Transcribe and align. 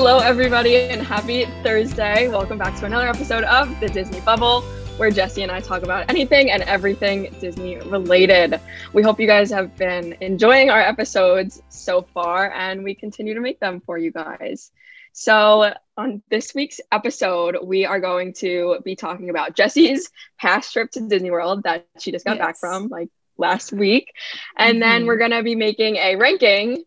Hello, 0.00 0.20
everybody, 0.20 0.76
and 0.76 1.02
happy 1.02 1.44
Thursday. 1.64 2.28
Welcome 2.28 2.56
back 2.56 2.78
to 2.78 2.86
another 2.86 3.08
episode 3.08 3.42
of 3.42 3.80
the 3.80 3.88
Disney 3.88 4.20
Bubble, 4.20 4.60
where 4.96 5.10
Jesse 5.10 5.42
and 5.42 5.50
I 5.50 5.58
talk 5.58 5.82
about 5.82 6.08
anything 6.08 6.52
and 6.52 6.62
everything 6.62 7.34
Disney 7.40 7.78
related. 7.78 8.60
We 8.92 9.02
hope 9.02 9.18
you 9.18 9.26
guys 9.26 9.50
have 9.50 9.76
been 9.76 10.16
enjoying 10.20 10.70
our 10.70 10.80
episodes 10.80 11.60
so 11.68 12.02
far, 12.02 12.52
and 12.52 12.84
we 12.84 12.94
continue 12.94 13.34
to 13.34 13.40
make 13.40 13.58
them 13.58 13.80
for 13.80 13.98
you 13.98 14.12
guys. 14.12 14.70
So, 15.14 15.74
on 15.96 16.22
this 16.30 16.54
week's 16.54 16.80
episode, 16.92 17.56
we 17.64 17.84
are 17.84 17.98
going 17.98 18.34
to 18.34 18.78
be 18.84 18.94
talking 18.94 19.30
about 19.30 19.56
Jesse's 19.56 20.10
past 20.38 20.72
trip 20.72 20.92
to 20.92 21.08
Disney 21.08 21.32
World 21.32 21.64
that 21.64 21.88
she 21.98 22.12
just 22.12 22.24
got 22.24 22.36
Yes. 22.36 22.46
back 22.46 22.56
from 22.58 22.86
like 22.86 23.08
last 23.36 23.72
week. 23.72 24.12
And 24.56 24.80
then 24.80 25.02
Mhm. 25.02 25.06
we're 25.08 25.18
going 25.18 25.32
to 25.32 25.42
be 25.42 25.56
making 25.56 25.96
a 25.96 26.14
ranking 26.14 26.84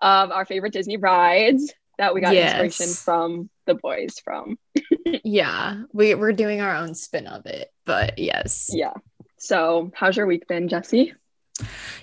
of 0.00 0.30
our 0.30 0.46
favorite 0.46 0.72
Disney 0.72 0.96
rides 0.96 1.74
that 2.02 2.14
we 2.14 2.20
got 2.20 2.34
inspiration 2.34 2.88
from 2.88 3.48
the 3.66 3.74
boys 3.74 4.16
from. 4.24 4.58
Yeah, 5.24 5.82
we 5.92 6.14
we're 6.14 6.32
doing 6.32 6.60
our 6.60 6.74
own 6.74 6.94
spin 6.94 7.26
of 7.26 7.44
it, 7.46 7.70
but 7.84 8.18
yes, 8.18 8.70
Yeah. 8.72 8.94
So, 9.36 9.90
how's 9.94 10.16
your 10.16 10.26
week 10.26 10.46
been, 10.48 10.68
Jesse? 10.68 11.14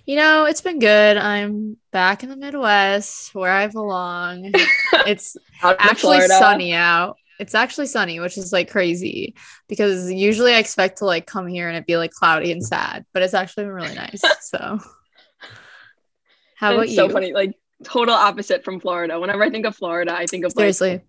you 0.05 0.15
know 0.15 0.45
it's 0.45 0.61
been 0.61 0.79
good. 0.79 1.17
I'm 1.17 1.77
back 1.91 2.23
in 2.23 2.29
the 2.29 2.35
Midwest 2.37 3.33
where 3.35 3.51
I 3.51 3.67
belong. 3.67 4.53
It's 5.05 5.35
actually 5.63 6.21
sunny 6.27 6.73
out. 6.73 7.17
It's 7.39 7.55
actually 7.55 7.87
sunny, 7.87 8.19
which 8.19 8.37
is 8.37 8.51
like 8.53 8.69
crazy 8.69 9.33
because 9.67 10.11
usually 10.11 10.53
I 10.53 10.59
expect 10.59 10.99
to 10.99 11.05
like 11.05 11.25
come 11.25 11.47
here 11.47 11.67
and 11.67 11.77
it 11.77 11.87
be 11.87 11.97
like 11.97 12.11
cloudy 12.11 12.51
and 12.51 12.63
sad, 12.63 13.05
but 13.13 13.21
it's 13.23 13.33
actually 13.33 13.63
been 13.65 13.73
really 13.73 13.95
nice. 13.95 14.21
So, 14.41 14.57
how 16.55 16.73
about 16.73 16.83
It's 16.83 16.91
you? 16.91 16.97
so 16.97 17.09
funny. 17.09 17.33
Like, 17.33 17.53
total 17.83 18.13
opposite 18.15 18.63
from 18.63 18.79
Florida. 18.79 19.19
Whenever 19.19 19.43
I 19.43 19.49
think 19.49 19.65
of 19.65 19.75
Florida, 19.75 20.13
I 20.15 20.25
think 20.25 20.45
of 20.45 20.55
like 20.55 20.75
Seriously, 20.75 21.01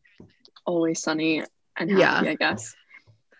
always 0.67 1.01
sunny 1.03 1.43
and 1.77 1.91
Yeah. 1.91 2.15
happy, 2.15 2.29
I 2.31 2.35
guess. 2.35 2.75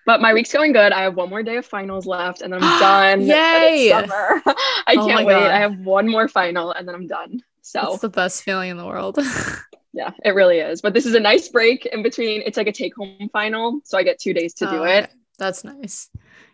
But 0.06 0.20
my 0.20 0.33
week's 0.34 0.53
going 0.53 0.72
good. 0.72 0.92
I 0.92 1.03
have 1.03 1.14
one 1.14 1.28
more 1.31 1.42
day 1.42 1.56
of 1.56 1.67
finals 1.67 2.06
left 2.06 2.42
and 2.42 2.53
then 2.53 2.62
I'm 2.62 2.78
done. 2.81 3.20
Yay! 3.20 3.91
summer. 3.91 4.42
I 4.47 4.97
Oh 4.97 5.06
can't 5.06 5.27
wait. 5.27 5.34
God. 5.34 5.50
I 5.50 5.59
have 5.61 5.78
one 5.78 6.09
more 6.09 6.27
final 6.27 6.72
and 6.72 6.89
then 6.89 6.95
I'm 6.95 7.06
done. 7.06 7.41
So 7.62 7.92
it's 7.92 8.03
the 8.03 8.09
best 8.09 8.42
feeling 8.42 8.70
in 8.70 8.77
the 8.78 8.87
world. 8.87 9.19
yeah, 9.92 10.11
it 10.25 10.31
really 10.34 10.59
is. 10.59 10.81
But 10.81 10.94
this 10.94 11.06
is 11.06 11.15
a 11.15 11.20
nice 11.20 11.48
break 11.48 11.87
in 11.87 12.03
between. 12.03 12.42
It's 12.44 12.56
like 12.56 12.67
a 12.67 12.72
take 12.72 12.97
home 12.97 13.28
final. 13.33 13.81
So 13.84 13.98
I 13.98 14.03
get 14.03 14.19
two 14.19 14.33
days 14.33 14.55
to 14.55 14.67
do 14.67 14.78
Oh, 14.78 14.84
it. 14.84 15.05
okay. 15.05 15.12
That's 15.39 15.62
nice. 15.65 16.09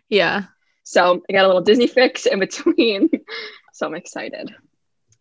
Yeah. 0.09 0.43
So 0.83 1.21
I 1.29 1.33
got 1.33 1.45
a 1.45 1.47
little 1.47 1.61
Disney 1.61 1.87
fix 1.87 2.25
in 2.25 2.39
between. 2.39 3.09
so 3.73 3.87
I'm 3.87 3.95
excited. 3.95 4.53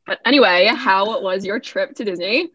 But 0.07 0.21
anyway, 0.25 0.67
how 0.75 1.21
was 1.21 1.45
your 1.45 1.59
trip 1.61 1.95
to 1.97 2.05
Disney? 2.05 2.49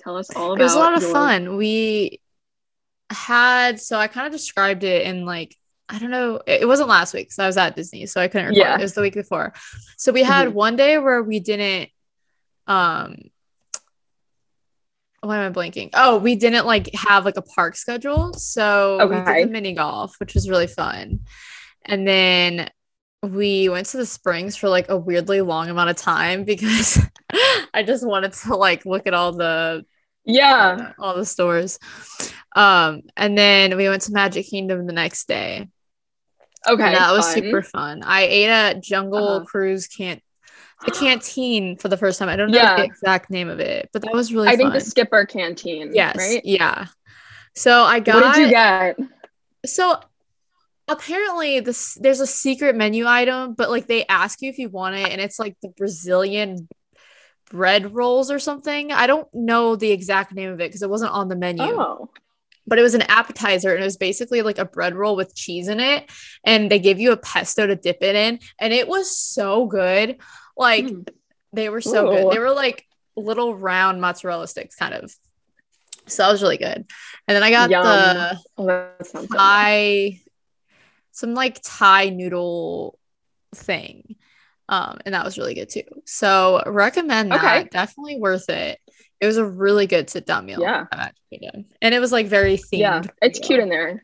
Tell 0.00 0.16
us 0.16 0.28
all 0.36 0.52
about 0.52 0.60
it 0.60 0.64
was 0.64 0.74
a 0.74 0.78
lot 0.78 0.94
of 0.96 1.02
your- 1.02 1.12
fun 1.12 1.56
we 1.56 2.20
had 3.10 3.78
so 3.80 3.98
i 3.98 4.06
kind 4.08 4.26
of 4.26 4.32
described 4.32 4.82
it 4.82 5.06
in 5.06 5.24
like 5.26 5.54
i 5.90 5.98
don't 5.98 6.10
know 6.10 6.40
it 6.46 6.66
wasn't 6.66 6.88
last 6.88 7.12
week 7.14 7.26
because 7.26 7.38
i 7.38 7.46
was 7.46 7.56
at 7.58 7.76
disney 7.76 8.06
so 8.06 8.20
i 8.20 8.26
couldn't 8.28 8.48
record 8.48 8.58
Yeah. 8.58 8.74
it 8.78 8.80
was 8.82 8.94
the 8.94 9.02
week 9.02 9.12
before 9.14 9.52
so 9.98 10.10
we 10.10 10.22
had 10.22 10.48
Mhm. 10.48 10.52
one 10.54 10.76
day 10.76 10.96
where 10.98 11.22
we 11.22 11.38
didn't 11.38 11.90
um 12.66 13.16
why 15.20 15.38
am 15.38 15.50
i 15.50 15.54
blanking 15.54 15.90
oh 15.94 16.16
we 16.18 16.34
didn't 16.34 16.66
like 16.66 16.90
have 16.94 17.24
like 17.24 17.36
a 17.36 17.42
park 17.42 17.76
schedule 17.76 18.32
so 18.34 19.06
we 19.08 19.16
Okay. 19.16 19.40
did 19.40 19.48
the 19.48 19.52
mini 19.52 19.72
golf 19.74 20.16
which 20.18 20.34
was 20.34 20.48
really 20.48 20.66
fun 20.66 21.20
and 21.84 22.08
then 22.08 22.68
we 23.24 23.68
went 23.68 23.86
to 23.88 23.96
the 23.96 24.06
springs 24.06 24.56
for 24.56 24.68
like 24.68 24.88
a 24.88 24.96
weirdly 24.96 25.40
long 25.40 25.68
amount 25.70 25.90
of 25.90 25.96
time 25.96 26.44
because 26.52 26.98
I 27.72 27.82
just 27.82 28.06
wanted 28.06 28.32
to 28.32 28.56
like 28.56 28.84
look 28.86 29.06
at 29.06 29.14
all 29.14 29.32
the 29.32 29.84
Yeah. 30.24 30.92
all 30.98 31.16
the 31.16 31.24
stores. 31.26 31.78
Um, 32.56 33.02
and 33.16 33.36
then 33.36 33.76
we 33.76 33.88
went 33.88 34.02
to 34.02 34.12
Magic 34.12 34.46
Kingdom 34.48 34.86
the 34.86 34.92
next 34.92 35.26
day. 35.28 35.68
Okay. 36.66 36.82
and 36.82 36.96
that 36.96 37.12
was 37.12 37.30
super 37.30 37.60
fun. 37.62 38.02
I 38.04 38.22
ate 38.22 38.48
at 38.48 38.82
Jungle 38.82 39.28
Uh-huh. 39.28 39.44
Cruise 39.44 39.86
can't 39.86 40.22
the 40.86 40.90
canteen 40.92 41.76
for 41.76 41.88
the 41.88 41.96
first 41.96 42.18
time. 42.18 42.28
I 42.28 42.36
don't 42.36 42.50
know 42.50 42.58
Yeah. 42.58 42.76
the 42.76 42.84
exact 42.84 43.30
name 43.30 43.48
of 43.48 43.60
it, 43.60 43.88
but 43.92 44.02
that 44.02 44.12
was 44.12 44.32
really 44.32 44.48
I 44.48 44.52
fun. 44.52 44.58
think 44.58 44.72
the 44.74 44.80
Skipper 44.80 45.24
Canteen. 45.26 45.92
yes, 45.94 46.16
Right. 46.16 46.42
yeah. 46.44 46.86
So 47.54 47.82
I 47.84 48.00
got 48.00 48.22
What 48.22 48.34
did 48.34 48.42
you 48.42 48.48
get? 48.50 48.96
so 49.66 49.98
apparently 50.88 51.60
this 51.60 51.94
there's 52.00 52.20
a 52.20 52.26
secret 52.26 52.76
menu 52.76 53.06
item, 53.06 53.54
but 53.54 53.70
like 53.70 53.86
they 53.86 54.06
ask 54.06 54.42
you 54.42 54.50
if 54.50 54.58
you 54.58 54.68
want 54.68 54.96
it, 54.96 55.10
and 55.10 55.20
it's 55.20 55.38
like 55.38 55.56
the 55.62 55.68
Brazilian 55.68 56.68
bread 57.50 57.94
rolls 57.94 58.30
or 58.30 58.38
something. 58.38 58.92
I 58.92 59.06
don't 59.06 59.28
know 59.34 59.76
the 59.76 59.90
exact 59.92 60.32
name 60.32 60.50
of 60.50 60.60
it 60.60 60.68
because 60.68 60.82
it 60.82 60.90
wasn't 60.90 61.12
on 61.12 61.28
the 61.28 61.36
menu. 61.36 61.62
Oh. 61.64 62.10
But 62.66 62.78
it 62.78 62.82
was 62.82 62.94
an 62.94 63.02
appetizer 63.02 63.72
and 63.74 63.82
it 63.82 63.84
was 63.84 63.98
basically 63.98 64.40
like 64.40 64.56
a 64.58 64.64
bread 64.64 64.94
roll 64.94 65.16
with 65.16 65.34
cheese 65.36 65.68
in 65.68 65.80
it. 65.80 66.10
And 66.44 66.70
they 66.70 66.78
gave 66.78 66.98
you 66.98 67.12
a 67.12 67.16
pesto 67.18 67.66
to 67.66 67.76
dip 67.76 67.98
it 68.00 68.16
in. 68.16 68.38
And 68.58 68.72
it 68.72 68.88
was 68.88 69.14
so 69.16 69.66
good. 69.66 70.16
Like 70.56 70.86
Mm. 70.86 71.06
they 71.52 71.68
were 71.68 71.82
so 71.82 72.06
Ooh. 72.06 72.10
good. 72.16 72.32
They 72.32 72.38
were 72.38 72.52
like 72.52 72.86
little 73.16 73.54
round 73.54 74.00
mozzarella 74.00 74.48
sticks, 74.48 74.76
kind 74.76 74.94
of. 74.94 75.14
So 76.06 76.22
that 76.22 76.32
was 76.32 76.40
really 76.42 76.56
good. 76.56 76.86
And 77.28 77.36
then 77.36 77.42
I 77.42 77.50
got 77.50 77.68
Yum. 77.68 77.84
the 77.84 78.38
Oh, 78.56 78.66
that 78.66 79.06
sounds 79.06 79.26
good. 79.26 79.36
Thai, 79.36 80.20
some 81.14 81.32
like 81.34 81.60
Thai 81.62 82.10
noodle 82.10 82.98
thing. 83.54 84.16
Um, 84.68 84.98
and 85.06 85.14
that 85.14 85.24
was 85.24 85.38
really 85.38 85.54
good 85.54 85.68
too. 85.70 85.82
So 86.06 86.62
recommend 86.66 87.30
that. 87.32 87.38
Okay. 87.62 87.68
Definitely 87.70 88.18
worth 88.18 88.48
it. 88.48 88.78
It 89.20 89.26
was 89.26 89.36
a 89.36 89.44
really 89.44 89.86
good 89.86 90.10
sit 90.10 90.26
down 90.26 90.46
meal. 90.46 90.60
Yeah. 90.60 90.86
at 90.90 90.98
Magic 90.98 91.14
Kingdom. 91.30 91.64
And 91.80 91.94
it 91.94 91.98
was 92.00 92.12
like 92.12 92.26
very 92.26 92.56
themed. 92.56 92.78
Yeah, 92.80 93.02
it's 93.22 93.38
cute 93.38 93.60
in 93.60 93.68
there. 93.68 94.02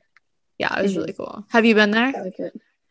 Yeah, 0.59 0.79
it 0.79 0.83
was 0.83 0.93
Mhm. 0.93 0.97
really 0.99 1.13
cool. 1.15 1.45
Have 1.51 1.65
you 1.65 1.75
been 1.75 1.91
there? 1.91 2.13
I. 2.15 2.51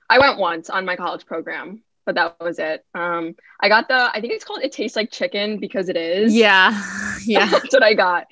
I 0.10 0.20
went 0.20 0.40
once 0.40 0.70
on 0.72 0.86
my 0.86 0.96
college 0.96 1.26
program, 1.28 1.84
but 2.06 2.16
that 2.16 2.40
was 2.40 2.58
it. 2.58 2.84
Um, 2.96 3.36
I 3.60 3.70
got 3.70 3.88
the. 3.88 4.10
I 4.12 4.20
think 4.20 4.34
it's 4.34 4.44
called. 4.44 4.64
It 4.64 4.72
tastes 4.72 4.96
like 4.98 5.12
chicken 5.12 5.60
because 5.60 5.88
it 5.90 5.96
is. 5.98 6.34
Yeah. 6.36 6.72
Yeah. 7.26 7.46
that's 7.48 7.74
what 7.74 7.84
I 7.84 7.94
got. 7.94 8.26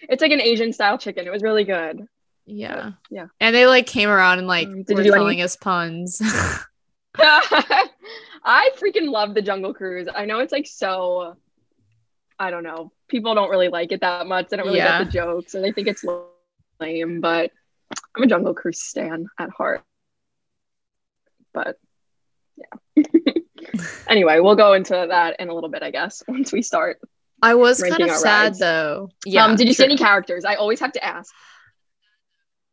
It's 0.00 0.22
like 0.22 0.32
an 0.32 0.40
Asian 0.40 0.72
style 0.72 0.98
chicken. 0.98 1.26
It 1.26 1.30
was 1.32 1.42
really 1.42 1.64
good. 1.64 2.06
Yeah. 2.46 2.92
Yeah. 3.10 3.26
And 3.40 3.54
they 3.54 3.66
like 3.66 3.86
came 3.86 4.08
around 4.08 4.38
and 4.38 4.46
like 4.46 4.68
Um, 4.68 4.82
did 4.82 4.90
you 4.90 4.96
were 4.96 5.02
do 5.02 5.08
any- 5.12 5.18
telling 5.18 5.40
us 5.42 5.56
puns. 5.56 6.20
I 7.16 8.70
freaking 8.76 9.10
love 9.10 9.34
the 9.34 9.42
Jungle 9.42 9.72
Cruise. 9.72 10.08
I 10.14 10.24
know 10.26 10.40
it's 10.40 10.52
like 10.52 10.66
so. 10.66 11.36
I 12.38 12.50
don't 12.50 12.64
know. 12.64 12.92
People 13.08 13.34
don't 13.34 13.48
really 13.50 13.68
like 13.68 13.92
it 13.92 14.00
that 14.00 14.26
much. 14.26 14.48
They 14.48 14.56
don't 14.56 14.66
really 14.66 14.78
Yeah. 14.78 14.98
get 14.98 15.06
the 15.06 15.12
jokes, 15.12 15.54
and 15.54 15.64
they 15.64 15.72
think 15.72 15.86
it's 15.88 16.04
lame. 16.80 17.20
But 17.20 17.52
I'm 18.16 18.24
a 18.24 18.26
Jungle 18.26 18.52
Cruise 18.54 18.80
stan 18.80 19.26
at 19.38 19.50
heart. 19.50 19.82
But 21.52 21.78
yeah. 22.56 23.04
anyway, 24.08 24.40
we'll 24.40 24.56
go 24.56 24.72
into 24.72 25.06
that 25.08 25.36
in 25.38 25.48
a 25.48 25.54
little 25.54 25.70
bit, 25.70 25.82
I 25.82 25.90
guess, 25.92 26.22
once 26.26 26.52
we 26.52 26.62
start. 26.62 27.00
I 27.40 27.54
was 27.54 27.80
kind 27.82 28.02
of 28.02 28.10
sad 28.10 28.44
rides. 28.46 28.58
though. 28.58 29.10
Yeah. 29.24 29.44
um, 29.44 29.54
did 29.56 29.68
you 29.68 29.74
see 29.74 29.84
any 29.84 29.96
characters? 29.96 30.44
I 30.44 30.56
always 30.56 30.80
have 30.80 30.92
to 30.92 31.04
ask. 31.04 31.32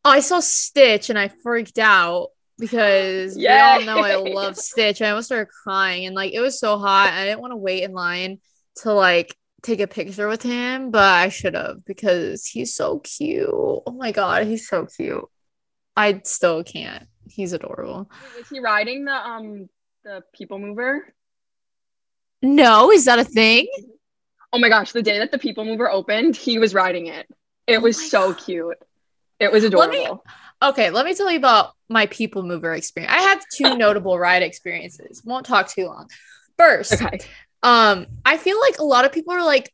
I 0.04 0.20
saw 0.20 0.40
Stitch 0.40 1.10
and 1.10 1.20
I 1.20 1.28
freaked 1.28 1.78
out 1.78 2.30
because 2.58 3.40
we 3.40 3.60
all 3.60 3.82
know 3.82 4.00
I 4.02 4.16
love 4.16 4.58
Stitch. 4.58 5.02
I 5.02 5.10
almost 5.10 5.28
started 5.28 5.50
crying 5.64 6.06
and 6.06 6.16
like 6.16 6.34
it 6.34 6.40
was 6.42 6.60
so 6.60 6.78
hot. 6.78 7.14
I 7.14 7.26
didn't 7.26 7.42
want 7.42 7.52
to 7.52 7.58
wait 7.58 7.84
in 7.84 7.92
line 7.94 8.40
to 8.78 8.94
like 8.94 9.36
take 9.62 9.80
a 9.80 9.88
picture 9.88 10.28
with 10.28 10.42
him, 10.42 10.92
but 10.92 11.04
I 11.04 11.30
should 11.30 11.54
have 11.54 11.86
because 11.86 12.46
he's 12.46 12.76
so 12.76 13.00
cute. 13.00 13.48
Oh 13.52 13.84
my 13.96 14.12
god, 14.12 14.48
he's 14.48 14.68
so 14.68 14.86
cute. 14.88 15.24
I 15.96 16.22
still 16.24 16.64
can't. 16.64 17.08
He's 17.28 17.54
adorable. 17.54 18.10
Is 18.40 18.50
he 18.50 18.60
riding 18.60 19.06
the 19.06 19.14
um 19.14 19.70
the 20.04 20.24
People 20.34 20.60
Mover? 20.60 21.14
No, 22.42 22.92
is 22.92 23.06
that 23.06 23.20
a 23.20 23.24
thing? 23.24 23.68
Oh 24.54 24.60
my 24.60 24.70
gosh, 24.70 24.92
the 24.92 25.02
day 25.02 25.20
that 25.20 25.32
the 25.32 25.40
People 25.40 25.66
Mover 25.66 25.90
opened, 25.90 26.36
he 26.36 26.60
was 26.60 26.74
riding 26.74 27.08
it. 27.08 27.28
It 27.68 27.78
Oh 27.78 27.82
was 27.82 27.98
so 28.10 28.34
God. 28.34 28.38
cute. 28.38 28.78
It 29.42 29.52
was 29.52 29.64
Let 29.64 29.90
me- 29.90 30.04
adorable. 30.06 30.24
Okay, 30.64 30.92
let 30.92 31.06
me 31.06 31.16
tell 31.16 31.32
you 31.32 31.38
about 31.40 31.72
my 31.90 32.06
people 32.06 32.44
mover 32.44 32.74
experience. 32.76 33.12
I 33.14 33.22
had 33.22 33.40
two 33.52 33.76
notable 33.84 34.18
ride 34.20 34.44
experiences. 34.44 35.24
Won't 35.26 35.46
talk 35.46 35.68
too 35.68 35.88
long. 35.88 36.08
First, 36.58 36.94
Okay. 36.94 37.20
um, 37.64 38.06
I 38.24 38.38
feel 38.38 38.60
like 38.60 38.78
a 38.78 38.84
lot 38.84 39.04
of 39.04 39.12
people 39.12 39.34
are 39.34 39.44
like 39.44 39.74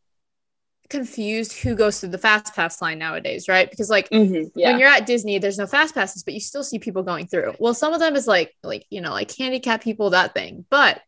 confused 0.90 1.52
who 1.52 1.76
goes 1.76 2.00
through 2.00 2.08
the 2.10 2.18
fast 2.18 2.56
pass 2.56 2.82
line 2.82 2.98
nowadays, 2.98 3.50
right? 3.50 3.70
Because 3.70 3.90
like 3.90 4.10
Mhm, 4.10 4.50
Yeah. 4.56 4.70
when 4.72 4.80
you're 4.80 4.88
at 4.88 5.06
Disney, 5.06 5.38
there's 5.38 5.58
no 5.58 5.68
fast 5.68 5.94
passes, 5.94 6.24
but 6.24 6.34
you 6.34 6.40
still 6.40 6.64
see 6.64 6.80
people 6.80 7.04
going 7.04 7.28
through. 7.28 7.56
Well, 7.60 7.74
some 7.74 7.94
of 7.94 8.00
them 8.00 8.16
is 8.16 8.26
like 8.26 8.56
like 8.64 8.86
you 8.90 9.02
know 9.02 9.12
like 9.12 9.36
handicap 9.36 9.84
people 9.84 10.12
that 10.12 10.34
thing, 10.34 10.66
but 10.70 11.02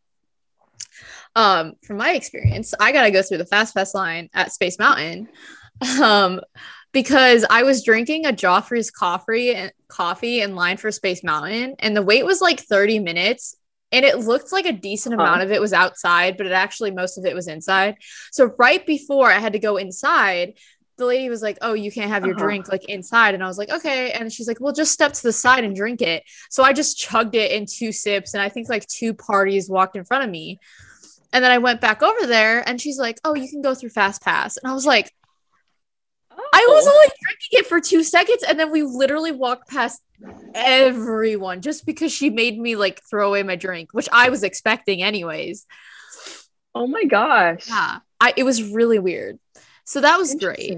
um 1.34 1.72
from 1.86 1.96
my 1.96 2.10
experience, 2.12 2.74
I 2.78 2.92
gotta 2.92 3.10
go 3.10 3.22
through 3.22 3.38
the 3.38 3.46
fast 3.46 3.74
pass 3.74 3.94
line 3.94 4.28
at 4.34 4.52
Space 4.52 4.78
Mountain, 4.78 5.28
um 6.02 6.40
because 6.92 7.44
I 7.48 7.62
was 7.62 7.82
drinking 7.84 8.26
a 8.26 8.32
Joffrey's 8.32 8.90
coffee 8.90 9.54
and 9.54 9.72
coffee 9.88 10.40
in 10.40 10.54
line 10.54 10.76
for 10.76 10.90
Space 10.90 11.22
Mountain, 11.22 11.76
and 11.78 11.96
the 11.96 12.02
wait 12.02 12.24
was 12.24 12.40
like 12.40 12.60
30 12.60 12.98
minutes. 12.98 13.56
and 13.92 14.04
it 14.04 14.20
looked 14.20 14.52
like 14.52 14.66
a 14.66 14.72
decent 14.72 15.14
amount 15.16 15.40
Oh. 15.40 15.44
of 15.46 15.50
it 15.50 15.60
was 15.60 15.72
outside, 15.72 16.36
but 16.36 16.46
it 16.46 16.52
actually 16.52 16.92
most 16.92 17.18
of 17.18 17.24
it 17.24 17.34
was 17.34 17.48
inside. 17.48 17.96
So 18.30 18.54
right 18.56 18.86
before 18.86 19.28
I 19.28 19.40
had 19.40 19.54
to 19.54 19.58
go 19.58 19.78
inside, 19.78 20.54
the 20.96 21.06
lady 21.06 21.28
was 21.28 21.42
like, 21.42 21.58
"Oh, 21.60 21.72
you 21.72 21.90
can't 21.90 22.08
have 22.08 22.24
your 22.24 22.36
Uh-huh. 22.36 22.44
drink 22.44 22.68
like 22.70 22.84
inside," 22.84 23.34
and 23.34 23.42
I 23.42 23.48
was 23.48 23.58
like, 23.58 23.68
"Okay," 23.68 24.12
and 24.12 24.32
she's 24.32 24.46
like, 24.46 24.60
"Well, 24.60 24.72
just 24.72 24.92
step 24.92 25.12
to 25.14 25.22
the 25.24 25.32
side 25.32 25.64
and 25.64 25.74
drink 25.74 26.02
it." 26.02 26.22
So 26.50 26.62
I 26.62 26.72
just 26.72 26.98
chugged 26.98 27.34
it 27.34 27.50
in 27.50 27.66
two 27.66 27.90
sips, 27.90 28.32
and 28.32 28.40
I 28.40 28.48
think 28.48 28.68
like 28.68 28.86
two 28.86 29.12
parties 29.12 29.68
walked 29.68 29.96
in 29.96 30.04
front 30.04 30.22
of 30.22 30.30
me, 30.30 30.60
and 31.32 31.42
then 31.42 31.50
I 31.50 31.58
went 31.58 31.80
back 31.80 32.00
over 32.00 32.28
there, 32.28 32.62
and 32.68 32.80
she's 32.80 32.96
like, 32.98 33.18
"Oh, 33.24 33.34
you 33.34 33.48
can 33.48 33.60
go 33.60 33.74
through 33.74 33.90
Fast 33.90 34.22
Pass," 34.22 34.56
and 34.56 34.70
I 34.70 34.74
was 34.74 34.86
like. 34.86 35.12
I 36.52 36.66
was 36.68 36.86
Oh. 36.86 36.90
only 36.92 37.06
drinking 37.06 37.58
it 37.60 37.66
for 37.66 37.80
two 37.80 38.02
seconds, 38.02 38.42
and 38.42 38.58
then 38.58 38.70
we 38.70 38.82
literally 38.82 39.32
walked 39.32 39.68
past 39.68 40.00
everyone 40.54 41.60
just 41.62 41.86
because 41.86 42.12
she 42.12 42.30
made 42.30 42.58
me 42.58 42.76
like 42.76 43.00
throw 43.08 43.28
away 43.28 43.42
my 43.42 43.56
drink, 43.56 43.90
which 43.92 44.08
I 44.12 44.28
was 44.28 44.42
expecting 44.42 45.02
anyways. 45.02 45.66
Oh 46.74 46.86
my 46.86 47.04
gosh. 47.04 47.68
Yeah, 47.68 47.98
I 48.20 48.32
it 48.36 48.44
was 48.44 48.62
really 48.62 48.98
weird. 48.98 49.38
So 49.84 50.00
that 50.02 50.18
was 50.18 50.34
great. 50.34 50.76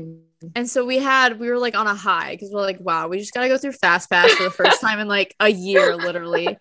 And 0.56 0.69
so 0.69 0.85
we 0.85 0.99
had 0.99 1.38
we 1.38 1.49
were 1.49 1.59
like 1.59 1.76
on 1.76 1.87
a 1.87 1.94
high 1.94 2.32
because 2.35 2.50
we're 2.53 2.62
like, 2.62 2.81
wow, 2.81 3.09
we 3.09 3.19
just 3.19 3.32
gotta 3.35 3.49
go 3.49 3.59
through 3.59 3.73
Fast 3.73 4.11
Pass 4.11 4.32
for 4.32 4.44
the 4.44 4.50
first 4.50 4.81
time 4.81 4.99
in 5.00 5.09
like 5.09 5.35
a 5.38 5.49
year, 5.49 5.97
literally. 5.97 6.56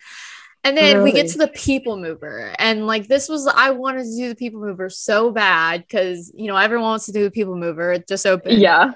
And 0.63 0.77
then 0.77 1.01
we 1.01 1.11
get 1.11 1.27
to 1.29 1.37
the 1.39 1.47
people 1.47 1.97
mover. 1.97 2.53
And 2.59 2.85
like 2.85 3.07
this 3.07 3.27
was 3.27 3.47
I 3.47 3.71
wanted 3.71 4.03
to 4.03 4.15
do 4.15 4.29
the 4.29 4.35
people 4.35 4.59
mover 4.59 4.89
so 4.89 5.31
bad 5.31 5.81
because 5.87 6.31
you 6.35 6.47
know 6.47 6.55
everyone 6.57 6.89
wants 6.89 7.07
to 7.07 7.11
do 7.11 7.23
the 7.23 7.31
people 7.31 7.55
mover. 7.55 7.91
It 7.93 8.07
just 8.07 8.25
opened. 8.27 8.61
Yeah. 8.61 8.93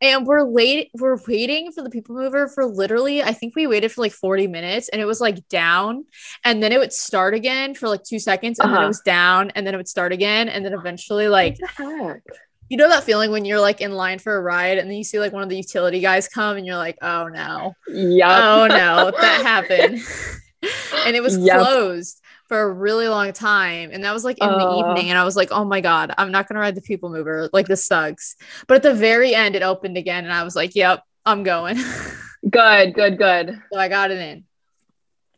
And 0.00 0.26
we're 0.26 0.42
late, 0.42 0.90
we're 0.98 1.18
waiting 1.26 1.72
for 1.72 1.82
the 1.82 1.88
people 1.88 2.14
mover 2.14 2.48
for 2.48 2.66
literally, 2.66 3.22
I 3.22 3.32
think 3.32 3.54
we 3.56 3.66
waited 3.66 3.90
for 3.90 4.02
like 4.02 4.12
40 4.12 4.48
minutes 4.48 4.88
and 4.90 5.00
it 5.00 5.06
was 5.06 5.20
like 5.20 5.48
down. 5.48 6.04
And 6.44 6.62
then 6.62 6.72
it 6.72 6.78
would 6.78 6.92
start 6.92 7.32
again 7.32 7.74
for 7.74 7.88
like 7.88 8.02
two 8.02 8.18
seconds 8.18 8.58
and 8.58 8.68
then 8.70 8.74
it 8.76 8.78
Uh-huh. 8.80 8.88
was 8.88 9.00
down 9.00 9.50
and 9.54 9.66
then 9.66 9.72
it 9.72 9.76
would 9.78 9.88
start 9.88 10.12
again. 10.12 10.48
And 10.50 10.62
then 10.64 10.74
eventually, 10.74 11.28
like, 11.28 11.56
what 11.58 11.70
the 11.78 12.04
heck? 12.06 12.22
you 12.68 12.76
know 12.76 12.88
that 12.88 13.04
feeling 13.04 13.30
when 13.30 13.44
you're 13.44 13.60
like 13.60 13.80
in 13.80 13.92
line 13.92 14.18
for 14.18 14.36
a 14.36 14.42
ride 14.42 14.78
and 14.78 14.90
then 14.90 14.96
you 14.98 15.04
see 15.04 15.20
like 15.20 15.32
one 15.32 15.42
of 15.42 15.48
the 15.48 15.56
utility 15.56 16.00
guys 16.00 16.28
come 16.28 16.56
and 16.56 16.66
you're 16.66 16.76
like, 16.76 16.98
oh 17.00 17.28
no, 17.28 17.74
Yep. 17.88 18.28
oh 18.30 18.66
no, 18.66 19.10
that 19.18 19.42
happened. 19.68 20.00
and 21.06 21.16
it 21.16 21.22
was 21.22 21.36
Yep. 21.38 21.58
closed 21.60 22.20
for 22.48 22.60
a 22.60 22.70
really 22.72 23.08
long 23.08 23.32
time. 23.32 23.90
And 23.92 24.04
that 24.04 24.12
was 24.12 24.24
like 24.24 24.38
in 24.38 24.48
the 24.58 24.64
Uh. 24.64 24.78
evening. 24.80 25.10
And 25.10 25.18
I 25.18 25.24
was 25.24 25.36
like, 25.36 25.50
oh 25.50 25.64
my 25.64 25.80
God, 25.80 26.12
I'm 26.18 26.30
not 26.30 26.46
going 26.48 26.54
to 26.56 26.60
ride 26.60 26.74
the 26.74 26.82
people 26.82 27.10
mover. 27.10 27.48
Like 27.52 27.66
this 27.66 27.86
sucks. 27.86 28.36
But 28.66 28.76
at 28.76 28.82
the 28.82 28.94
very 28.94 29.34
end, 29.34 29.56
it 29.56 29.62
opened 29.62 29.96
again. 29.96 30.24
And 30.24 30.32
I 30.32 30.42
was 30.44 30.54
like, 30.54 30.74
yep, 30.74 31.02
I'm 31.24 31.42
going. 31.42 31.76
Good, 32.50 32.92
good, 32.92 33.16
good. 33.16 33.58
so 33.72 33.78
I 33.78 33.88
got 33.88 34.10
it 34.10 34.18
in. 34.18 34.44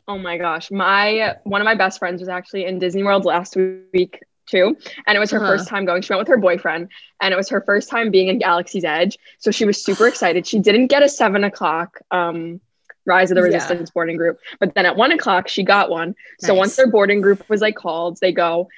Oh 0.09 0.19
my 0.19 0.39
gosh. 0.39 0.73
My 0.73 1.37
one 1.45 1.61
of 1.61 1.65
my 1.65 1.77
best 1.77 2.01
friends 2.01 2.21
was 2.21 2.29
actually 2.29 2.65
in 2.65 2.81
Disney 2.81 3.05
World 3.05 3.25
last 3.25 3.57
week 3.93 4.21
too. 4.47 4.77
And 5.07 5.17
it 5.17 5.21
was 5.21 5.31
her 5.31 5.39
Uh-huh. 5.39 5.47
first 5.47 5.69
time 5.69 5.85
going. 5.85 6.03
She 6.03 6.13
went 6.13 6.21
with 6.21 6.29
her 6.29 6.37
boyfriend 6.37 6.89
and 7.21 7.33
it 7.33 7.37
was 7.37 7.49
her 7.51 7.61
first 7.65 7.89
time 7.91 8.11
being 8.11 8.27
in 8.29 8.39
Galaxy's 8.41 8.85
Edge. 8.85 9.19
So 9.39 9.51
she 9.53 9.65
was 9.65 9.85
super 9.85 10.07
excited. 10.09 10.47
She 10.47 10.59
didn't 10.59 10.89
get 10.89 11.03
a 11.05 11.09
seven 11.09 11.45
o'clock 11.45 11.99
um 12.11 12.61
Rise 13.07 13.31
of 13.31 13.37
the 13.37 13.41
Yeah. 13.43 13.55
Resistance 13.55 13.91
boarding 13.91 14.17
group, 14.17 14.39
but 14.61 14.75
then 14.75 14.87
at 14.87 14.97
one 14.97 15.13
o'clock 15.13 15.49
she 15.49 15.63
got 15.63 15.91
one. 15.91 16.15
So 16.41 16.55
once 16.55 16.77
their 16.77 16.91
boarding 16.91 17.21
group 17.21 17.49
was 17.49 17.61
like 17.61 17.77
called, 17.77 18.19
they 18.21 18.33
go. 18.33 18.69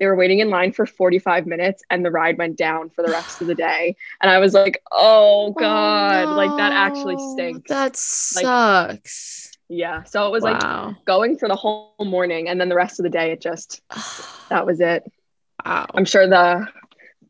They 0.00 0.06
were 0.06 0.16
waiting 0.16 0.40
in 0.40 0.50
line 0.50 0.72
for 0.72 0.86
45 0.86 1.46
minutes 1.46 1.84
and 1.88 2.04
the 2.04 2.10
ride 2.10 2.36
went 2.36 2.56
down 2.56 2.90
for 2.90 3.02
the 3.04 3.12
rest 3.12 3.40
of 3.40 3.46
the 3.46 3.54
day. 3.54 3.94
And 4.20 4.28
I 4.30 4.38
was 4.38 4.52
like, 4.52 4.82
oh 4.90 5.52
God, 5.52 6.34
like 6.36 6.56
that 6.56 6.72
actually 6.72 7.14
oh, 7.16 7.32
stinks. 7.34 7.68
That 7.68 7.96
sucks. 7.96 9.52
yeah. 9.68 10.02
So 10.02 10.26
it 10.26 10.32
was 10.32 10.42
like 10.42 10.60
going 11.04 11.38
for 11.38 11.48
the 11.48 11.54
whole 11.56 11.94
morning 12.00 12.48
and 12.48 12.60
then 12.60 12.68
the 12.68 12.74
rest 12.74 12.98
of 12.98 13.04
the 13.04 13.10
day 13.10 13.30
it 13.32 13.40
just 13.40 13.82
that 14.48 14.66
was 14.66 14.80
it 14.80 15.04
wow. 15.64 15.86
i'm 15.94 16.04
sure 16.04 16.26
the 16.28 16.66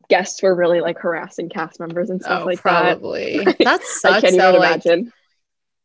guests 0.09 0.43
were 0.43 0.55
really 0.55 0.81
like 0.81 0.99
harassing 0.99 1.49
cast 1.49 1.79
members 1.81 2.11
and 2.11 2.21
stuff 2.21 2.43
Oh, 2.43 2.47
like 2.47 2.61
probably. 2.61 3.39
That 3.45 3.59
that 3.59 3.83
sucks. 3.85 4.15
i 4.17 4.21
can't 4.21 4.37
though, 4.37 4.49
even 4.51 4.61
like, 4.61 4.85
imagine 4.87 5.13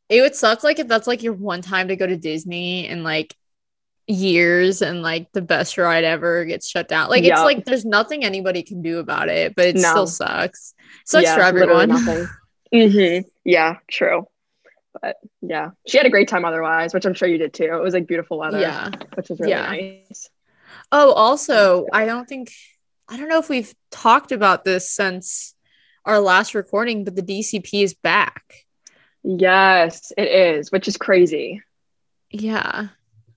it 0.09 0.21
would 0.21 0.35
suck 0.35 0.63
like 0.63 0.79
if 0.79 0.87
that's 0.87 1.07
like 1.07 1.23
your 1.23 1.33
one 1.33 1.61
time 1.61 1.87
to 1.89 1.95
go 1.95 2.05
to 2.07 2.17
Disney 2.17 2.87
in 2.87 3.03
like 3.03 3.35
years 4.07 4.81
and 4.81 5.01
like 5.03 5.31
the 5.33 5.41
best 5.41 5.77
ride 5.77 6.03
ever 6.03 6.43
gets 6.45 6.67
shut 6.67 6.87
down. 6.87 7.09
Like 7.09 7.23
it's 7.23 7.39
like 7.41 7.65
there's 7.65 7.85
nothing 7.85 8.23
anybody 8.23 8.63
can 8.63 8.81
do 8.81 8.97
about 8.99 9.29
it, 9.29 9.55
but 9.55 9.67
it 9.67 9.75
No. 9.75 9.81
still 9.81 10.07
sucks. 10.07 10.73
Sucks 11.05 11.23
Yeah, 11.25 11.35
for 11.35 11.41
everyone. 11.41 11.89
nothing. 11.89 12.27
hmm 12.73 13.27
yeah 13.45 13.77
true 13.89 14.27
but 15.01 15.17
yeah 15.41 15.69
she 15.87 15.97
had 15.97 16.05
a 16.05 16.09
great 16.11 16.27
time 16.27 16.45
otherwise 16.45 16.93
which 16.93 17.03
i'm 17.05 17.15
sure 17.15 17.27
you 17.27 17.37
did 17.39 17.51
too 17.51 17.63
it 17.63 17.81
was 17.81 17.95
like 17.95 18.05
beautiful 18.05 18.37
weather 18.37 18.59
Yeah. 18.59 18.89
which 19.15 19.29
was 19.29 19.39
really 19.39 19.51
Yeah. 19.53 19.71
nice 19.71 20.29
Oh, 20.91 21.11
also, 21.13 21.87
I 21.93 22.05
don't 22.05 22.27
think 22.27 22.51
I 23.07 23.17
don't 23.17 23.27
know 23.29 23.39
if 23.39 23.49
we've 23.49 23.73
talked 23.91 24.31
about 24.31 24.65
this 24.65 24.91
since 24.91 25.55
our 26.05 26.19
last 26.19 26.53
recording, 26.53 27.03
but 27.03 27.15
the 27.15 27.21
DCP 27.23 27.83
is 27.83 27.93
back. 27.95 28.65
Yes 29.23 30.11
it 30.17 30.27
is 30.29 30.71
which 30.71 30.87
is 30.87 30.97
crazy 30.97 31.61
Yeah. 32.31 32.87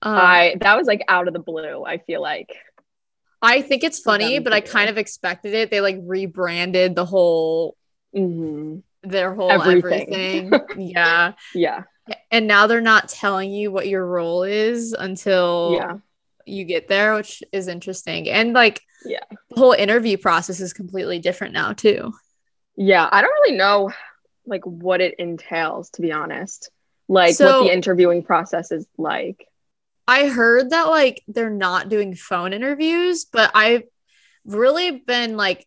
Um, 0.01 0.17
i 0.17 0.55
that 0.59 0.77
was 0.77 0.87
like 0.87 1.03
out 1.07 1.27
of 1.27 1.33
the 1.33 1.39
blue 1.39 1.83
i 1.85 1.97
feel 1.97 2.21
like 2.21 2.49
I 3.45 3.61
think 3.61 3.83
it's 3.83 3.99
funny, 3.99 4.39
but 4.39 4.53
I 4.53 4.61
kind 4.61 4.89
of 4.89 4.97
expected 4.97 5.53
it. 5.53 5.69
They 5.69 5.81
like 5.81 5.97
rebranded 6.01 6.95
the 6.95 7.03
whole 7.03 7.75
hmm 8.15 8.77
their 9.03 9.35
whole 9.35 9.51
Everything. 9.51 10.13
everything. 10.13 10.61
yeah. 10.93 11.33
yeah 11.53 11.83
And 12.31 12.47
now 12.47 12.67
they're 12.67 12.79
not 12.79 13.09
telling 13.09 13.51
you 13.51 13.69
what 13.69 13.89
your 13.89 14.05
role 14.05 14.43
is 14.43 14.93
until 14.93 15.73
yeah 15.73 15.97
you 16.45 16.63
get 16.63 16.87
there, 16.87 17.15
which 17.15 17.43
is 17.51 17.67
interesting. 17.67 18.29
And 18.29 18.53
like 18.53 18.81
Yeah. 19.05 19.19
the 19.49 19.59
whole 19.59 19.73
interview 19.73 20.17
process 20.17 20.61
is 20.61 20.71
completely 20.71 21.19
different 21.19 21.53
now 21.53 21.73
too. 21.73 22.13
Yeah, 22.77 23.09
I 23.11 23.21
don't 23.21 23.33
really 23.41 23.57
know 23.57 23.91
like 24.45 24.65
what 24.65 25.01
it 25.01 25.15
entails 25.19 25.89
to 25.91 26.01
be 26.01 26.11
honest. 26.11 26.69
Like 27.07 27.35
So- 27.35 27.61
what 27.61 27.67
the 27.67 27.73
interviewing 27.73 28.23
process 28.23 28.71
is 28.71 28.85
like. 28.97 29.47
I 30.05 30.27
heard 30.27 30.71
that 30.71 30.89
like 30.89 31.23
they're 31.29 31.49
not 31.49 31.87
doing 31.87 32.13
phone 32.13 32.51
interviews, 32.51 33.25
but 33.25 33.51
I've 33.55 33.83
really 34.45 34.91
been 34.91 35.37
like 35.37 35.65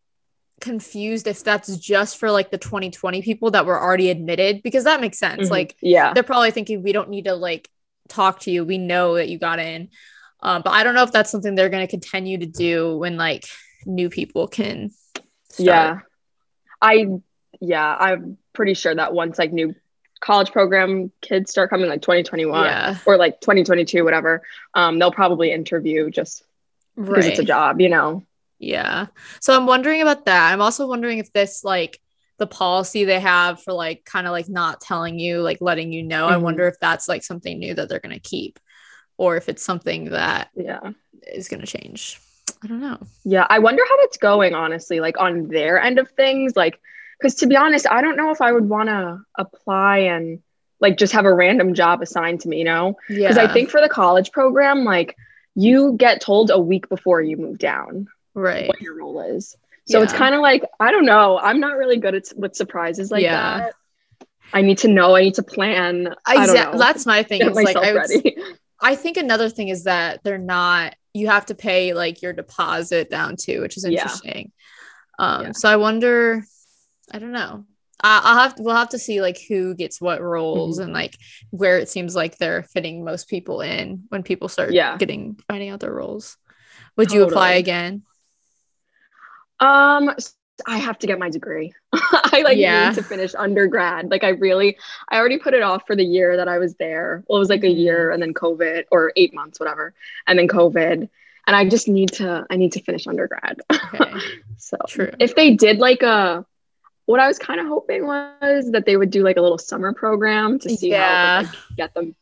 confused 0.61 1.27
if 1.27 1.43
that's 1.43 1.75
just 1.79 2.19
for 2.19 2.31
like 2.31 2.51
the 2.51 2.59
2020 2.59 3.23
people 3.23 3.53
that 3.53 3.65
were 3.67 3.81
already 3.81 4.11
admitted 4.11 4.63
because 4.63 4.85
that 4.85 5.01
makes 5.01 5.19
sense. 5.19 5.49
Mhm. 5.49 5.51
Like 5.51 5.77
yeah. 5.81 6.13
they're 6.13 6.23
probably 6.23 6.51
thinking 6.51 6.83
we 6.83 6.93
don't 6.93 7.09
need 7.09 7.25
to 7.25 7.35
like 7.35 7.69
talk 8.09 8.41
to 8.41 8.51
you. 8.51 8.65
We 8.65 8.79
know 8.79 9.15
that 9.17 9.29
you 9.29 9.39
got 9.39 9.59
in. 9.59 9.89
Um, 10.41 10.63
but 10.63 10.71
I 10.71 10.85
don't 10.85 10.95
know 10.95 11.03
if 11.03 11.13
that's 11.13 11.31
something 11.31 11.55
they're 11.55 11.71
going 11.71 11.87
to 11.87 11.91
continue 11.91 12.39
to 12.39 12.47
do 12.47 12.97
when 12.99 13.17
like 13.17 13.47
new 13.87 14.11
people 14.11 14.49
can. 14.49 14.91
Start. 15.51 15.67
Yeah. 15.67 15.99
I 16.83 17.07
yeah, 17.61 17.97
I'm 17.99 18.39
pretty 18.53 18.75
sure 18.75 18.95
that 18.95 19.13
once 19.13 19.39
like 19.39 19.53
new 19.53 19.75
college 20.21 20.51
program 20.51 21.13
kids 21.21 21.51
start 21.51 21.69
coming 21.71 21.89
like 21.89 22.03
2021 22.03 22.65
Yeah. 22.65 22.97
or 23.07 23.17
like 23.17 23.41
2022 23.41 24.03
whatever, 24.05 24.43
um 24.75 24.99
they'll 24.99 25.13
probably 25.13 25.53
interview 25.53 26.11
just 26.11 26.43
because 26.97 27.25
Right. 27.25 27.27
it's 27.27 27.39
a 27.39 27.45
job, 27.45 27.81
you 27.81 27.89
know. 27.91 28.25
Yeah. 28.59 29.07
So 29.41 29.55
I'm 29.55 29.67
wondering 29.67 30.01
about 30.01 30.25
that. 30.25 30.53
I'm 30.53 30.63
also 30.63 30.87
wondering 30.87 31.19
if 31.19 31.33
this 31.33 31.63
like 31.65 32.01
the 32.39 32.47
policy 32.47 33.05
they 33.05 33.21
have 33.21 33.63
for 33.63 33.73
like 33.75 34.05
kind 34.05 34.27
of 34.27 34.31
like 34.33 34.49
not 34.49 34.81
telling 34.81 35.19
you, 35.19 35.41
like 35.43 35.59
letting 35.61 35.93
you 35.93 36.03
know. 36.03 36.27
I 36.29 36.35
Mhm. 36.37 36.43
wonder 36.43 36.67
if 36.67 36.77
that's 36.81 37.09
like 37.09 37.23
something 37.23 37.59
new 37.59 37.75
that 37.75 37.89
they're 37.89 38.01
going 38.01 38.15
to 38.15 38.21
keep 38.21 38.59
or 39.19 39.37
if 39.37 39.49
it's 39.51 39.63
something 39.63 40.11
that 40.11 40.49
Yeah. 40.55 40.93
is 41.27 41.49
going 41.49 41.61
to 41.61 41.67
change. 41.67 42.19
I 42.63 42.67
don't 42.69 42.81
know. 42.81 42.99
Yeah, 43.25 43.47
I 43.51 43.59
wonder 43.59 43.83
how 43.87 43.97
it's 44.01 44.17
going, 44.17 44.55
honestly, 44.55 45.01
like 45.01 45.19
on 45.21 45.49
their 45.49 45.79
end 45.81 45.99
of 45.99 46.11
things. 46.13 46.57
Like, 46.57 46.81
because 47.19 47.37
to 47.37 47.47
be 47.47 47.57
honest, 47.57 47.87
I 47.91 48.01
don't 48.03 48.17
know 48.17 48.31
if 48.31 48.41
I 48.41 48.53
would 48.53 48.69
want 48.69 48.89
to 48.89 49.21
apply 49.37 49.99
and 49.99 50.43
like 50.81 50.99
just 50.99 51.13
have 51.15 51.25
a 51.25 51.33
random 51.33 51.75
job 51.75 52.03
assigned 52.03 52.41
to 52.43 52.49
me, 52.49 52.59
you 52.59 52.65
know? 52.65 52.97
Yeah. 53.09 53.29
Because 53.29 53.39
I 53.39 53.53
think 53.53 53.71
for 53.71 53.81
the 53.81 53.89
college 53.89 54.31
program, 54.33 54.85
like 54.85 55.17
you 55.55 55.95
get 55.97 56.21
told 56.21 56.51
a 56.51 56.59
week 56.59 56.89
before 56.89 57.23
you 57.23 57.37
move 57.39 57.59
down 57.59 58.09
right. 58.35 58.69
what 58.69 58.81
your 58.83 58.97
role 58.99 59.21
is. 59.21 59.57
So 59.89 60.03
it's 60.03 60.13
kind 60.13 60.35
of 60.35 60.41
like, 60.41 60.65
I 60.81 60.91
don't 60.91 61.07
know. 61.07 61.39
I'm 61.39 61.61
not 61.61 61.77
really 61.77 61.97
good 61.97 62.15
at 62.15 62.25
with 62.37 62.57
surprises 62.57 63.11
like 63.11 63.23
Yeah. 63.23 63.59
that. 63.59 63.73
I 64.53 64.63
need 64.63 64.79
to 64.79 64.89
know, 64.89 65.17
I 65.17 65.23
need 65.23 65.35
to 65.35 65.43
plan. 65.43 66.15
I 66.27 66.35
don't 66.35 66.45
Exactly. 66.45 66.79
know. 66.79 66.85
That's 66.85 67.07
my 67.07 67.23
thing. 67.29 67.39
Get 67.39 67.49
It's 67.49 67.57
like 67.57 67.77
I, 67.77 67.93
would. 67.93 68.11
I 68.83 68.97
think 68.97 69.17
another 69.17 69.49
thing 69.49 69.69
is 69.69 69.85
that 69.85 70.23
they're 70.25 70.39
not. 70.39 70.95
You 71.15 71.29
have 71.29 71.47
to 71.47 71.55
pay 71.55 71.95
like 71.95 72.21
your 72.21 72.33
deposit 72.35 73.09
down 73.09 73.37
too, 73.37 73.63
which 73.63 73.77
is 73.77 73.85
interesting. 73.85 74.53
Yeah. 75.19 75.27
Um. 75.27 75.43
Yeah. 75.47 75.53
So 75.53 75.69
I 75.69 75.77
wonder. 75.77 76.45
I 77.13 77.19
don't 77.19 77.33
know. 77.33 77.65
I, 78.03 78.21
I'll 78.25 78.39
have 78.39 78.55
we'll 78.59 78.77
have 78.77 78.91
to 78.91 78.99
see 78.99 79.21
like 79.23 79.39
who 79.49 79.75
gets 79.75 80.01
what 80.01 80.19
Mm-hmm. 80.19 80.27
roles 80.27 80.79
and 80.79 80.93
like 80.93 81.17
where 81.51 81.79
it 81.79 81.89
seems 81.89 82.15
like 82.15 82.37
they're 82.37 82.63
fitting 82.63 83.05
most 83.05 83.29
people 83.29 83.61
in 83.63 84.05
when 84.11 84.23
people 84.23 84.49
start 84.49 84.73
Yeah. 84.73 84.97
getting 84.99 85.39
finding 85.49 85.71
out 85.71 85.81
their 85.81 85.95
roles. 85.95 86.37
Would 86.97 87.13
you 87.13 87.23
apply 87.23 87.53
again? 87.53 88.03
Um, 89.61 90.15
I 90.67 90.79
have 90.79 90.99
to 91.01 91.07
get 91.07 91.19
my 91.19 91.29
degree. 91.31 91.73
I 91.93 92.43
like 92.45 92.57
Yeah. 92.59 92.89
need 92.89 92.95
to 92.97 93.03
finish 93.03 93.35
undergrad. 93.35 94.11
Like 94.11 94.25
I 94.25 94.31
really, 94.31 94.79
I 95.09 95.19
already 95.19 95.39
put 95.39 95.55
it 95.55 95.63
off 95.63 95.87
for 95.87 95.95
the 95.97 96.05
year 96.05 96.37
that 96.39 96.49
I 96.49 96.59
was 96.59 96.75
there. 96.77 97.25
Well, 97.29 97.37
it 97.37 97.41
was 97.41 97.51
like 97.51 97.65
a 97.65 97.69
year 97.71 98.11
and 98.11 98.23
then 98.23 98.35
COVID 98.35 98.85
or 98.91 99.13
eight 99.17 99.35
months, 99.35 99.61
whatever, 99.61 99.95
and 100.27 100.39
then 100.39 100.49
COVID. 100.49 101.09
And 101.49 101.57
I 101.57 101.69
just 101.69 101.89
need 101.89 102.13
to, 102.15 102.47
I 102.51 102.57
need 102.57 102.73
to 102.73 102.83
finish 102.83 103.07
undergrad. 103.07 103.61
Okay. 103.73 104.13
so 104.57 104.77
True. 104.89 105.13
if 105.21 105.35
they 105.35 105.55
did 105.55 105.79
like 105.79 106.03
a, 106.03 106.45
what 107.07 107.21
I 107.21 107.27
was 107.29 107.39
kind 107.39 107.61
of 107.61 107.67
hoping 107.67 108.07
was 108.07 108.71
that 108.73 108.85
they 108.87 108.97
would 108.97 109.11
do 109.11 109.23
like 109.23 109.37
a 109.37 109.41
little 109.41 109.59
summer 109.59 109.93
program 109.93 110.59
to 110.61 110.69
see 110.71 110.91
how 110.91 110.97
Yeah. 110.99 111.39
would, 111.41 111.47
like, 111.49 111.57
get 111.77 111.95
them 111.95 112.15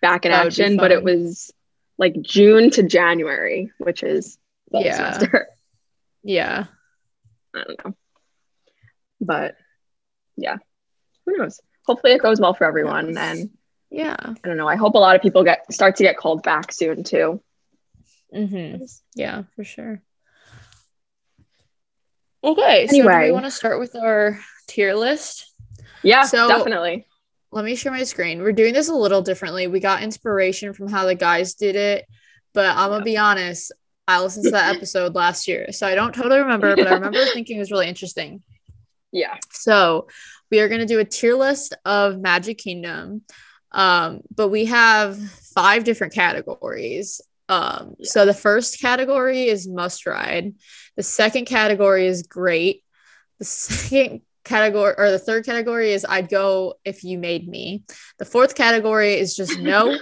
back 0.00 0.24
in 0.24 0.30
That 0.32 0.46
action. 0.46 0.76
But 0.76 0.92
it 0.92 1.02
was 1.02 1.52
like 1.98 2.20
June 2.20 2.70
to 2.72 2.82
January, 2.82 3.72
which 3.78 4.02
is 4.02 4.38
Yeah. 4.70 5.12
semester. 5.12 5.48
Yeah. 6.22 6.66
I 7.54 7.64
don't 7.64 7.84
know. 7.84 7.94
But 9.20 9.56
yeah, 10.36 10.56
who 11.24 11.38
knows? 11.38 11.60
Hopefully 11.86 12.12
it 12.12 12.20
goes 12.20 12.40
well 12.40 12.52
for 12.52 12.64
everyone. 12.64 13.14
Yes. 13.14 13.38
And 13.38 13.50
Yeah. 13.90 14.16
I 14.20 14.34
don't 14.44 14.58
know. 14.58 14.68
I 14.68 14.76
hope 14.76 14.94
a 14.94 14.98
lot 14.98 15.16
of 15.16 15.22
people 15.22 15.44
get 15.44 15.72
start 15.72 15.96
to 15.96 16.02
get 16.02 16.18
called 16.18 16.42
back 16.42 16.72
soon 16.72 17.04
too. 17.04 17.40
Mm-hmm. 18.34 18.84
Yeah, 19.14 19.44
for 19.54 19.64
sure. 19.64 20.02
Okay, 22.44 22.86
so 22.86 22.96
do 22.96 23.08
we 23.08 23.32
want 23.32 23.44
to 23.44 23.50
start 23.50 23.78
with 23.80 23.96
our 23.96 24.38
tier 24.66 24.94
list? 24.94 25.52
Yeah, 26.02 26.22
So- 26.22 26.48
definitely. 26.48 27.06
Let 27.52 27.64
me 27.64 27.74
share 27.74 27.92
my 27.92 28.02
screen. 28.02 28.42
We're 28.42 28.52
doing 28.52 28.74
this 28.74 28.88
a 28.88 28.94
little 28.94 29.22
differently. 29.22 29.66
We 29.66 29.80
got 29.80 30.02
inspiration 30.02 30.74
from 30.74 30.88
how 30.88 31.06
the 31.06 31.14
guys 31.14 31.54
did 31.54 31.74
it, 31.74 32.06
but 32.52 32.76
I'm 32.76 32.90
gonna 32.90 33.04
be 33.04 33.16
honest. 33.16 33.72
I 34.06 34.20
listened 34.20 34.44
to 34.44 34.50
that 34.50 34.74
episode 34.76 35.14
last 35.14 35.48
year, 35.48 35.72
so 35.72 35.86
I 35.86 35.94
don't 35.94 36.14
totally 36.14 36.38
remember, 36.38 36.76
but 36.76 36.86
I 36.86 36.94
remember 36.94 37.24
thinking 37.32 37.56
it 37.56 37.60
was 37.60 37.70
really 37.70 37.88
interesting. 37.88 38.42
Yeah. 39.12 39.36
So 39.50 40.08
we 40.50 40.60
are 40.60 40.68
going 40.68 40.80
to 40.80 40.86
do 40.86 40.98
a 41.00 41.04
tier 41.04 41.34
list 41.34 41.74
of 41.84 42.18
Magic 42.18 42.58
Kingdom. 42.58 43.22
Um, 43.72 44.20
but 44.34 44.48
we 44.48 44.66
have 44.66 45.18
five 45.54 45.84
different 45.84 46.12
categories. 46.12 47.20
Um, 47.48 47.96
so 48.02 48.26
the 48.26 48.34
first 48.34 48.80
category 48.80 49.48
is 49.48 49.68
must 49.68 50.06
ride. 50.06 50.54
The 50.96 51.02
second 51.02 51.44
category 51.46 52.06
is 52.06 52.22
great. 52.24 52.82
The 53.38 53.44
second 53.44 54.22
category 54.44 54.94
or 54.96 55.10
the 55.10 55.18
third 55.18 55.44
category 55.44 55.92
is 55.92 56.06
I'd 56.08 56.28
go 56.28 56.74
if 56.84 57.04
you 57.04 57.18
made 57.18 57.48
me. 57.48 57.82
The 58.18 58.24
fourth 58.24 58.54
category 58.54 59.14
is 59.14 59.36
just 59.36 59.58
no. 59.60 59.98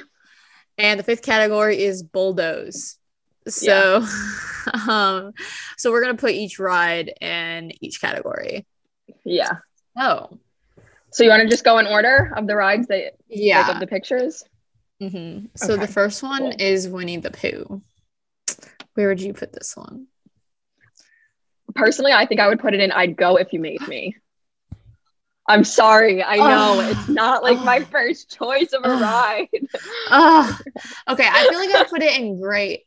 and 0.79 0.99
the 0.99 1.05
fifth 1.05 1.23
category 1.23 1.83
is 1.83 2.03
bulldoze. 2.03 2.97
So 3.47 4.07
um 4.89 5.33
so 5.77 5.91
we're 5.91 6.03
gonna 6.03 6.15
put 6.15 6.33
each 6.33 6.59
ride 6.59 7.13
in 7.21 7.73
each 7.81 8.01
category. 8.01 8.67
Yeah. 9.25 9.59
Oh, 9.99 10.39
So 11.11 11.25
you 11.25 11.31
want 11.31 11.43
to 11.43 11.49
just 11.49 11.65
go 11.65 11.79
in 11.79 11.87
order 11.87 12.33
of 12.37 12.47
the 12.47 12.57
rides 12.57 12.89
that 12.89 12.97
like, 12.97 13.15
yeah. 13.29 13.71
of 13.71 13.81
the 13.81 13.87
pictures? 13.87 14.43
Hmm 15.11 15.47
So 15.57 15.77
the 15.77 15.89
first 15.89 16.23
one 16.23 16.43
cool. 16.43 16.57
is 16.59 16.89
Winnie 16.89 17.17
the 17.19 17.31
Pooh. 17.31 17.83
Where 18.95 19.09
would 19.09 19.21
you 19.21 19.33
put 19.33 19.53
this 19.53 19.77
one? 19.77 20.07
Personally, 21.75 22.13
I 22.13 22.27
think 22.27 22.41
I 22.41 22.49
would 22.49 22.61
put 22.61 22.75
it 22.75 22.81
in 22.81 22.93
I'd 22.93 23.17
go 23.17 23.37
if 23.37 23.53
you 23.53 23.61
made 23.61 23.87
me. 23.89 24.17
I'm 25.49 25.65
sorry. 25.65 26.23
I 26.23 26.37
know 26.37 26.77
Oh. 26.77 26.81
it's 26.81 27.09
not 27.09 27.43
like 27.43 27.61
my 27.63 27.81
Oh. 27.81 27.85
first 27.91 28.37
choice 28.37 28.73
of 28.73 28.85
a 28.85 28.89
Oh. 28.89 28.99
ride. 28.99 29.49
Okay. 31.09 31.29
I 31.31 31.47
feel 31.47 31.59
like 31.59 31.71
I 31.71 31.85
put 31.89 32.03
it 32.03 32.19
in 32.19 32.41
great 32.41 32.85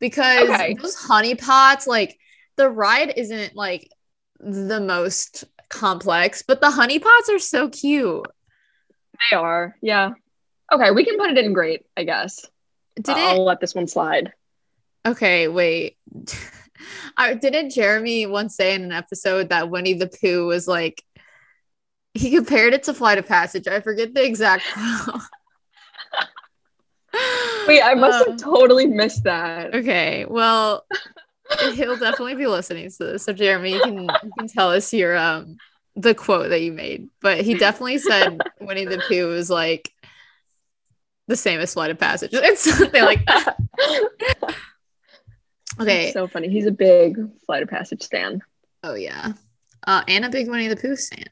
because 0.00 0.48
Okay. 0.48 0.74
those 0.80 0.94
honey 0.94 1.34
pots, 1.34 1.86
like 1.86 2.18
the 2.56 2.68
ride 2.68 3.12
isn't 3.16 3.54
like 3.54 3.90
the 4.40 4.80
most 4.80 5.44
complex, 5.68 6.42
but 6.46 6.60
the 6.60 6.70
honey 6.70 6.98
pots 6.98 7.28
are 7.28 7.38
so 7.38 7.68
cute. 7.68 8.26
They 9.30 9.36
are. 9.36 9.76
Yeah. 9.82 10.10
Okay, 10.72 10.90
we 10.90 11.04
can 11.04 11.16
put 11.18 11.30
it 11.30 11.38
in 11.38 11.52
great, 11.52 11.86
I 11.96 12.04
guess. 12.04 12.44
Did 12.96 13.16
I'll 13.16 13.44
let 13.44 13.60
this 13.60 13.74
one 13.74 13.86
slide. 13.86 14.32
Okay, 15.06 15.48
wait. 15.48 15.96
I 17.16 17.34
didn't 17.34 17.70
Jeremy 17.70 18.26
once 18.26 18.54
say 18.56 18.74
in 18.74 18.82
an 18.84 18.92
episode 18.92 19.48
that 19.48 19.70
Winnie 19.70 19.94
the 19.94 20.08
Pooh 20.08 20.46
was 20.46 20.68
like 20.68 21.02
he 22.14 22.30
compared 22.30 22.74
it 22.74 22.84
to 22.84 22.94
Flight 22.94 23.18
of 23.18 23.26
Passage. 23.26 23.66
I 23.68 23.80
forget 23.80 24.14
the 24.14 24.24
exact. 24.24 24.64
Wait, 27.66 27.82
I 27.82 27.94
must 27.94 28.18
have 28.18 28.28
Um, 28.28 28.36
totally 28.36 28.86
missed 28.86 29.24
that. 29.24 29.74
Okay, 29.74 30.24
well, 30.28 30.86
he'll 31.72 31.96
definitely 31.96 32.34
be 32.34 32.46
listening 32.46 32.90
to 32.90 32.98
this. 32.98 33.24
So 33.24 33.32
Jeremy, 33.32 33.72
you 33.72 33.80
can 33.80 34.02
you 34.02 34.32
can 34.38 34.48
tell 34.48 34.70
us 34.70 34.92
your 34.92 35.16
um 35.16 35.56
the 35.96 36.14
quote 36.14 36.50
that 36.50 36.62
you 36.62 36.72
made. 36.72 37.08
But 37.20 37.40
he 37.40 37.54
definitely 37.54 37.98
said 37.98 38.40
Winnie 38.60 38.84
the 38.84 39.02
Pooh 39.08 39.28
was 39.28 39.50
like 39.50 39.90
the 41.28 41.36
same 41.36 41.60
as 41.60 41.74
Flight 41.74 41.90
of 41.92 41.98
Passage. 41.98 42.30
It's 42.34 42.62
something 42.62 43.02
like 43.02 43.24
that. 43.26 43.56
Okay. 45.80 46.04
That's 46.04 46.14
so 46.14 46.26
funny. 46.26 46.48
He's 46.48 46.66
a 46.66 46.72
big 46.72 47.16
Flight 47.46 47.62
of 47.62 47.68
Passage 47.68 48.02
stan. 48.02 48.42
Oh 48.82 48.94
yeah. 48.94 49.34
Uh 49.86 50.02
and 50.08 50.24
a 50.24 50.28
big 50.28 50.48
Winnie 50.50 50.66
the 50.66 50.74
Pooh 50.74 50.96
stand. 50.96 51.30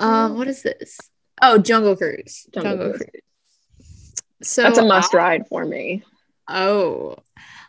Um, 0.00 0.36
what 0.36 0.48
is 0.48 0.62
this? 0.62 0.98
Oh, 1.40 1.58
Jungle 1.58 1.96
Cruise. 1.96 2.48
Jungle 2.52 2.72
Jungle, 2.72 2.88
Cruise. 2.90 3.10
Cruise. 3.10 4.14
So 4.42 4.62
That's 4.62 4.78
a 4.78 4.84
must 4.84 5.14
ride 5.14 5.46
for 5.48 5.64
me. 5.64 6.02
Oh, 6.48 7.16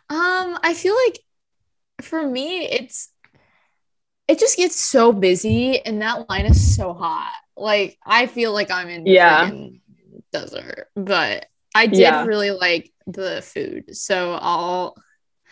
um, 0.08 0.58
I 0.62 0.74
feel 0.74 0.94
like 1.06 1.20
for 2.02 2.26
me, 2.26 2.66
it's 2.66 3.10
it 4.26 4.38
just 4.38 4.56
gets 4.56 4.76
so 4.76 5.12
busy, 5.12 5.80
and 5.80 6.02
that 6.02 6.28
line 6.28 6.46
is 6.46 6.74
so 6.76 6.92
hot. 6.92 7.32
Like 7.56 7.98
I 8.04 8.26
feel 8.26 8.52
like 8.52 8.70
I'm 8.70 8.88
in 8.88 9.06
Yeah. 9.06 9.50
Desert, 10.32 10.88
but 10.96 11.46
I 11.74 11.86
did 11.86 11.98
Yeah. 12.00 12.24
really 12.24 12.50
like 12.50 12.92
the 13.06 13.42
food, 13.42 13.96
so 13.96 14.32
I'll 14.40 14.96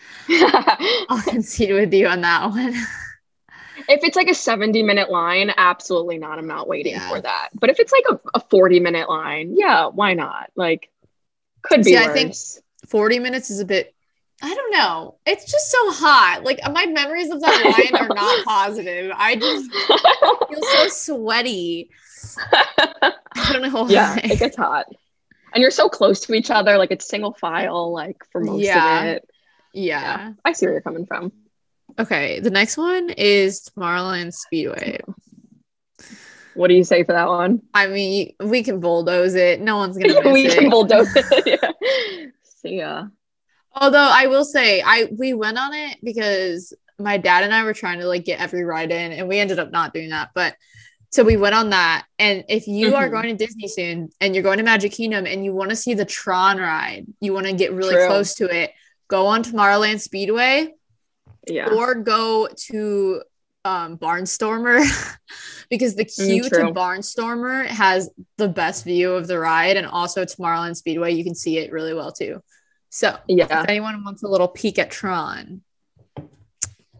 I'll 0.29 1.21
concede 1.23 1.73
with 1.73 1.93
you 1.93 2.07
on 2.07 2.21
that 2.21 2.49
one. 2.49 2.73
If 3.87 4.03
it's 4.03 4.15
like 4.15 4.29
a 4.29 4.33
70 4.35 4.83
minute 4.83 5.09
line, 5.09 5.51
absolutely 5.55 6.17
not. 6.19 6.37
I'm 6.37 6.47
not 6.47 6.67
waiting 6.67 6.93
Yeah. 6.93 7.09
for 7.09 7.19
that. 7.19 7.49
But 7.53 7.69
if 7.69 7.79
it's 7.79 7.91
like 7.91 8.03
a, 8.09 8.19
a 8.35 8.39
40 8.49 8.79
minute 8.79 9.09
line, 9.09 9.55
yeah, 9.57 9.87
why 9.87 10.13
not? 10.13 10.51
Like, 10.55 10.89
could 11.63 11.79
be 11.79 11.91
See, 11.91 11.97
I 11.97 12.09
think- 12.13 12.35
Forty 12.87 13.19
minutes 13.19 13.49
is 13.49 13.59
a 13.59 13.65
bit. 13.65 13.93
I 14.41 14.53
don't 14.55 14.71
know. 14.71 15.17
It's 15.25 15.51
just 15.51 15.69
so 15.69 15.91
hot. 15.91 16.43
Like 16.43 16.59
my 16.73 16.85
memories 16.85 17.29
of 17.29 17.41
that 17.41 17.91
line 17.91 18.01
are 18.01 18.07
not 18.15 18.45
positive. 18.45 19.11
I 19.13 19.35
just 19.35 19.69
feel 20.49 20.61
so 20.63 20.87
sweaty. 20.87 21.89
I 22.53 23.13
don't 23.53 23.61
know. 23.61 23.83
Why. 23.83 23.89
yeah, 23.89 24.15
it 24.23 24.39
gets 24.39 24.57
hot. 24.57 24.85
And 25.53 25.61
you're 25.61 25.71
so 25.71 25.89
close 25.89 26.19
to 26.21 26.33
each 26.33 26.51
other, 26.51 26.77
like 26.77 26.91
it's 26.91 27.07
single 27.07 27.33
file, 27.33 27.91
like 27.91 28.17
for 28.31 28.41
most 28.41 28.63
Yeah. 28.63 28.99
of 29.01 29.05
it. 29.07 29.29
yeah. 29.73 30.01
yeah, 30.01 30.33
I 30.45 30.51
see 30.53 30.65
where 30.65 30.73
you're 30.73 30.81
coming 30.81 31.05
from. 31.05 31.31
Okay, 31.97 32.39
the 32.39 32.51
next 32.51 32.77
one 32.77 33.09
is 33.09 33.67
Tomorrowland 33.75 34.33
Speedway. 34.33 34.99
What 36.55 36.67
do 36.67 36.73
you 36.73 36.83
say 36.83 37.03
for 37.03 37.13
that 37.13 37.27
one? 37.27 37.61
I 37.73 37.87
mean, 37.87 38.33
we 38.39 38.63
can 38.63 38.79
bulldoze 38.79 39.35
it. 39.35 39.61
No 39.61 39.77
one's 39.77 39.97
gonna 39.97 40.31
we 40.31 40.45
it. 40.47 40.57
can 40.57 40.69
bulldoze 40.69 41.07
it. 41.15 41.59
yeah. 41.61 41.71
See 42.43 42.77
ya. 42.77 43.05
Although 43.73 44.09
I 44.11 44.27
will 44.27 44.45
say, 44.45 44.81
I 44.85 45.07
we 45.17 45.33
went 45.33 45.57
on 45.57 45.73
it 45.73 45.97
because 46.03 46.73
my 46.97 47.17
dad 47.17 47.43
and 47.43 47.53
I 47.53 47.63
were 47.63 47.73
trying 47.73 47.99
to 47.99 48.07
like 48.07 48.25
get 48.25 48.39
every 48.41 48.63
ride 48.65 48.91
in, 48.91 49.13
and 49.13 49.27
we 49.27 49.39
ended 49.39 49.57
up 49.59 49.71
not 49.71 49.93
doing 49.93 50.09
that. 50.09 50.31
But 50.35 50.55
so 51.11 51.23
we 51.23 51.37
went 51.37 51.55
on 51.55 51.71
that. 51.71 52.05
And 52.19 52.43
if 52.49 52.67
you 52.67 52.95
are 52.95 53.07
Mhm. 53.07 53.11
going 53.11 53.37
to 53.37 53.45
Disney 53.45 53.67
soon 53.67 54.09
and 54.21 54.33
you're 54.35 54.43
going 54.43 54.57
to 54.59 54.63
Magic 54.63 54.91
Kingdom 54.91 55.25
and 55.25 55.43
you 55.43 55.53
want 55.53 55.69
to 55.71 55.75
see 55.75 55.93
the 55.93 56.05
Tron 56.05 56.57
ride, 56.57 57.07
you 57.19 57.33
want 57.33 57.47
to 57.47 57.53
get 57.53 57.71
really 57.73 57.95
True. 57.95 58.07
close 58.07 58.35
to 58.35 58.45
it, 58.45 58.71
go 59.07 59.25
on 59.27 59.43
Tomorrowland 59.43 60.01
Speedway. 60.01 60.73
Yeah. 61.47 61.69
or 61.73 61.95
go 61.95 62.47
to 62.67 63.23
um, 63.65 63.97
Barnstormer 63.97 64.81
because 65.69 65.95
the 65.95 66.05
queue 66.05 66.43
to 66.43 66.49
Mm, 66.49 66.49
true. 66.49 66.73
Barnstormer 66.73 67.65
has 67.65 68.09
the 68.37 68.47
best 68.47 68.83
view 68.83 69.13
of 69.13 69.25
the 69.27 69.39
ride, 69.39 69.75
and 69.77 69.87
also 69.87 70.25
Tomorrowland 70.25 70.75
Speedway, 70.77 71.13
you 71.13 71.23
can 71.23 71.33
see 71.35 71.57
it 71.57 71.71
really 71.71 71.93
well 71.93 72.11
too. 72.11 72.41
So, 72.89 73.17
Yeah. 73.27 73.61
if 73.63 73.67
anyone 73.69 74.03
wants 74.03 74.21
a 74.23 74.27
little 74.27 74.47
peek 74.47 74.77
at 74.79 74.91
Tron, 74.91 75.61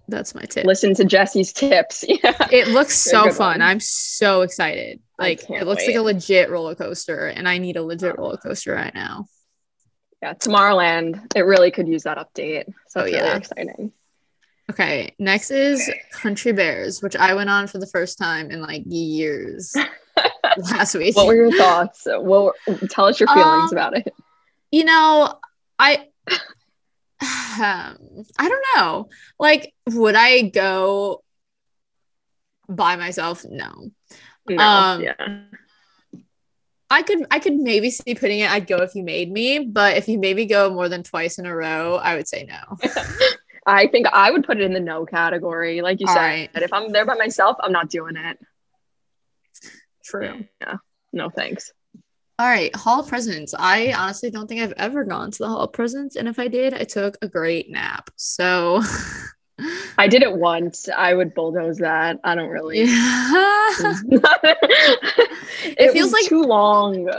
that's 0.10 0.36
my 0.36 0.42
tip. 0.44 0.66
Listen 0.66 0.94
to 0.96 1.06
Jesse's 1.06 1.54
tips. 1.54 2.04
Yeah. 2.08 2.48
It 2.51 2.68
looks 2.70 2.96
so 2.96 3.32
fun. 3.32 3.60
ones. 3.60 3.62
I'm 3.62 3.80
so 3.80 4.42
excited. 4.42 5.00
Like 5.18 5.50
it 5.50 5.66
looks 5.66 5.82
wait. 5.84 5.96
like 5.96 5.96
a 5.98 6.01
legit 6.01 6.50
roller 6.50 6.75
coaster, 6.75 7.28
and 7.28 7.48
I 7.48 7.58
need 7.58 7.78
a 7.78 7.84
legit 7.84 8.18
roller 8.18 8.38
coaster 8.38 8.74
right 8.74 8.94
now. 8.94 9.25
Yeah. 10.22 10.34
Tomorrowland, 10.34 11.34
it 11.36 11.42
really 11.42 11.72
could 11.72 11.88
use 11.88 12.04
that 12.04 12.18
update. 12.18 12.66
So 12.89 13.01
Oh, 13.01 13.06
yeah. 13.06 13.22
really 13.24 13.38
exciting. 13.38 13.92
Okay, 14.70 15.16
next 15.18 15.50
is 15.50 15.89
Country 16.12 16.51
Bears, 16.51 17.01
which 17.01 17.16
I 17.16 17.34
went 17.34 17.50
on 17.50 17.66
for 17.68 17.80
the 17.80 17.88
first 17.88 18.18
time 18.20 18.51
in 18.51 18.62
like 18.62 18.84
years 18.86 19.75
last 20.58 20.94
week. 20.96 21.16
What 21.16 21.25
were 21.28 21.36
your 21.36 21.51
thoughts? 21.51 22.04
What 22.06 22.56
were- 22.68 22.78
tell 22.89 23.06
us 23.06 23.20
your 23.20 23.28
feelings 23.30 23.72
Um, 23.72 23.78
about 23.78 23.98
it. 23.98 24.13
you 24.72 24.84
know, 24.84 25.34
I 25.80 26.08
um, 27.22 27.98
I 28.38 28.50
don't 28.50 28.66
know. 28.76 29.10
Like, 29.40 29.74
would 29.88 30.16
I 30.16 30.44
go 30.44 31.24
by 32.68 32.96
myself, 32.96 33.46
no. 33.50 33.92
No, 34.48 34.64
Um, 34.64 35.02
yeah. 35.02 35.44
I 36.92 37.04
could 37.04 37.26
I 37.30 37.38
could 37.40 37.54
maybe 37.56 37.92
see 37.92 38.16
putting 38.16 38.40
it. 38.40 38.50
I'd 38.50 38.66
go 38.66 38.78
if 38.78 38.96
you 38.96 39.04
made 39.04 39.32
me, 39.32 39.60
but 39.60 39.98
if 39.98 40.08
you 40.08 40.18
made 40.18 40.36
me 40.36 40.46
go 40.46 40.72
more 40.74 40.90
than 40.90 41.04
twice 41.04 41.38
in 41.38 41.46
a 41.46 41.56
row, 41.56 41.96
I 41.96 42.16
would 42.16 42.28
say 42.28 42.48
no. 42.50 42.78
I 43.66 43.86
think 43.88 44.08
I 44.08 44.32
would 44.32 44.44
put 44.44 44.58
it 44.58 44.64
in 44.64 44.74
the 44.74 44.80
no 44.80 45.06
category. 45.06 45.82
Like 45.82 46.00
you 46.00 46.08
All 46.08 46.14
said, 46.16 46.20
right. 46.22 46.50
if 46.56 46.74
I'm 46.74 46.92
there 46.92 47.06
by 47.06 47.14
myself, 47.14 47.58
I'm 47.60 47.72
not 47.72 47.90
doing 47.92 48.16
it. 48.16 48.40
True. 50.04 50.46
Yeah. 50.62 50.78
No 51.14 51.30
thanks. 51.30 51.72
All 52.39 52.46
right, 52.48 52.74
Hall 52.74 53.01
of 53.01 53.08
Presidents. 53.10 53.53
I 53.58 53.91
honestly 53.91 54.31
don't 54.31 54.48
think 54.48 54.62
I've 54.62 54.72
ever 54.77 55.03
gone 55.03 55.29
to 55.29 55.38
the 55.39 55.48
Hall 55.50 55.60
of 55.60 55.74
Presidents, 55.74 56.15
and 56.15 56.25
if 56.25 56.39
I 56.39 56.48
did, 56.48 56.74
I 56.74 56.86
took 56.86 57.17
a 57.22 57.27
great 57.27 57.69
nap. 57.69 58.10
So, 58.15 58.81
I 59.98 60.08
did 60.08 60.22
it 60.24 60.34
once. 60.34 60.88
I 60.88 61.13
would 61.13 61.34
bulldoze 61.34 61.79
that. 61.79 62.17
I 62.24 62.36
don't 62.36 62.48
really. 62.48 62.84
yeah. 62.84 62.88
it, 65.65 65.91
feels 65.91 66.13
like- 66.13 66.27
too 66.27 66.43
long. 66.43 67.10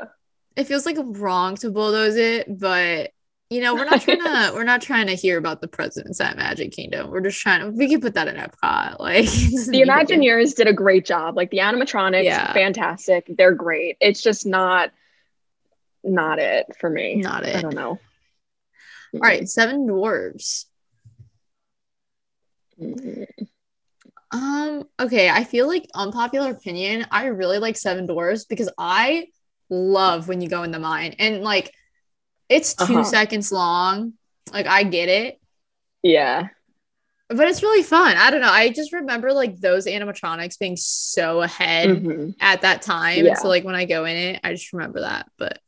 it 0.57 0.65
feels 0.65 0.87
like 0.87 0.97
wrong 0.99 1.55
to 1.57 1.71
bulldoze 1.71 2.17
it, 2.17 2.59
but 2.59 3.11
you 3.51 3.61
know, 3.61 3.75
we're 3.75 3.85
not 3.85 4.01
trying 4.01 4.21
to 4.23 4.53
we're 4.55 4.65
not 4.65 4.81
trying 4.81 5.09
to 5.09 5.15
hear 5.15 5.37
about 5.37 5.61
the 5.61 5.69
presidents 5.69 6.19
at 6.21 6.37
Magic 6.39 6.73
Kingdom. 6.73 7.11
We're 7.11 7.21
just 7.21 7.41
trying 7.41 7.61
to 7.61 7.71
we 7.77 7.89
can 7.89 8.01
put 8.01 8.15
that 8.15 8.27
in 8.29 8.37
Epcot. 8.37 8.97
Like 9.01 9.27
The 9.27 9.67
need 9.67 9.67
to 9.67 9.71
be- 9.73 9.81
Imagineers 9.91 10.55
did 10.57 10.67
a 10.67 10.73
great 10.73 11.05
job. 11.05 11.37
Like 11.37 11.51
the 11.51 11.59
animatronics, 11.59 12.25
Yeah. 12.25 12.55
fantastic. 12.55 13.27
They're 13.37 13.55
great. 13.55 13.99
It's 14.01 14.23
just 14.23 14.47
not, 14.47 14.93
not 16.05 16.39
it 16.39 16.67
for 16.79 16.89
me. 16.91 17.17
not 17.17 17.45
it. 17.45 17.57
I 17.57 17.61
don't 17.63 17.75
know. 17.75 17.99
All 19.15 19.21
right, 19.21 19.49
Seven 19.49 19.87
Dwarves. 19.87 20.67
Mm. 22.81 23.27
Um, 24.33 24.85
okay, 24.99 25.29
I 25.29 25.45
feel 25.45 25.67
like 25.67 25.87
unpopular 25.95 26.51
opinion. 26.51 27.07
I 27.11 27.27
really 27.27 27.59
like 27.59 27.77
Seven 27.77 28.07
Dwarves 28.07 28.47
because 28.49 28.71
I 28.79 29.27
love 29.69 30.29
when 30.29 30.41
you 30.41 30.49
go 30.49 30.63
in 30.63 30.71
the 30.71 30.79
mine 30.79 31.17
and 31.19 31.43
like 31.43 31.73
it's 32.49 32.75
2 32.75 32.83
Uh-huh. 32.85 33.05
seconds 33.05 33.51
long. 33.53 34.15
Like 34.53 34.67
I 34.67 34.83
get 34.85 35.09
it, 35.09 35.41
Yeah. 36.03 36.49
but 37.29 37.47
it's 37.49 37.63
really 37.63 37.83
fun. 37.85 38.17
I 38.17 38.31
don't 38.31 38.41
know. 38.41 38.51
I 38.51 38.71
just 38.71 38.93
remember 38.93 39.33
like 39.33 39.61
those 39.61 39.87
animatronics 39.87 40.59
being 40.59 40.77
so 40.77 41.43
ahead 41.43 41.89
Mhm. 41.91 42.35
at 42.41 42.63
that 42.63 42.83
time. 42.83 43.27
Yeah. 43.27 43.35
So 43.35 43.49
like 43.49 43.65
when 43.65 43.75
I 43.77 43.85
go 43.85 44.05
in 44.05 44.17
it, 44.17 44.41
I 44.43 44.53
just 44.53 44.73
remember 44.73 45.01
that. 45.01 45.29
But 45.39 45.61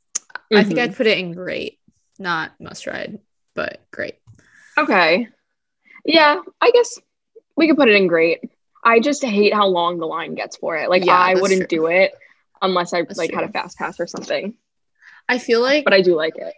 I 0.52 0.64
think 0.64 0.78
Mhm. 0.78 0.82
I'd 0.82 0.96
put 0.96 1.06
it 1.06 1.18
in 1.18 1.32
great, 1.32 1.78
not 2.18 2.52
must 2.60 2.86
ride, 2.86 3.18
but 3.54 3.80
great. 3.90 4.16
Okay. 4.78 5.28
Yeah, 6.04 6.40
I 6.60 6.70
guess 6.72 6.98
we 7.56 7.68
could 7.68 7.76
put 7.76 7.88
it 7.88 7.96
in 7.96 8.06
great. 8.06 8.40
I 8.84 9.00
just 9.00 9.24
hate 9.24 9.54
how 9.54 9.66
long 9.68 9.98
the 9.98 10.06
line 10.06 10.34
gets 10.34 10.56
for 10.56 10.76
it. 10.76 10.90
Like 10.90 11.04
Yeah, 11.04 11.18
I 11.18 11.34
wouldn't 11.36 11.68
true. 11.68 11.78
do 11.78 11.86
it 11.86 12.12
unless 12.60 12.92
I 12.94 13.02
That's 13.02 13.18
like 13.18 13.32
had 13.32 13.44
a 13.44 13.48
fast 13.52 13.78
pass 13.78 14.00
or 14.00 14.06
something. 14.06 14.54
I 15.28 15.38
feel 15.38 15.60
like 15.60 15.84
But 15.84 15.94
I 15.94 16.02
do 16.02 16.14
like 16.16 16.36
it. 16.36 16.54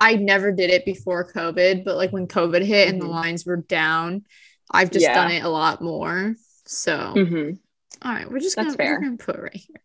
I 0.00 0.14
never 0.16 0.52
did 0.52 0.70
it 0.70 0.84
before 0.84 1.30
COVID, 1.32 1.84
but 1.84 1.96
like 1.96 2.12
when 2.12 2.26
COVID 2.28 2.62
hit 2.64 2.88
and 2.88 3.00
the 3.00 3.06
Mhm. 3.06 3.10
lines 3.10 3.46
were 3.46 3.56
down, 3.56 4.24
I've 4.70 4.90
just 4.90 5.04
Yeah. 5.04 5.14
done 5.14 5.30
it 5.30 5.44
a 5.44 5.48
lot 5.48 5.80
more. 5.82 6.34
So 6.66 7.12
hmm 7.14 7.50
all 8.02 8.12
right, 8.12 8.30
we're 8.30 8.40
just 8.40 8.56
gonna, 8.56 8.76
we're 8.78 8.98
gonna 9.00 9.16
put 9.16 9.36
it 9.36 9.42
right 9.42 9.54
here. 9.56 9.82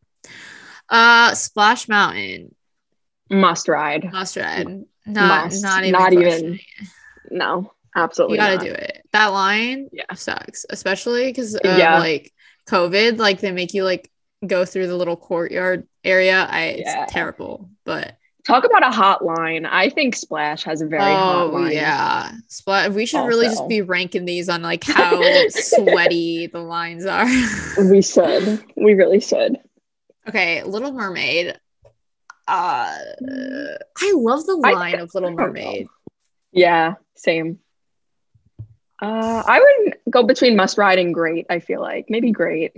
Uh 0.89 1.33
Splash 1.33 1.87
Mountain, 1.87 2.55
Must 3.31 3.67
ride. 3.67 4.11
must 4.11 4.35
ride. 4.37 4.67
Not 5.05 5.45
Must. 5.45 5.63
not 5.63 5.83
even 5.83 5.91
Not 5.99 6.13
even. 6.13 6.59
No, 7.31 7.71
absolutely. 7.95 8.35
You 8.37 8.41
gotta 8.41 8.55
not. 8.57 8.65
do 8.65 8.71
it. 8.71 9.01
That 9.13 9.27
line 9.27 9.89
Yeah. 9.93 10.13
sucks, 10.13 10.65
especially 10.69 11.27
because 11.27 11.55
of 11.55 11.61
Yeah. 11.77 11.97
like 11.99 12.33
COVID. 12.67 13.17
Like 13.17 13.39
they 13.39 13.51
make 13.51 13.73
you 13.73 13.83
like 13.85 14.11
go 14.45 14.65
through 14.65 14.87
the 14.87 14.97
little 14.97 15.15
courtyard 15.15 15.87
area. 16.03 16.45
I 16.49 16.61
it's 16.83 17.11
terrible, 17.13 17.69
but 17.85 18.17
Talk 18.45 18.65
about 18.65 18.81
a 18.83 18.89
hot 18.89 19.23
line. 19.23 19.67
I 19.67 19.89
think 19.89 20.15
Splash 20.15 20.63
has 20.63 20.81
a 20.81 20.87
very 20.87 21.03
hot 21.03 21.43
oh 21.43 21.47
line. 21.51 21.71
yeah, 21.73 22.31
Splash 22.47 22.89
We 22.89 23.05
should 23.05 23.23
really 23.25 23.45
just 23.45 23.67
be 23.69 23.81
ranking 23.81 24.25
these 24.25 24.49
on 24.49 24.61
like 24.63 24.83
how 24.83 25.21
sweaty 25.49 26.47
the 26.47 26.59
lines 26.59 27.05
are. 27.05 27.27
We 27.89 28.01
should. 28.01 28.63
We 28.75 28.93
really 28.95 29.19
should. 29.21 29.57
okay, 30.27 30.63
Little 30.63 30.91
Mermaid. 30.91 31.57
Uh, 32.51 33.77
I 33.97 34.13
love 34.15 34.45
the 34.45 34.61
I- 34.65 34.73
line 34.73 34.99
of 34.99 35.13
Little 35.13 35.29
I 35.29 35.31
don't 35.31 35.37
know. 35.37 35.45
Mermaid. 35.47 35.87
Yeah, 36.51 36.95
same. 37.15 37.59
Uh, 39.01 39.41
I 39.47 39.59
would 39.59 39.97
go 40.11 40.23
between 40.23 40.55
must 40.55 40.77
ride 40.77 40.99
and 40.99 41.13
great. 41.13 41.45
I 41.49 41.59
feel 41.59 41.79
like 41.81 42.05
maybe 42.09 42.31
great. 42.31 42.73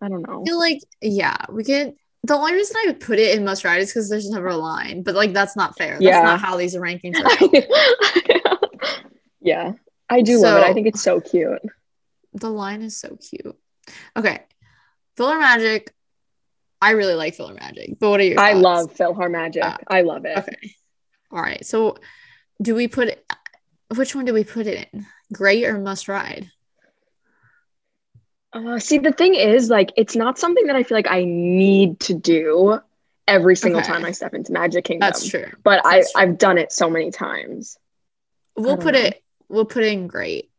I 0.00 0.08
don't 0.08 0.22
know. 0.26 0.42
I 0.42 0.44
feel 0.44 0.58
like 0.58 0.80
yeah, 1.02 1.36
we 1.50 1.64
could. 1.64 1.94
The 2.22 2.34
only 2.34 2.54
reason 2.54 2.76
I 2.78 2.84
would 2.88 3.00
put 3.00 3.18
it 3.18 3.36
in 3.36 3.44
must 3.44 3.64
ride 3.64 3.80
is 3.80 3.90
because 3.90 4.08
there's 4.08 4.30
never 4.30 4.48
a 4.48 4.56
line, 4.56 5.02
but 5.02 5.14
like 5.14 5.32
that's 5.32 5.56
not 5.56 5.76
fair. 5.76 5.92
That's 5.94 6.02
Yeah. 6.04 6.22
not 6.22 6.40
how 6.40 6.56
these 6.56 6.76
rankings 6.76 7.16
are. 7.16 8.48
yeah, 9.40 9.72
I 10.08 10.22
do 10.22 10.38
love 10.38 10.58
it. 10.58 10.64
I 10.64 10.72
think 10.72 10.86
it's 10.86 11.02
so 11.02 11.20
cute. 11.20 11.60
the 12.34 12.50
line 12.50 12.82
is 12.82 12.96
so 12.96 13.16
cute. 13.16 13.56
Okay, 14.16 14.40
PhilharMagic. 15.18 15.88
I 16.80 16.92
really 16.92 17.14
like 17.14 17.36
PhilharMagic, 17.36 17.98
but 17.98 18.10
what 18.10 18.20
are 18.20 18.24
your? 18.24 18.38
I 18.38 18.52
thoughts? 18.52 18.62
love 18.62 18.94
Philhar 18.94 19.30
Magic. 19.30 19.64
Uh, 19.64 19.76
I 19.88 20.02
love 20.02 20.24
it. 20.24 20.38
Okay, 20.38 20.74
all 21.32 21.42
right. 21.42 21.64
So, 21.64 21.96
do 22.62 22.74
we 22.74 22.86
put 22.88 23.08
it? 23.08 23.24
Which 23.94 24.14
one 24.14 24.24
do 24.24 24.32
we 24.34 24.44
put 24.44 24.66
it 24.66 24.88
in? 24.92 25.06
Great 25.32 25.64
or 25.64 25.78
must 25.78 26.08
ride? 26.08 26.50
Uh, 28.52 28.78
see, 28.78 28.98
the 28.98 29.12
thing 29.12 29.34
is, 29.34 29.68
like, 29.68 29.92
it's 29.96 30.16
not 30.16 30.38
something 30.38 30.66
that 30.68 30.76
I 30.76 30.82
feel 30.82 30.96
like 30.96 31.10
I 31.10 31.24
need 31.24 32.00
to 32.00 32.14
do 32.14 32.78
every 33.26 33.56
single 33.56 33.80
Okay. 33.80 33.92
time 33.92 34.04
I 34.04 34.12
step 34.12 34.32
into 34.34 34.52
Magic 34.52 34.84
Kingdom. 34.84 35.06
That's 35.06 35.26
true. 35.26 35.50
But 35.62 35.84
I 35.84 36.00
true. 36.00 36.08
I've 36.16 36.38
done 36.38 36.56
it 36.58 36.72
so 36.72 36.88
many 36.88 37.10
times. 37.10 37.76
We'll 38.56 38.78
put 38.78 38.94
know. 38.94 39.00
it. 39.00 39.22
We'll 39.48 39.66
put 39.66 39.84
it 39.84 39.92
in 39.92 40.06
great. 40.06 40.50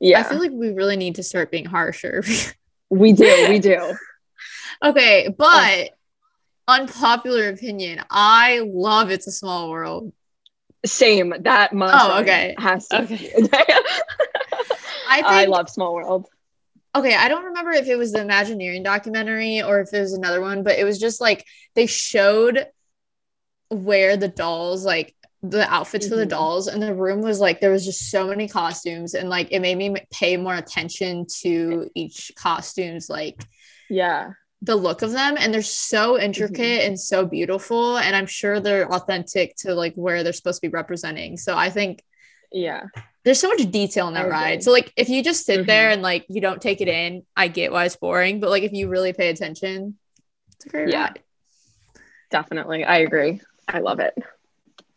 Yeah, 0.00 0.20
I 0.20 0.22
feel 0.24 0.38
like 0.38 0.50
we 0.52 0.70
really 0.70 0.96
need 0.96 1.16
to 1.16 1.22
start 1.22 1.50
being 1.50 1.64
harsher. 1.66 2.22
we 2.90 3.12
do. 3.12 3.46
We 3.48 3.58
do. 3.58 3.96
Okay, 4.82 5.34
but 5.36 5.90
unpopular 6.68 7.48
opinion. 7.48 8.02
I 8.10 8.60
love 8.64 9.10
It's 9.10 9.26
a 9.26 9.32
Small 9.32 9.70
World. 9.70 10.12
Same. 10.84 11.34
That 11.40 11.72
must. 11.72 11.94
Oh, 11.96 12.20
okay. 12.20 12.54
Has 12.58 12.88
to. 12.88 13.02
Okay. 13.02 13.32
I, 15.08 15.22
I 15.24 15.44
think 15.44 15.50
love 15.50 15.70
Small 15.70 15.94
World. 15.94 16.26
okay, 16.94 17.14
I 17.14 17.28
don't 17.28 17.44
remember 17.46 17.72
if 17.72 17.86
it 17.86 17.96
was 17.96 18.12
the 18.12 18.20
Imagineering 18.20 18.82
documentary 18.82 19.62
or 19.62 19.80
if 19.80 19.92
it 19.92 20.00
was 20.00 20.12
another 20.12 20.40
one, 20.40 20.62
but 20.62 20.78
it 20.78 20.84
was 20.84 20.98
just 20.98 21.20
like 21.20 21.44
they 21.74 21.86
showed 21.86 22.66
where 23.68 24.16
the 24.16 24.28
dolls, 24.28 24.84
like 24.84 25.14
the 25.42 25.68
outfits 25.72 26.08
for 26.08 26.16
the 26.16 26.22
mm-hmm. 26.22 26.30
dolls, 26.30 26.66
and 26.66 26.82
the 26.82 26.94
room 26.94 27.20
was 27.20 27.40
like 27.40 27.60
there 27.60 27.70
was 27.70 27.84
just 27.84 28.10
so 28.10 28.26
many 28.26 28.48
costumes, 28.48 29.14
and 29.14 29.28
like 29.28 29.48
it 29.52 29.60
made 29.60 29.76
me 29.76 29.94
pay 30.12 30.36
more 30.36 30.54
attention 30.54 31.26
to 31.42 31.88
each 31.94 32.32
costume's 32.36 33.08
like 33.08 33.44
Yeah. 33.88 34.30
The 34.62 34.76
look 34.76 35.02
of 35.02 35.12
them, 35.12 35.36
and 35.38 35.52
they're 35.52 35.62
so 35.62 36.18
intricate 36.18 36.82
and 36.84 36.98
so 36.98 37.26
beautiful, 37.26 37.98
and 37.98 38.16
I'm 38.16 38.26
sure 38.26 38.58
they're 38.60 38.90
authentic 38.92 39.54
to 39.58 39.74
like 39.74 39.94
where 39.94 40.22
they're 40.22 40.32
supposed 40.32 40.60
to 40.62 40.68
be 40.68 40.72
representing. 40.72 41.36
So 41.36 41.56
I 41.56 41.70
think 41.70 42.02
Yeah. 42.52 42.84
there's 43.24 43.38
so 43.40 43.48
much 43.48 43.70
detail 43.70 44.08
in 44.08 44.14
that 44.14 44.30
ride. 44.30 44.62
So 44.62 44.72
like 44.72 44.92
if 44.96 45.08
you 45.08 45.22
just 45.22 45.44
sit 45.44 45.60
Mhm. 45.60 45.66
there 45.66 45.90
and 45.90 46.02
like 46.02 46.26
you 46.28 46.40
don't 46.40 46.60
take 46.62 46.80
it 46.80 46.88
in, 46.88 47.24
I 47.36 47.48
get 47.48 47.70
why 47.72 47.84
it's 47.84 47.96
boring. 47.96 48.40
But 48.40 48.50
like 48.50 48.62
if 48.62 48.72
you 48.72 48.88
really 48.88 49.12
pay 49.12 49.28
attention, 49.28 49.98
it's 50.54 50.66
a 50.66 50.68
great 50.68 50.88
Yeah. 50.88 51.02
ride. 51.08 51.20
Definitely. 52.30 52.84
I 52.84 52.98
agree. 52.98 53.40
I 53.68 53.80
love 53.80 54.00
it. 54.00 54.14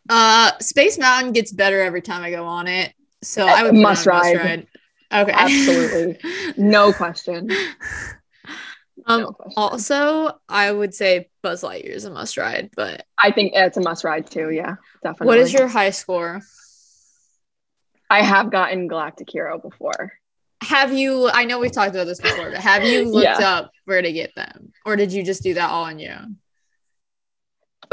Uh 0.08 0.52
Space 0.60 0.98
Mountain 0.98 1.32
gets 1.32 1.52
better 1.52 1.80
every 1.80 2.02
time 2.02 2.22
I 2.22 2.30
go 2.30 2.44
on 2.46 2.66
it. 2.66 2.92
So 3.22 3.46
I 3.46 3.62
would 3.62 3.70
put 3.72 3.78
it 3.78 3.82
Must 3.82 4.06
ride. 4.06 4.66
Okay. 5.12 5.32
Absolutely. 5.32 6.18
No 6.56 6.92
question. 7.02 7.50
Um 9.06 9.20
No 9.22 9.36
also 9.56 10.38
I 10.48 10.70
would 10.70 10.94
say 10.94 11.28
Buzz 11.42 11.62
Lightyear 11.62 11.90
is 11.90 12.04
a 12.04 12.10
must 12.10 12.36
ride, 12.36 12.70
but 12.76 13.04
I 13.18 13.30
think 13.32 13.52
it's 13.54 13.76
a 13.76 13.80
must 13.80 14.04
ride 14.04 14.30
too. 14.30 14.50
Yeah. 14.50 14.76
Definitely. 15.02 15.26
what 15.26 15.38
is 15.38 15.52
your 15.52 15.68
high 15.68 15.90
score? 15.90 16.40
I 18.08 18.22
have 18.22 18.50
gotten 18.50 18.88
Galactic 18.88 19.28
Hero 19.30 19.58
before. 19.58 20.12
Have 20.62 20.92
you 20.92 21.28
I 21.30 21.44
know 21.44 21.58
we've 21.58 21.72
talked 21.72 21.94
about 21.94 22.06
this 22.06 22.20
before, 22.20 22.50
but 22.50 22.60
have 22.60 22.84
you 22.84 23.08
looked 23.10 23.24
Yeah. 23.24 23.38
up 23.58 23.70
where 23.84 24.02
to 24.02 24.12
get 24.12 24.34
them? 24.34 24.72
Or 24.84 24.96
did 24.96 25.12
you 25.12 25.22
just 25.22 25.42
do 25.42 25.54
that 25.54 25.70
all 25.70 25.84
on 25.84 25.98
your 25.98 26.14
own? 26.14 26.36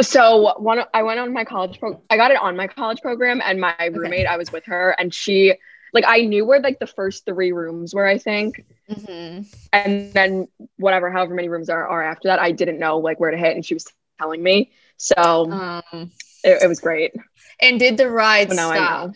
So 0.01 0.53
one, 0.59 0.81
I 0.93 1.03
went 1.03 1.19
on 1.19 1.33
my 1.33 1.43
college 1.43 1.79
pro. 1.79 2.01
I 2.09 2.17
got 2.17 2.31
it 2.31 2.37
on 2.37 2.55
my 2.55 2.67
college 2.67 3.01
program, 3.01 3.41
and 3.43 3.59
my 3.59 3.89
roommate, 3.91 4.27
I 4.27 4.37
was 4.37 4.51
with 4.51 4.65
her, 4.65 4.91
and 4.99 5.11
she, 5.11 5.55
like, 5.91 6.03
I 6.05 6.21
knew 6.21 6.45
where 6.45 6.59
like 6.59 6.77
the 6.77 6.85
first 6.85 7.25
three 7.25 7.51
rooms 7.51 7.95
were, 7.95 8.05
I 8.05 8.19
think, 8.19 8.63
Mm-hmm. 8.89 9.41
and 9.73 10.13
then 10.13 10.47
whatever, 10.78 11.12
however 11.12 11.34
many 11.34 11.50
rooms 11.50 11.69
are, 11.69 11.88
are 11.88 12.04
after 12.04 12.30
that, 12.30 12.39
I 12.39 12.52
didn't 12.52 12.80
know 12.80 12.97
like 13.00 13.19
where 13.19 13.32
to 13.32 13.38
hit, 13.38 13.56
and 13.56 13.65
she 13.65 13.73
was 13.73 13.86
telling 14.19 14.41
me, 14.41 14.71
so 14.97 15.52
Um 15.52 16.12
it, 16.43 16.63
it 16.63 16.67
was 16.67 16.80
great. 16.80 17.13
and 17.62 17.80
did 17.80 17.97
the 17.97 18.10
ride 18.10 18.50
So 18.50 18.56
now 18.56 18.71
I 18.71 18.76
stop? 18.76 19.10
know 19.10 19.13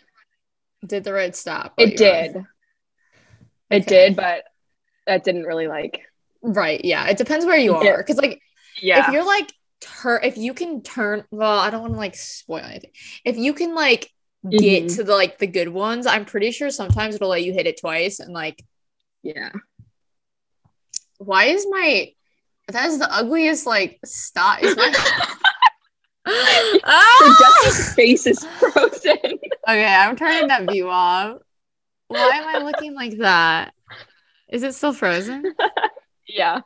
Did 0.85 1.03
the 1.03 1.13
ride 1.13 1.35
stop? 1.35 1.73
it 1.77 1.95
did, 1.95 2.35
it 3.69 3.83
Okay. 3.83 4.07
did, 4.07 4.15
but 4.15 4.43
that 5.07 5.23
didn't 5.23 5.43
really 5.43 5.67
like 5.67 6.01
Right. 6.43 6.83
Yeah. 6.83 7.07
It 7.07 7.17
depends 7.17 7.45
where 7.45 7.57
you 7.57 7.73
are. 7.75 8.03
Cause 8.03 8.17
like 8.17 8.41
Yeah. 8.81 9.07
if 9.07 9.13
you're 9.13 9.25
like 9.25 9.53
turn 9.79 10.21
if 10.23 10.37
you 10.37 10.53
can 10.53 10.81
turn 10.81 11.23
well, 11.31 11.59
I 11.59 11.69
don't 11.69 11.81
want 11.81 11.93
to 11.93 11.99
like 11.99 12.15
spoil 12.15 12.63
anything. 12.63 12.91
If 13.23 13.37
you 13.37 13.53
can 13.53 13.75
like 13.75 14.11
get 14.49 14.85
Mhm. 14.85 14.95
to 14.95 15.03
the 15.03 15.13
like 15.13 15.37
the 15.37 15.47
good 15.47 15.69
ones, 15.69 16.07
I'm 16.07 16.25
pretty 16.25 16.51
sure 16.51 16.71
sometimes 16.71 17.15
it'll 17.15 17.29
let 17.29 17.43
you 17.43 17.53
hit 17.53 17.67
it 17.67 17.79
twice 17.79 18.19
and 18.19 18.33
like 18.33 18.63
yeah. 19.23 19.51
why 21.17 21.45
is 21.45 21.65
my 21.69 22.11
that 22.67 22.87
is 22.87 22.99
the 22.99 23.13
ugliest 23.13 23.65
like 23.65 23.99
stop 24.05 24.61
is 24.63 24.75
my 24.75 24.93
Ah! 26.83 27.91
Face 27.95 28.27
is 28.27 28.45
frozen. 28.45 29.17
okay 29.67 29.85
i'm 29.85 30.15
turning 30.15 30.47
that 30.47 30.69
view 30.69 30.89
off 30.89 31.39
why 32.07 32.29
am 32.35 32.47
i 32.47 32.63
looking 32.63 32.93
like 32.93 33.17
that 33.17 33.73
is 34.49 34.63
it 34.63 34.73
still 34.75 34.93
frozen 34.93 35.43
yeah. 36.27 36.61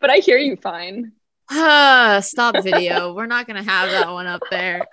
But 0.00 0.10
I 0.10 0.16
hear 0.16 0.38
you 0.38 0.56
fine. 0.56 1.12
Ah, 1.50 2.20
stop 2.22 2.62
video 2.62 3.14
we're 3.14 3.26
not 3.26 3.46
gonna 3.46 3.62
have 3.62 3.90
that 3.90 4.10
one 4.10 4.26
up 4.26 4.42
there 4.50 4.86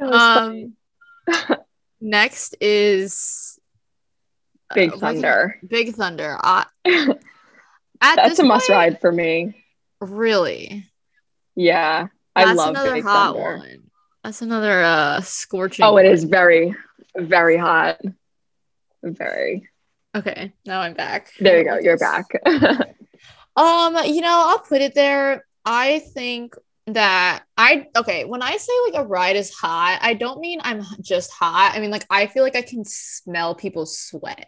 um 0.00 0.74
next 2.00 2.56
is 2.60 3.49
uh, 3.49 3.49
Big 4.74 4.90
what 4.92 5.00
can- 5.00 5.14
Thunder. 5.20 5.58
big 5.66 5.94
thunder 5.94 6.36
I, 6.40 6.66
That's 8.00 8.38
a 8.38 8.44
must 8.44 8.68
point, 8.68 8.76
ride 8.76 9.00
for 9.00 9.12
me. 9.12 9.64
really 10.00 10.86
Yeah. 11.56 12.06
I 12.36 12.44
That's 12.44 12.56
love 12.56 12.70
another 12.70 12.94
Big 12.94 13.04
hot 13.04 13.34
Thunder. 13.34 13.56
one. 13.58 13.90
That's 14.24 14.42
another 14.42 14.82
uh 14.82 15.20
scorching. 15.22 15.84
Oh, 15.84 15.96
it 15.96 16.04
one. 16.04 16.06
is 16.06 16.24
very, 16.24 16.74
very 17.16 17.56
hot. 17.56 18.00
Very. 19.02 19.68
Okay, 20.14 20.52
now 20.66 20.80
I'm 20.80 20.94
back. 20.94 21.32
There 21.40 21.58
you 21.58 21.64
go. 21.64 21.78
You're 21.78 21.98
back. 21.98 22.26
Um, 23.56 23.96
you 24.06 24.20
know, 24.20 24.44
I'll 24.48 24.60
put 24.60 24.80
it 24.80 24.94
there. 24.94 25.44
I 25.64 25.98
think 25.98 26.54
that 26.86 27.42
I 27.58 27.88
okay, 27.96 28.24
when 28.24 28.42
I 28.42 28.56
say 28.56 28.72
like 28.90 29.02
a 29.02 29.06
ride 29.06 29.36
is 29.36 29.52
hot, 29.52 29.98
I 30.00 30.14
don't 30.14 30.40
mean 30.40 30.60
I'm 30.62 30.82
just 31.02 31.30
hot. 31.32 31.72
I 31.74 31.80
mean 31.80 31.90
like 31.90 32.06
I 32.08 32.26
feel 32.26 32.42
like 32.44 32.56
I 32.56 32.62
can 32.62 32.84
smell 32.84 33.54
people's 33.56 33.98
sweat. 33.98 34.46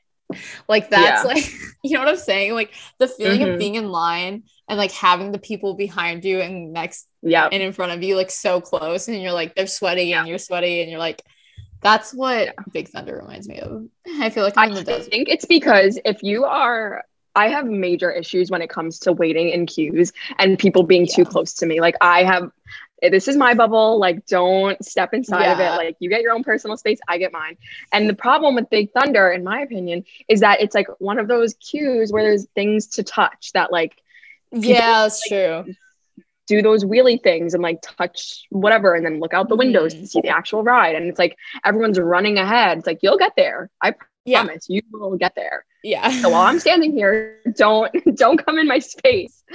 Like 0.68 0.90
that's 0.90 1.24
Yeah. 1.24 1.32
like 1.34 1.52
you 1.82 1.92
know 1.94 2.00
what 2.00 2.08
I'm 2.08 2.16
saying? 2.16 2.54
Like 2.54 2.72
the 2.98 3.08
feeling 3.08 3.40
Mhm. 3.40 3.52
of 3.54 3.58
being 3.58 3.74
in 3.76 3.88
line 3.88 4.44
and 4.68 4.78
like 4.78 4.92
having 4.92 5.32
the 5.32 5.38
people 5.38 5.74
behind 5.74 6.24
you 6.24 6.40
and 6.40 6.72
next 6.72 7.06
yeah. 7.22 7.48
and 7.50 7.62
in 7.62 7.72
front 7.72 7.92
of 7.92 8.02
you 8.02 8.16
like 8.16 8.30
so 8.30 8.60
close 8.60 9.08
and 9.08 9.20
you're 9.22 9.32
like 9.32 9.54
they're 9.54 9.66
sweaty 9.66 10.12
and 10.14 10.28
you're 10.28 10.38
sweaty 10.38 10.80
and 10.82 10.90
you're 10.90 11.00
like 11.00 11.22
that's 11.80 12.14
what 12.14 12.46
Yeah. 12.46 12.52
Big 12.72 12.88
Thunder 12.88 13.16
reminds 13.16 13.48
me 13.48 13.58
of. 13.58 13.86
I 14.20 14.30
feel 14.30 14.44
like 14.44 14.54
I'm 14.56 14.72
I 14.72 14.84
think 14.84 15.28
it's 15.28 15.44
because 15.46 15.98
if 16.04 16.22
you 16.22 16.44
are, 16.44 17.02
I 17.34 17.48
have 17.48 17.66
major 17.66 18.08
issues 18.10 18.50
when 18.50 18.62
it 18.62 18.70
comes 18.70 19.00
to 19.00 19.12
waiting 19.12 19.48
in 19.48 19.66
queues 19.66 20.12
and 20.38 20.56
people 20.58 20.84
being 20.84 21.08
too 21.12 21.24
close 21.24 21.54
to 21.54 21.66
me. 21.66 21.80
Like 21.80 21.96
I 22.00 22.22
have, 22.22 22.50
this 23.10 23.26
is 23.28 23.36
my 23.36 23.54
bubble. 23.54 23.98
Like 23.98 24.26
don't 24.26 24.82
step 24.84 25.12
inside 25.14 25.50
of 25.52 25.58
it. 25.60 25.70
Like 25.76 25.96
you 25.98 26.08
get 26.08 26.22
your 26.22 26.32
own 26.32 26.44
personal 26.44 26.76
space, 26.76 26.98
I 27.08 27.18
get 27.18 27.32
mine. 27.32 27.56
And 27.92 28.08
the 28.08 28.14
problem 28.14 28.54
with 28.54 28.70
Big 28.70 28.92
Thunder, 28.92 29.30
in 29.30 29.42
my 29.44 29.60
opinion, 29.60 30.04
is 30.28 30.40
that 30.40 30.60
it's 30.60 30.74
like 30.74 30.86
one 31.00 31.18
of 31.18 31.28
those 31.28 31.54
queues 31.54 32.12
where 32.12 32.22
there's 32.22 32.46
things 32.54 32.86
to 32.88 33.02
touch 33.02 33.50
that 33.54 33.72
like 33.72 33.96
Yeah, 34.52 35.02
that's 35.02 35.26
true. 35.28 35.74
do 36.48 36.60
those 36.60 36.84
wheelie 36.84 37.22
things 37.22 37.54
and 37.54 37.62
like 37.62 37.78
touch 37.82 38.44
whatever 38.50 38.94
and 38.94 39.04
then 39.06 39.20
look 39.20 39.32
out 39.32 39.48
the 39.48 39.56
windows 39.56 39.94
Mhm. 39.94 40.00
to 40.00 40.06
see 40.06 40.20
the 40.20 40.28
actual 40.28 40.62
ride. 40.62 40.94
And 40.94 41.06
it's 41.08 41.18
like 41.18 41.36
everyone's 41.64 41.98
running 41.98 42.38
ahead. 42.38 42.78
It's 42.78 42.86
like 42.86 42.98
you'll 43.02 43.16
get 43.18 43.32
there. 43.36 43.70
I 43.82 43.94
Yeah, 44.24 44.42
promise 44.44 44.66
you 44.68 44.82
will 44.92 45.16
get 45.16 45.34
there. 45.34 45.64
yeah. 45.82 46.08
So 46.10 46.28
while 46.30 46.42
I'm 46.42 46.58
standing 46.60 46.92
here, 46.92 47.40
don't 47.56 47.90
don't 48.16 48.44
come 48.44 48.58
in 48.58 48.66
my 48.68 48.78
space. 48.80 49.42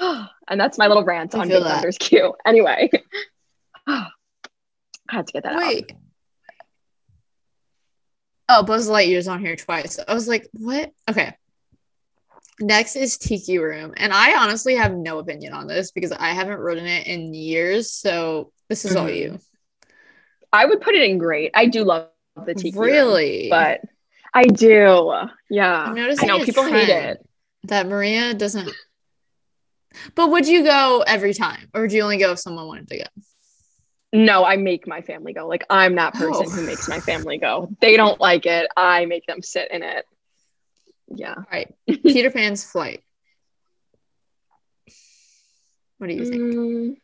and 0.48 0.60
that's 0.60 0.78
my 0.78 0.86
little 0.86 1.04
rant 1.04 1.34
I 1.34 1.40
on 1.40 1.48
Big 1.48 1.62
that. 1.62 1.68
Thunder's 1.74 1.98
queue. 1.98 2.34
Anyway, 2.46 2.90
I 3.86 4.08
had 5.08 5.26
to 5.26 5.32
get 5.32 5.42
that 5.44 5.52
out. 5.54 5.58
Wait. 5.60 5.92
Oh, 8.48 8.62
Buzz 8.62 8.88
Lightyear's 8.88 9.26
on 9.28 9.40
here 9.40 9.56
twice. 9.56 9.98
I 10.06 10.14
was 10.14 10.28
like, 10.28 10.48
what? 10.52 10.92
Okay. 11.10 11.34
Next 12.60 12.96
is 12.96 13.18
Tiki 13.18 13.58
Room. 13.58 13.92
And 13.96 14.12
I 14.12 14.40
honestly 14.42 14.76
have 14.76 14.94
no 14.94 15.18
opinion 15.18 15.52
on 15.52 15.66
this 15.66 15.90
because 15.90 16.12
I 16.12 16.28
haven't 16.28 16.58
ridden 16.60 16.86
it 16.86 17.06
in 17.06 17.34
years. 17.34 17.90
So 17.90 18.52
this 18.68 18.84
is 18.84 18.94
all 18.96 19.08
Mhm. 19.08 19.16
you. 19.16 19.38
I 20.52 20.64
would 20.64 20.80
put 20.80 20.94
it 20.94 21.02
in 21.10 21.18
great. 21.18 21.50
I 21.54 21.66
do 21.66 21.84
love 21.84 22.08
the 22.46 22.54
tiki, 22.54 22.78
room, 22.78 22.86
Really? 22.88 23.48
but 23.50 23.80
I 24.32 24.44
do. 24.44 25.12
Yeah, 25.50 25.82
I'm 25.84 25.96
I 25.98 26.26
know 26.26 26.44
people 26.44 26.64
hate 26.64 26.88
it. 26.88 27.26
that 27.64 27.88
Maria 27.88 28.32
doesn't. 28.32 28.70
But 30.14 30.30
would 30.30 30.46
you 30.46 30.64
go 30.64 31.02
every 31.06 31.34
time, 31.34 31.68
or 31.74 31.82
would 31.82 31.92
you 31.92 32.02
only 32.02 32.18
go 32.18 32.32
if 32.32 32.38
someone 32.38 32.66
wanted 32.66 32.88
to 32.88 32.98
go? 32.98 33.04
No, 34.12 34.44
I 34.44 34.56
make 34.56 34.86
my 34.86 35.02
family 35.02 35.32
go. 35.32 35.46
Like 35.46 35.64
I'm 35.68 35.96
that 35.96 36.14
person 36.14 36.46
Oh. 36.46 36.50
who 36.50 36.62
makes 36.64 36.88
my 36.88 37.00
family 37.00 37.38
go. 37.38 37.68
They 37.80 37.96
don't 37.96 38.20
like 38.20 38.46
it. 38.46 38.68
I 38.76 39.04
make 39.06 39.26
them 39.26 39.42
sit 39.42 39.70
in 39.70 39.82
it. 39.82 40.04
Yeah. 41.08 41.34
All 41.36 41.44
right, 41.52 41.72
Peter 41.86 42.30
Pan's 42.30 42.64
flight. 42.64 43.02
What 45.98 46.08
do 46.08 46.14
you 46.14 46.24
think? 46.24 46.42
Mm, 46.42 46.96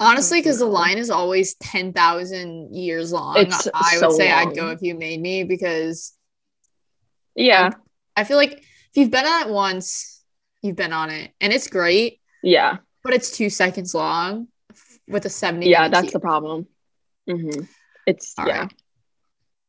Honestly, 0.00 0.40
because 0.40 0.58
the 0.58 0.66
line 0.66 0.98
is 0.98 1.08
always 1.10 1.54
ten 1.54 1.92
thousand 1.92 2.74
years 2.74 3.12
long. 3.12 3.36
It's 3.38 3.68
I 3.72 3.96
so 3.96 4.08
would 4.08 4.16
say 4.16 4.30
long. 4.30 4.48
I'd 4.48 4.56
go 4.56 4.70
if 4.70 4.82
you 4.82 4.94
made 4.94 5.20
me 5.20 5.44
because 5.44 6.12
yeah. 7.34 7.70
I 8.16 8.24
feel 8.24 8.36
like 8.36 8.62
if 8.94 9.00
you've 9.00 9.10
been 9.10 9.26
on 9.26 9.48
it 9.48 9.52
once, 9.52 10.22
you've 10.62 10.76
been 10.76 10.92
on 10.92 11.10
it, 11.10 11.32
and 11.40 11.52
it's 11.52 11.68
great, 11.68 12.20
Yeah. 12.42 12.78
but 13.02 13.12
it's 13.12 13.36
two 13.36 13.50
seconds 13.50 13.94
long 13.94 14.48
with 15.08 15.26
a 15.26 15.30
seventy. 15.30 15.68
Yeah. 15.70 15.88
That's 15.88 16.04
queue. 16.04 16.10
the 16.12 16.20
problem. 16.20 16.66
hmm 17.28 17.48
It's 18.06 18.34
All 18.38 18.46
yeah. 18.46 18.60
right. 18.62 18.74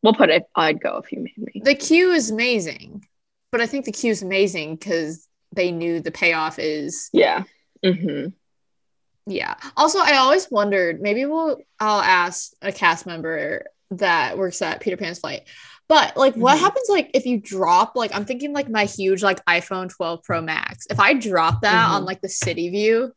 We'll 0.03 0.13
put 0.13 0.29
it. 0.29 0.43
I'd 0.55 0.79
go 0.79 0.97
if 0.97 1.11
you 1.11 1.19
made 1.21 1.37
me. 1.37 1.61
the 1.65 1.73
queue 1.75 2.11
is 2.11 2.29
amazing, 2.29 3.05
but 3.51 3.61
I 3.61 3.65
think 3.65 3.85
the 3.85 3.91
queue 3.91 4.11
is 4.11 4.21
amazing 4.21 4.75
because 4.75 5.27
they 5.51 5.71
knew 5.71 5.99
the 6.01 6.11
payoff 6.11 6.59
is 6.59 7.09
Yeah. 7.11 7.43
Mm-hmm. 7.83 8.27
Yeah. 9.27 9.55
Also, 9.75 9.99
I 9.99 10.17
always 10.17 10.49
wondered 10.51 11.01
maybe 11.01 11.25
we'll 11.25 11.57
I'll 11.79 12.01
ask 12.01 12.51
a 12.61 12.71
cast 12.71 13.07
member 13.07 13.65
that 13.91 14.37
works 14.37 14.61
at 14.61 14.81
Peter 14.81 14.97
Pan's 14.97 15.19
flight. 15.19 15.43
But 15.87 16.17
like 16.17 16.33
what 16.35 16.57
Mhm. 16.57 16.61
happens 16.61 16.89
like 16.89 17.11
if 17.13 17.25
you 17.27 17.39
drop 17.39 17.95
like 17.95 18.13
I'm 18.15 18.25
thinking 18.25 18.53
like 18.53 18.69
my 18.69 18.85
huge 18.85 19.21
like 19.21 19.43
iPhone 19.45 19.89
12 19.89 20.23
Pro 20.23 20.41
Max. 20.41 20.87
If 20.89 20.99
I 20.99 21.13
drop 21.13 21.61
that 21.61 21.89
on 21.89 22.01
Mhm. 22.01 22.05
like 22.07 22.21
the 22.21 22.29
city 22.29 22.69
view, 22.69 23.11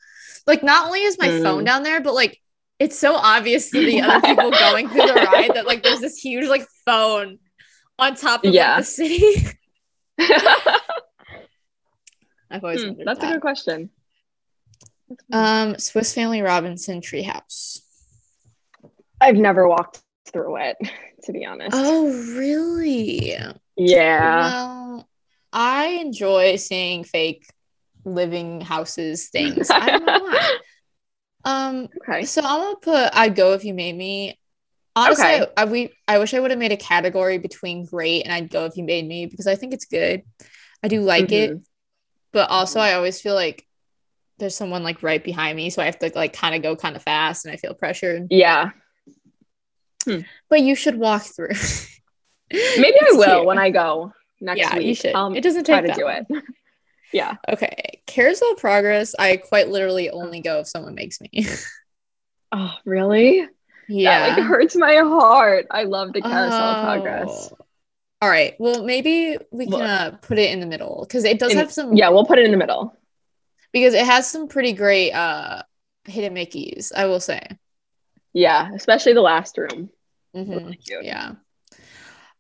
like 0.46 0.62
not 0.62 0.86
only 0.86 1.02
is 1.02 1.18
my 1.18 1.28
Mm. 1.28 1.42
phone 1.42 1.64
down 1.64 1.82
there, 1.82 2.00
but 2.00 2.14
like 2.14 2.38
it's 2.78 2.98
so 2.98 3.14
obvious 3.14 3.70
to 3.70 3.84
the 3.84 4.00
other 4.02 4.20
people 4.26 4.50
going 4.50 4.88
through 4.88 5.06
the 5.06 5.14
ride 5.14 5.54
that 5.54 5.66
like 5.66 5.82
there's 5.82 6.00
this 6.00 6.18
huge 6.18 6.46
like 6.46 6.66
phone 6.84 7.38
on 7.98 8.14
top 8.14 8.44
of 8.44 8.52
Yeah. 8.52 8.76
like, 8.76 8.78
the 8.78 8.84
city. 8.84 9.46
I've 12.50 12.64
always 12.64 12.82
Hmm, 12.82 12.88
wondered 12.88 13.06
That's 13.06 13.24
a 13.24 13.26
good 13.28 13.40
question. 13.40 13.90
Um, 15.32 15.78
Swiss 15.78 16.14
Family 16.14 16.42
Robinson 16.42 17.00
Treehouse. 17.00 17.80
I've 19.20 19.36
never 19.36 19.66
walked 19.68 20.00
through 20.32 20.56
it, 20.58 20.76
to 21.24 21.32
be 21.32 21.44
honest. 21.44 21.76
Oh, 21.76 22.08
really? 22.36 23.36
yeah. 23.76 24.50
Well, 24.52 25.08
I 25.52 25.86
enjoy 25.86 26.56
seeing 26.56 27.04
fake 27.04 27.46
living 28.04 28.60
houses 28.60 29.28
things. 29.28 29.70
I 29.70 29.90
don't 29.90 30.04
know 30.06 30.20
why. 30.22 30.40
Um, 31.44 31.88
Okay. 32.02 32.24
so 32.24 32.42
I'm 32.44 32.60
gonna 32.60 32.76
put 32.82 33.16
I'd 33.16 33.34
go 33.36 33.54
if 33.54 33.64
you 33.64 33.72
made 33.72 33.96
me. 33.96 34.38
Honestly, 34.96 35.24
Okay. 35.24 35.46
I, 35.56 35.62
I 35.62 35.64
we 35.66 35.92
I 36.06 36.18
wish 36.18 36.34
I 36.34 36.40
would 36.40 36.50
have 36.50 36.58
made 36.58 36.72
a 36.72 36.76
category 36.76 37.38
between 37.38 37.86
great 37.86 38.22
and 38.24 38.32
I'd 38.32 38.50
go 38.50 38.64
if 38.66 38.76
you 38.76 38.84
made 38.84 39.06
me 39.06 39.26
because 39.26 39.46
I 39.46 39.54
think 39.54 39.72
it's 39.72 39.86
good. 39.86 40.22
I 40.82 40.88
do 40.88 41.00
like 41.00 41.32
it, 41.32 41.50
Mhm. 41.50 41.62
but 42.32 42.50
also 42.50 42.80
I 42.80 42.94
always 42.94 43.20
feel 43.20 43.34
like 43.34 43.64
there's 44.38 44.56
someone 44.56 44.82
like 44.82 45.02
right 45.02 45.22
behind 45.22 45.56
me, 45.56 45.70
so 45.70 45.80
I 45.80 45.86
have 45.86 45.98
to 46.00 46.12
like 46.14 46.32
kind 46.34 46.54
of 46.54 46.62
go 46.62 46.76
kind 46.76 46.96
of 46.96 47.02
fast 47.02 47.44
and 47.46 47.54
I 47.54 47.56
feel 47.56 47.74
pressured. 47.74 48.26
Yeah. 48.30 48.70
But 50.48 50.62
you 50.62 50.74
should 50.74 50.96
walk 50.98 51.22
through. 51.22 51.50
Maybe 52.52 52.96
I 53.00 53.12
will 53.12 53.44
when 53.46 53.58
I 53.58 53.70
go 53.70 54.12
next 54.40 54.58
Yeah, 54.58 54.76
week. 54.76 54.86
you 54.86 54.94
should. 54.94 55.14
I'll 55.14 55.34
It 55.34 55.42
doesn't 55.42 55.64
try 55.66 55.80
take 55.82 55.94
to 55.94 56.00
do 56.00 56.08
it. 56.08 56.26
yeah. 57.12 57.36
Okay, 57.48 58.00
Carousel 58.06 58.54
Progress. 58.54 59.14
I 59.18 59.36
quite 59.36 59.68
literally 59.68 60.08
only 60.10 60.40
go 60.40 60.60
if 60.60 60.68
someone 60.68 60.94
makes 60.94 61.20
me. 61.20 61.30
Oh, 62.50 62.74
really? 62.86 63.46
yeah. 63.88 64.30
That 64.30 64.38
like 64.38 64.46
hurts 64.48 64.74
my 64.74 64.94
heart. 64.96 65.66
I 65.70 65.84
love 65.84 66.14
the 66.14 66.22
carousel 66.22 66.76
Oh. 66.76 66.82
progress. 66.82 67.52
All 68.22 68.28
right. 68.30 68.54
Well, 68.58 68.84
maybe 68.84 69.36
we 69.50 69.66
can 69.66 69.82
uh, 69.82 70.16
put 70.22 70.38
it 70.38 70.50
in 70.50 70.60
the 70.60 70.66
middle 70.66 71.04
because 71.06 71.24
it 71.24 71.38
does 71.38 71.52
In- 71.52 71.58
have 71.58 71.70
some. 71.70 71.92
Yeah, 71.94 72.08
we'll 72.08 72.24
put 72.24 72.38
it 72.38 72.46
in 72.46 72.50
the 72.50 72.56
middle. 72.56 72.96
Because 73.70 73.92
it 73.92 74.06
has 74.06 74.26
some 74.30 74.48
pretty 74.48 74.72
great 74.72 75.12
uh 75.12 75.62
hidden 76.06 76.32
Mickeys. 76.34 76.90
I 76.96 77.04
will 77.04 77.20
say. 77.20 77.42
Yeah, 78.38 78.70
especially 78.72 79.14
the 79.14 79.20
last 79.20 79.58
room. 79.58 79.90
Mhm, 80.34 80.48
Really. 80.48 80.78
Yeah. 81.02 81.32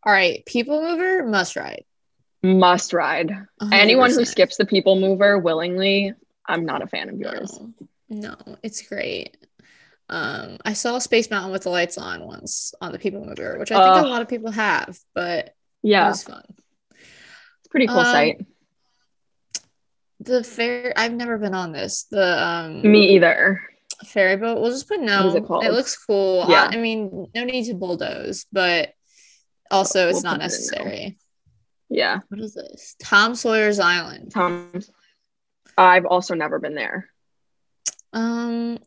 All 0.06 0.12
right, 0.12 0.46
people 0.46 0.80
mover 0.80 1.26
must 1.26 1.56
ride. 1.56 1.84
Must 2.40 2.92
ride. 2.92 3.30
100%. 3.60 3.72
Anyone 3.72 4.10
who 4.10 4.24
skips 4.24 4.56
the 4.58 4.64
people 4.64 4.94
mover 4.94 5.38
willingly, 5.40 6.14
I'm 6.46 6.64
not 6.64 6.82
a 6.82 6.86
fan 6.86 7.08
of 7.08 7.18
yours. 7.18 7.58
No, 8.08 8.36
no, 8.46 8.56
it's 8.62 8.82
great. 8.82 9.36
Um, 10.08 10.58
I 10.64 10.74
saw 10.74 10.98
Space 11.00 11.30
Mountain 11.30 11.50
with 11.50 11.64
the 11.64 11.70
lights 11.70 11.98
on 11.98 12.24
once 12.24 12.72
on 12.80 12.92
the 12.92 12.98
people 13.00 13.24
mover, 13.24 13.58
which 13.58 13.72
I 13.72 13.74
think 13.82 13.96
Ugh. 13.96 14.04
a 14.04 14.08
lot 14.08 14.22
of 14.22 14.28
people 14.28 14.52
have, 14.52 14.96
but 15.14 15.52
yeah, 15.82 16.06
it 16.06 16.10
was 16.10 16.22
fun. 16.22 16.44
it's 16.48 17.66
a 17.66 17.70
pretty 17.70 17.88
cool 17.88 17.98
Um, 17.98 18.06
sight. 18.06 18.46
The 20.20 20.44
fair 20.44 20.92
I've 20.96 21.12
never 21.12 21.38
been 21.38 21.54
on 21.54 21.72
this. 21.72 22.04
The 22.04 22.40
um 22.46 22.82
Me 22.82 23.16
either. 23.16 23.60
Ferry 24.04 24.36
boat. 24.36 24.60
We'll 24.60 24.70
just 24.70 24.88
put 24.88 25.00
no. 25.00 25.34
it 25.34 25.46
called? 25.46 25.64
looks 25.72 25.96
cool. 26.04 26.46
Yeah. 26.48 26.68
I, 26.70 26.76
mean, 26.76 27.26
no 27.34 27.44
need 27.44 27.64
to 27.64 27.74
bulldoze, 27.74 28.46
but 28.52 28.92
also 29.70 30.06
We'll 30.06 30.10
it's 30.10 30.22
not 30.22 30.36
it 30.36 30.44
necessary. 30.44 31.18
Yeah. 31.88 32.18
What 32.28 32.40
is 32.40 32.54
this? 32.54 32.96
Tom 33.02 33.34
Sawyer's 33.34 33.80
Island. 33.80 34.32
Tom. 34.32 34.80
I've 35.76 36.06
also 36.06 36.34
never 36.34 36.58
been 36.58 36.74
there. 36.74 37.08
Um, 38.12 38.78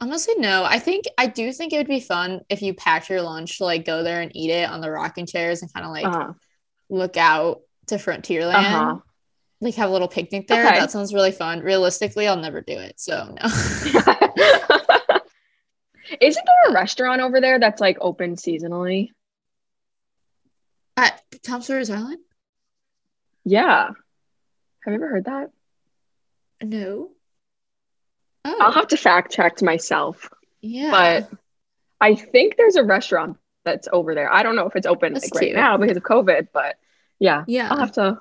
I'm 0.00 0.08
gonna 0.08 0.18
say 0.18 0.34
no. 0.36 0.64
I 0.64 0.78
think 0.78 1.04
I 1.16 1.26
do 1.26 1.52
think 1.52 1.72
it 1.72 1.78
would 1.78 1.86
be 1.88 2.00
fun 2.00 2.40
if 2.48 2.62
you 2.62 2.74
packed 2.74 3.08
your 3.08 3.22
lunch 3.22 3.58
to 3.58 3.64
like 3.64 3.84
go 3.84 4.02
there 4.02 4.20
and 4.20 4.34
eat 4.34 4.50
it 4.50 4.68
on 4.68 4.80
the 4.80 4.90
rocking 4.90 5.26
chairs 5.26 5.62
and 5.62 5.72
kind 5.72 5.86
of 5.86 5.92
like 5.92 6.04
Uh-huh. 6.04 6.32
look 6.90 7.16
out 7.16 7.60
to 7.86 7.96
Frontierland. 7.96 8.54
Uh-huh. 8.54 8.96
Like 9.60 9.74
have 9.76 9.88
a 9.88 9.92
little 9.92 10.08
picnic 10.08 10.48
there. 10.48 10.66
Okay. 10.66 10.78
That 10.78 10.90
sounds 10.90 11.14
really 11.14 11.32
fun. 11.32 11.60
Realistically, 11.60 12.28
I'll 12.28 12.36
never 12.36 12.60
do 12.60 12.78
it. 12.78 13.00
So 13.00 13.34
no. 13.40 13.48
Isn't 16.20 16.44
there 16.46 16.70
a 16.70 16.72
restaurant 16.72 17.20
over 17.20 17.40
there 17.40 17.58
that's 17.58 17.80
like 17.80 17.98
open 18.00 18.36
seasonally? 18.36 19.10
At 20.96 21.22
Tom 21.42 21.62
Sawyer's 21.62 21.90
Island? 21.90 22.18
Yeah. 23.44 23.88
Have 23.88 23.96
you 24.86 24.94
ever 24.94 25.08
heard 25.08 25.24
that? 25.24 25.50
No. 26.62 27.10
Oh, 28.44 28.56
I'll 28.60 28.72
have 28.72 28.88
to 28.88 28.96
fact 28.96 29.32
check 29.32 29.60
myself, 29.60 30.30
yeah. 30.60 30.90
but 30.90 31.30
I 32.00 32.14
think 32.14 32.56
there's 32.56 32.76
a 32.76 32.84
restaurant 32.84 33.38
that's 33.64 33.88
over 33.92 34.14
there. 34.14 34.32
I 34.32 34.44
don't 34.44 34.54
know 34.54 34.66
if 34.66 34.76
it's 34.76 34.86
open 34.86 35.14
That's 35.14 35.34
like 35.34 35.42
right 35.42 35.54
now 35.54 35.76
because 35.76 35.96
of 35.96 36.04
COVID, 36.04 36.48
but 36.52 36.76
yeah, 37.18 37.44
yeah. 37.48 37.68
I'll 37.70 37.78
have 37.78 37.92
to 37.92 38.20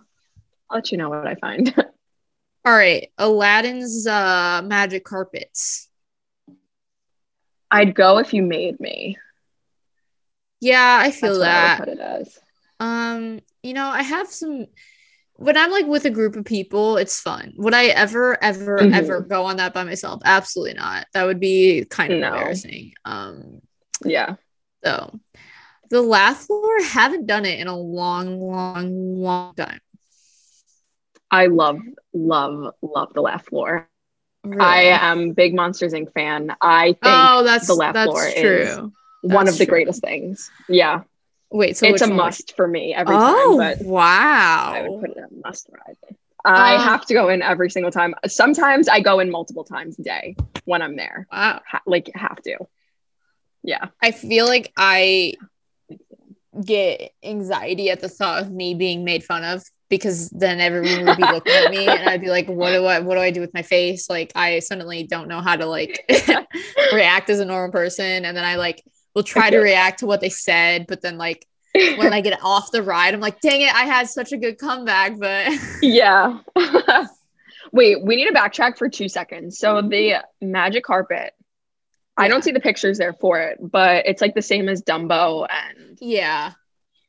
I'll 0.69 0.78
let 0.78 0.91
you 0.91 0.97
know 0.97 1.10
what 1.10 1.28
I 1.28 1.36
find. 1.36 1.73
All 2.65 2.73
right. 2.73 3.12
Aladdin's 3.17 4.08
uh 4.08 4.62
magic 4.65 5.04
carpets. 5.04 5.89
I'd 7.71 7.95
go 7.95 8.19
if 8.19 8.34
you 8.34 8.41
made 8.41 8.80
me. 8.80 9.17
Yeah, 10.62 10.97
I 11.01 11.12
feel 11.12 11.39
That's 11.39 11.39
that. 11.39 11.80
what 11.80 11.89
I 11.89 11.91
would 11.91 11.97
put 11.97 12.06
it 12.06 12.21
as. 12.28 12.39
Um, 12.80 13.39
you 13.63 13.73
know, 13.73 13.88
I 13.88 14.01
have 14.01 14.28
some 14.28 14.67
when 15.38 15.58
I'm 15.58 15.69
like 15.71 15.86
with 15.86 16.06
a 16.06 16.10
group 16.10 16.36
of 16.38 16.45
people, 16.45 16.95
it's 16.97 17.19
fun. 17.19 17.54
Would 17.58 17.73
I 17.73 17.88
ever, 17.88 18.41
ever, 18.41 18.80
Mhm. 18.80 18.93
ever 18.93 19.19
go 19.21 19.43
on 19.43 19.58
that 19.58 19.73
by 19.73 19.84
myself? 19.84 20.21
Absolutely 20.23 20.75
not. 20.75 21.08
That 21.13 21.25
would 21.25 21.41
be 21.41 21.84
kind 21.89 22.13
of 22.13 22.19
No. 22.19 22.28
embarrassing. 22.28 22.93
Um, 23.04 23.62
Yeah. 24.06 24.36
so 24.84 25.19
the 25.89 26.01
laugh 26.01 26.45
floor 26.45 26.82
haven't 26.84 27.25
done 27.25 27.45
it 27.45 27.60
in 27.60 27.67
a 27.67 27.78
long, 27.78 28.39
long, 28.39 29.15
long 29.17 29.54
time. 29.56 29.82
I 31.31 31.47
love, 31.47 31.79
love, 32.13 32.73
love 32.81 33.13
the 33.13 33.21
laugh 33.21 33.45
floor. 33.45 33.89
Really. 34.43 34.59
I 34.61 34.81
am 35.09 35.31
big 35.33 35.55
Monsters 35.55 35.93
Inc. 35.93 36.13
fan. 36.13 36.55
I 36.61 36.88
think 36.93 36.99
oh, 37.03 37.43
that's 37.43 37.67
the 37.67 37.73
laugh 37.73 37.93
that's 37.95 38.09
floor 38.11 38.25
is 38.25 38.75
true. 38.75 38.91
one 39.21 39.45
that's 39.45 39.55
of 39.55 39.59
the 39.59 39.65
true. 39.65 39.71
greatest 39.71 40.01
things. 40.01 40.51
Yeah. 40.69 41.01
Wait, 41.51 41.77
so 41.77 41.88
it's 41.88 42.01
a 42.01 42.07
one 42.07 42.17
was- 42.17 42.25
must 42.25 42.55
for 42.55 42.67
me 42.67 42.93
every 42.93 43.15
Oh, 43.17 43.57
time, 43.57 43.77
but 43.77 43.85
wow. 43.85 44.73
I 44.75 44.88
would 44.88 45.01
put 45.01 45.09
it 45.11 45.17
a 45.17 45.27
must 45.47 45.67
ride. 45.71 45.97
I 46.47 46.75
Um, 46.75 46.81
have 46.83 47.05
to 47.07 47.13
go 47.15 47.29
in 47.29 47.41
every 47.41 47.71
single 47.71 47.91
time. 47.91 48.13
Sometimes 48.27 48.88
I 48.88 48.99
go 48.99 49.19
in 49.19 49.31
multiple 49.31 49.63
times 49.63 49.97
a 49.97 50.03
day 50.03 50.35
when 50.65 50.83
I'm 50.83 50.95
there. 50.95 51.25
wow. 51.31 51.61
Ha- 51.67 51.81
like 51.88 52.11
have 52.13 52.39
to. 52.43 52.57
Yeah. 53.63 53.88
I 53.99 54.11
feel 54.11 54.45
like 54.45 54.71
I 54.77 55.33
get 56.63 57.11
anxiety 57.23 57.89
at 57.89 57.99
the 57.99 58.09
thought 58.09 58.43
of 58.43 58.51
me 58.51 58.75
being 58.75 59.03
made 59.03 59.23
fun 59.23 59.43
of 59.43 59.63
because 59.89 60.30
then 60.32 60.60
everyone 60.60 61.06
would 61.06 61.17
be 61.17 61.24
looking 61.24 61.54
at 61.54 61.71
me 61.71 61.88
and 61.88 62.10
I'd 62.10 62.21
be 62.21 62.30
like, 62.30 62.48
what 62.48 62.71
do 62.71 62.86
I 62.86 63.00
what 63.00 63.15
do 63.15 63.21
I 63.21 63.32
do 63.32 63.41
with 63.41 63.54
my 63.54 63.62
face? 63.62 64.10
Like 64.10 64.32
I 64.36 64.60
suddenly 64.60 65.04
don't 65.04 65.28
know 65.28 65.41
how 65.41 65.56
to 65.56 65.65
like 65.65 66.04
react 66.93 67.30
as 67.30 67.39
a 67.39 67.45
normal 67.45 67.71
person. 67.71 68.26
And 68.26 68.36
then 68.36 68.43
I 68.43 68.56
like 68.56 68.84
will 69.13 69.24
try 69.24 69.50
to 69.50 69.60
react 69.60 70.00
to 70.00 70.06
what 70.06 70.21
they 70.21 70.30
said, 70.30 70.88
but 70.88 71.02
then 71.02 71.17
like 71.17 71.45
when 71.98 72.13
I 72.13 72.21
get 72.21 72.39
off 72.41 72.71
the 72.71 72.84
ride, 72.84 73.13
I'm 73.13 73.19
like, 73.19 73.41
dang 73.41 73.62
it, 73.62 73.74
I 73.74 73.86
had 73.86 74.08
such 74.08 74.32
a 74.32 74.38
good 74.38 74.58
comeback, 74.58 75.19
but 75.19 75.52
yeah. 75.82 76.39
Wait, 77.71 78.04
we 78.04 78.15
need 78.15 78.28
to 78.28 78.34
backtrack 78.34 78.78
for 78.78 78.88
two 78.88 79.10
seconds. 79.10 79.60
So 79.60 79.82
the 79.82 80.24
magic 80.41 80.84
carpet, 80.84 81.34
I 82.15 82.28
don't 82.28 82.43
see 82.43 82.52
the 82.52 82.62
pictures 82.62 82.98
there 82.98 83.13
for 83.13 83.39
it, 83.41 83.58
but 83.60 84.06
it's 84.06 84.21
like 84.21 84.36
the 84.36 84.41
same 84.41 84.69
as 84.69 84.82
Dumbo 84.82 85.45
and 85.50 85.98
yeah. 86.00 86.54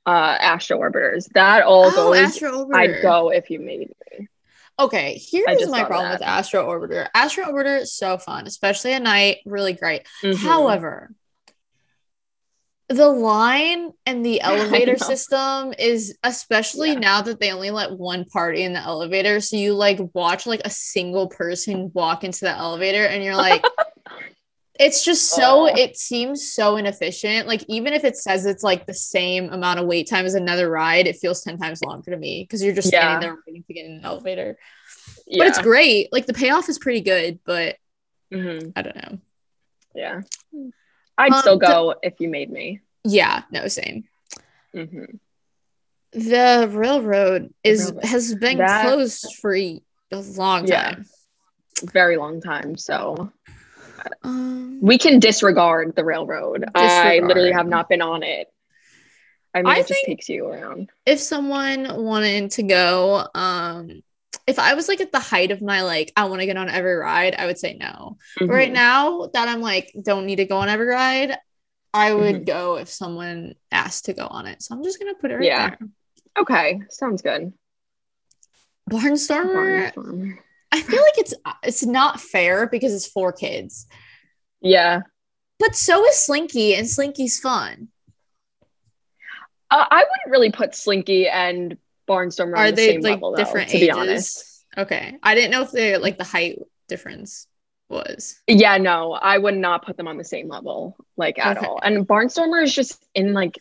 Uh 0.06 0.36
Astro 0.40 0.78
Orbiters. 0.78 1.26
That 1.34 1.62
all 1.62 1.90
Oh, 1.94 2.12
goes. 2.12 2.42
I'd 2.72 3.02
go 3.02 3.30
if 3.30 3.50
you 3.50 3.60
made 3.60 3.80
me. 3.80 4.28
Okay, 4.78 5.20
here's 5.30 5.68
my 5.68 5.84
problem 5.84 6.10
that. 6.10 6.20
with 6.20 6.28
Astro 6.28 6.66
Orbiter. 6.68 7.08
Astro 7.14 7.46
Orbiter 7.46 7.80
is 7.80 7.94
so 7.94 8.18
fun, 8.18 8.46
especially 8.46 8.92
at 8.92 9.02
night, 9.02 9.38
really 9.46 9.72
great. 9.72 10.02
Mhm. 10.22 10.36
However, 10.36 11.14
the 12.88 13.08
line 13.08 13.92
and 14.04 14.24
the 14.24 14.40
elevator 14.42 14.98
system 14.98 15.72
is 15.78 16.16
especially 16.22 16.90
Yeah. 16.92 16.98
now 16.98 17.22
that 17.22 17.40
they 17.40 17.52
only 17.52 17.70
let 17.70 17.92
one 17.92 18.26
party 18.26 18.62
in 18.62 18.74
the 18.74 18.80
elevator. 18.80 19.40
So 19.40 19.56
you 19.56 19.74
like 19.74 19.98
watch 20.12 20.46
like 20.46 20.60
a 20.64 20.70
single 20.70 21.28
person 21.28 21.90
walk 21.94 22.22
into 22.22 22.40
the 22.40 22.50
elevator 22.56 23.04
and 23.06 23.24
you're 23.24 23.34
like, 23.34 23.64
it's 24.78 25.04
just 25.04 25.30
so, 25.30 25.62
Oh. 25.62 25.66
it 25.66 25.96
seems 25.96 26.52
so 26.52 26.76
inefficient. 26.76 27.46
Like, 27.46 27.62
even 27.68 27.92
if 27.92 28.04
it 28.04 28.16
says 28.16 28.46
it's 28.46 28.62
like 28.62 28.86
the 28.86 28.94
same 28.94 29.52
amount 29.52 29.80
of 29.80 29.86
wait 29.86 30.08
time 30.08 30.26
as 30.26 30.34
another 30.34 30.68
ride, 30.70 31.06
it 31.06 31.16
feels 31.16 31.42
10 31.42 31.58
times 31.58 31.82
longer 31.82 32.10
to 32.10 32.16
me 32.16 32.42
because 32.44 32.62
you're 32.62 32.74
just 32.74 32.92
Yeah. 32.92 33.00
standing 33.00 33.20
there 33.28 33.38
waiting 33.46 33.64
to 33.64 33.72
get 33.72 33.86
in 33.86 33.98
the 34.00 34.04
elevator. 34.06 34.56
yeah. 35.26 35.38
But 35.38 35.46
it's 35.48 35.58
great. 35.60 36.12
Like, 36.12 36.26
the 36.26 36.34
payoff 36.34 36.68
is 36.68 36.78
pretty 36.78 37.00
good, 37.00 37.40
but 37.44 37.76
Mhm. 38.32 38.72
I 38.76 38.82
don't 38.82 38.96
know. 38.96 39.18
Yeah. 39.94 40.20
I'd 41.18 41.32
Um, 41.32 41.40
still 41.40 41.58
the- 41.58 41.66
go 41.66 41.94
if 42.02 42.14
you 42.20 42.28
made 42.28 42.50
me. 42.50 42.80
Yeah, 43.04 43.42
no, 43.50 43.68
same. 43.68 44.08
hmm 44.72 45.04
The 46.12 46.68
railroad 46.70 47.52
is 47.64 47.86
railroad. 47.86 48.04
has 48.04 48.34
been 48.34 48.58
That- 48.58 48.86
closed 48.86 49.34
for 49.40 49.54
a 49.54 49.80
long 50.12 50.66
Yeah. 50.66 50.90
time. 50.90 51.06
Very 51.82 52.16
long 52.16 52.40
time. 52.40 52.76
So 52.76 53.32
Um, 54.22 54.78
we 54.80 54.98
can 54.98 55.18
disregard 55.20 55.94
the 55.96 56.04
railroad. 56.04 56.64
I 56.74 57.18
literally 57.22 57.52
have 57.52 57.66
not 57.68 57.88
been 57.88 58.02
on 58.02 58.22
it. 58.22 58.48
I 59.54 59.62
mean, 59.62 59.72
I 59.72 59.78
it 59.78 59.86
just 59.88 60.04
takes 60.04 60.28
you 60.28 60.46
around. 60.46 60.90
if 61.06 61.18
someone 61.18 62.02
wanted 62.04 62.50
to 62.52 62.62
go, 62.62 63.26
um, 63.34 64.02
if 64.46 64.58
I 64.58 64.74
was 64.74 64.86
like 64.86 65.00
at 65.00 65.12
the 65.12 65.18
height 65.20 65.50
of 65.50 65.62
my 65.62 65.82
like, 65.82 66.12
I 66.16 66.24
want 66.26 66.40
to 66.40 66.46
get 66.46 66.56
on 66.58 66.68
every 66.68 66.94
ride, 66.94 67.34
I 67.34 67.46
would 67.46 67.58
say 67.58 67.74
no. 67.74 68.18
But 68.38 68.48
Right 68.50 68.72
now 68.72 69.30
that 69.32 69.48
I'm 69.48 69.62
like, 69.62 69.92
don't 70.02 70.26
need 70.26 70.36
to 70.36 70.44
go 70.44 70.58
on 70.58 70.68
every 70.68 70.86
ride, 70.86 71.38
I 71.94 72.12
would 72.12 72.42
Mhm. 72.42 72.46
go 72.46 72.76
if 72.76 72.88
someone 72.90 73.54
asked 73.72 74.04
to 74.06 74.12
go 74.12 74.26
on 74.26 74.46
it. 74.46 74.62
So 74.62 74.74
I'm 74.74 74.84
just 74.84 74.98
gonna 75.00 75.14
put 75.14 75.30
it 75.30 75.36
right 75.36 75.44
Yeah. 75.44 75.68
there. 75.68 75.88
Okay. 76.38 76.82
Sounds 76.90 77.22
good. 77.22 77.54
Barnstormer. 78.90 79.92
Barnstormer. 79.94 80.38
I 80.76 80.82
feel 80.82 81.02
like 81.02 81.18
it's 81.18 81.34
it's 81.62 81.84
not 81.86 82.20
fair 82.20 82.66
because 82.68 82.92
it's 82.94 83.06
for 83.06 83.32
kids, 83.32 83.86
Yeah. 84.60 85.00
but 85.58 85.74
so 85.74 86.04
is 86.06 86.16
Slinky, 86.16 86.74
and 86.74 86.86
Slinky's 86.86 87.38
fun. 87.40 87.88
Uh, 89.70 89.84
I 89.90 89.96
wouldn't 89.96 90.30
really 90.30 90.52
put 90.52 90.74
Slinky 90.74 91.28
and 91.28 91.76
Barnstormer 92.08 92.52
Are 92.56 92.64
on 92.66 92.70
the 92.70 92.72
they 92.72 92.86
same 92.92 93.00
like 93.00 93.12
level, 93.14 93.32
though, 93.32 93.36
different 93.38 93.70
to 93.70 93.76
ages? 93.78 93.86
be 93.86 93.90
honest. 93.90 94.64
Okay, 94.78 95.16
I 95.22 95.34
didn't 95.34 95.50
know 95.50 95.62
if 95.62 95.72
they 95.72 95.96
like 95.96 96.18
the 96.18 96.24
height 96.24 96.58
difference 96.88 97.46
was. 97.88 98.36
Yeah, 98.46 98.76
no, 98.78 99.12
I 99.12 99.38
would 99.38 99.56
not 99.56 99.84
put 99.84 99.96
them 99.96 100.06
on 100.08 100.18
the 100.18 100.24
same 100.24 100.48
level, 100.48 100.96
like 101.16 101.38
at 101.38 101.56
Okay. 101.56 101.66
all. 101.66 101.80
And 101.82 102.06
Barnstormer 102.06 102.62
is 102.62 102.74
just 102.74 103.04
in 103.14 103.32
like 103.32 103.58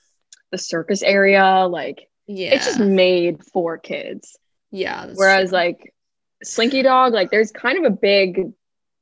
the 0.51 0.57
circus 0.57 1.01
area, 1.01 1.65
like 1.67 2.07
Yeah, 2.27 2.55
it's 2.55 2.65
just 2.65 2.79
made 2.79 3.43
for 3.45 3.77
kids. 3.77 4.37
yeah. 4.71 5.07
Whereas 5.15 5.49
true. 5.49 5.57
like 5.57 5.93
Slinky 6.43 6.81
Dog, 6.83 7.13
like 7.13 7.31
there's 7.31 7.51
kind 7.51 7.77
of 7.77 7.91
a 7.91 7.95
big, 7.95 8.51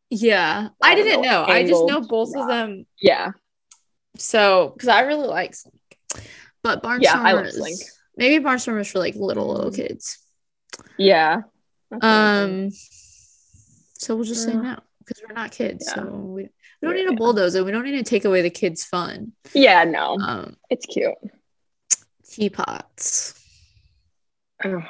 yeah, 0.09 0.69
I 0.81 0.91
I, 0.91 0.95
didn't 0.95 1.21
know, 1.21 1.45
know. 1.45 1.51
I 1.51 1.65
just 1.65 1.85
know 1.85 2.01
both 2.01 2.35
of 2.35 2.47
them. 2.47 2.85
yeah, 3.01 3.31
So 4.17 4.71
because 4.75 4.89
I 4.89 5.01
really 5.01 5.27
like 5.27 5.55
Slink, 5.55 5.79
but 6.61 6.83
Barnstormers. 6.83 7.01
Yeah, 7.01 7.21
I 7.21 7.31
love 7.33 7.51
Slink. 7.51 7.79
Maybe 8.15 8.43
Barnstormers 8.43 8.91
for 8.91 8.99
like 8.99 9.15
little 9.15 9.47
little 9.53 9.71
Mm. 9.71 9.75
kids. 9.75 10.19
yeah. 10.97 11.41
That's 11.91 12.01
what 12.03 12.09
I 12.09 12.45
think. 12.45 12.65
Um, 12.65 12.71
so 13.97 14.15
we'll 14.15 14.25
just 14.25 14.43
say 14.45 14.53
no 14.53 14.77
because 14.99 15.21
we're 15.27 15.33
not 15.35 15.51
kids. 15.51 15.85
Yeah. 15.87 15.95
So 16.03 16.09
we, 16.09 16.43
we 16.43 16.49
don't 16.87 16.95
need 16.95 17.07
to 17.09 17.15
bulldoze 17.15 17.55
it. 17.55 17.63
We 17.65 17.71
don't 17.71 17.83
need 17.83 17.97
to 17.97 18.03
take 18.03 18.25
away 18.25 18.41
the 18.41 18.49
kids' 18.49 18.83
fun. 18.83 19.33
yeah, 19.53 19.83
no, 19.83 20.17
Um, 20.19 20.57
it's 20.69 20.85
cute. 20.85 21.13
Teapots. 22.29 23.39
Ugh, 24.63 24.81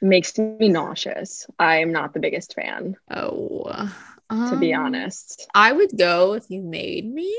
makes 0.00 0.36
me 0.38 0.68
nauseous. 0.68 1.46
I 1.58 1.78
am 1.78 1.92
not 1.92 2.12
the 2.14 2.20
biggest 2.20 2.54
fan, 2.54 2.96
Oh. 3.10 3.90
to 4.50 4.56
be 4.56 4.74
um, 4.74 4.86
honest. 4.86 5.46
I 5.54 5.72
would 5.72 5.96
go 5.96 6.34
if 6.34 6.44
you 6.50 6.62
made 6.62 7.04
me, 7.12 7.34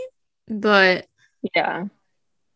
but 0.47 1.07
Yeah. 1.55 1.85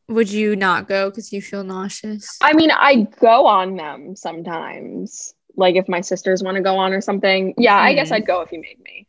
would 0.07 0.31
you 0.31 0.55
not 0.55 0.87
go 0.87 1.09
because 1.09 1.31
you 1.31 1.41
feel 1.41 1.63
nauseous? 1.63 2.37
I 2.41 2.53
mean, 2.53 2.71
I 2.71 3.07
go 3.19 3.45
on 3.47 3.75
them 3.75 4.15
sometimes. 4.15 5.33
Like 5.57 5.75
if 5.75 5.89
my 5.89 5.99
sisters 6.01 6.41
want 6.41 6.55
to 6.55 6.63
go 6.63 6.77
on 6.77 6.93
or 6.93 7.01
something. 7.01 7.53
Yeah, 7.57 7.75
I 7.75 7.93
guess 7.93 8.09
Mhm. 8.09 8.13
I'd 8.13 8.25
go 8.25 8.41
if 8.41 8.51
you 8.53 8.61
made 8.61 8.79
me. 8.79 9.07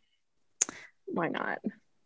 Why 1.05 1.29
not? 1.29 1.59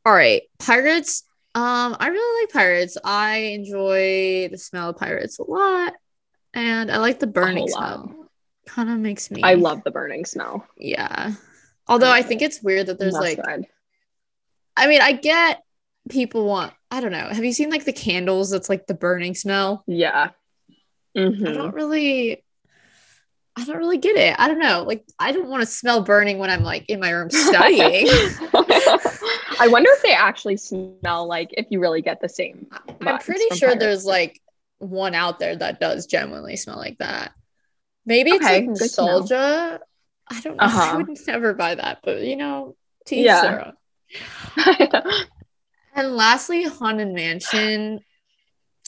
All 0.06 0.14
right, 0.14 0.44
pirates. 0.60 1.24
Um, 1.56 1.98
I 2.00 2.10
really 2.10 2.44
like 2.44 2.54
pirates. 2.54 2.98
I 3.04 3.38
enjoy 3.38 4.48
the 4.52 4.58
smell 4.60 4.90
of 4.90 4.98
pirates 4.98 5.40
a 5.40 5.44
lot, 5.44 5.94
and 6.54 6.92
I 6.92 6.98
like 7.00 7.20
the 7.20 7.26
burning 7.28 7.68
smell. 7.68 8.27
Kind 8.68 8.90
of 8.90 9.00
makes 9.00 9.32
me. 9.32 9.42
I 9.44 9.54
love 9.56 9.84
the 9.84 9.92
burning 9.92 10.26
smell. 10.26 10.68
Yeah. 10.78 11.34
Although 11.88 12.12
I 12.12 12.22
think 12.22 12.42
it's 12.42 12.62
weird 12.62 12.88
that 12.88 13.00
there's 13.00 13.14
like. 13.14 13.40
I 14.76 14.88
mean, 14.88 15.02
I 15.02 15.14
get 15.14 15.64
people 16.10 16.46
want. 16.46 16.74
I 16.92 17.02
don't 17.02 17.12
know. 17.12 17.28
Have 17.30 17.44
you 17.44 17.54
seen 17.54 17.70
like 17.70 17.86
the 17.86 17.94
candles? 17.94 18.52
That's 18.52 18.70
like 18.70 18.86
the 18.88 18.94
burning 18.94 19.34
smell. 19.36 19.84
Yeah. 19.88 20.30
I 21.16 21.20
Mhm. 21.20 21.54
don't 21.54 21.74
really. 21.74 22.44
I 23.56 23.64
don't 23.66 23.78
really 23.78 23.98
get 23.98 24.16
it. 24.18 24.36
I 24.38 24.48
don't 24.48 24.60
know. 24.60 24.84
Like, 24.84 25.04
I 25.18 25.32
don't 25.32 25.48
want 25.50 25.62
to 25.62 25.66
smell 25.66 26.02
burning 26.04 26.38
when 26.38 26.52
I'm 26.52 26.62
like 26.62 26.86
in 26.90 27.00
my 27.00 27.10
room 27.10 27.30
studying. 27.32 28.06
I 29.60 29.68
wonder 29.70 29.90
if 29.94 30.04
they 30.04 30.14
actually 30.14 30.58
smell 30.58 31.26
like 31.28 31.50
if 31.58 31.66
you 31.72 31.80
really 31.80 32.04
get 32.04 32.22
the 32.22 32.30
same. 32.30 32.68
I'm 33.02 33.18
pretty 33.18 33.56
sure 33.56 33.76
there's 33.76 34.06
like 34.06 34.40
one 34.78 35.16
out 35.16 35.40
there 35.40 35.56
that 35.56 35.80
does 35.80 36.06
genuinely 36.06 36.56
smell 36.56 36.78
like 36.78 37.00
that. 37.00 37.32
Maybe 38.08 38.32
it's 38.32 38.46
Okay, 38.46 38.62
like 38.62 38.66
nostalgia. 38.68 39.80
I 40.28 40.42
don't 40.42 40.58
know. 40.58 40.64
I 40.66 40.66
Uh-huh. 40.66 40.98
would 40.98 41.20
never 41.28 41.54
buy 41.54 41.76
that, 41.76 42.00
but 42.04 42.22
you 42.24 42.36
know, 42.38 42.76
to 43.06 43.16
each 43.16 43.26
Yeah. 43.26 43.42
their 43.42 43.66
own. 43.68 43.74
And 45.96 46.16
lastly, 46.16 46.64
Haunted 46.64 47.08
Mansion. 47.10 48.00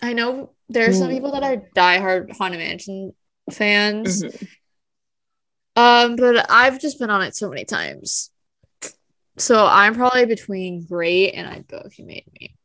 I 0.01 0.13
know 0.13 0.51
there 0.69 0.87
are 0.87 0.93
some 0.93 1.09
Mm. 1.09 1.13
people 1.13 1.31
that 1.31 1.43
are 1.43 1.57
diehard 1.75 2.31
Haunted 2.37 2.59
Mansion 2.59 3.13
fans. 3.51 4.21
Mhm. 4.23 4.47
Um, 5.75 6.15
but 6.17 6.45
I've 6.51 6.79
just 6.79 6.99
been 6.99 7.09
on 7.09 7.21
it 7.23 7.35
so 7.35 7.49
many 7.49 7.65
times. 7.65 8.31
So 9.37 9.65
I'm 9.65 9.95
probably 9.95 10.25
between 10.25 10.85
great 10.85 11.31
and 11.31 11.47
I'd 11.47 11.67
go 11.67 11.81
if 11.85 11.97
you 11.97 12.05
made 12.05 12.25
me. 12.39 12.55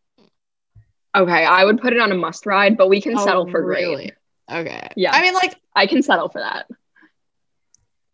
Okay, 1.16 1.44
I 1.44 1.64
would 1.64 1.80
put 1.80 1.92
it 1.92 2.00
on 2.00 2.10
a 2.10 2.16
must 2.16 2.44
ride, 2.44 2.76
but 2.76 2.88
we 2.88 3.00
can 3.00 3.16
Oh, 3.16 3.24
settle 3.24 3.46
for 3.46 3.64
really? 3.64 3.96
great. 3.96 4.14
Okay. 4.50 4.88
Yeah. 4.96 5.12
I 5.12 5.22
mean, 5.22 5.35
like 5.35 5.57
I 5.74 5.87
can 5.87 6.02
settle 6.02 6.28
for 6.28 6.40
that 6.40 6.66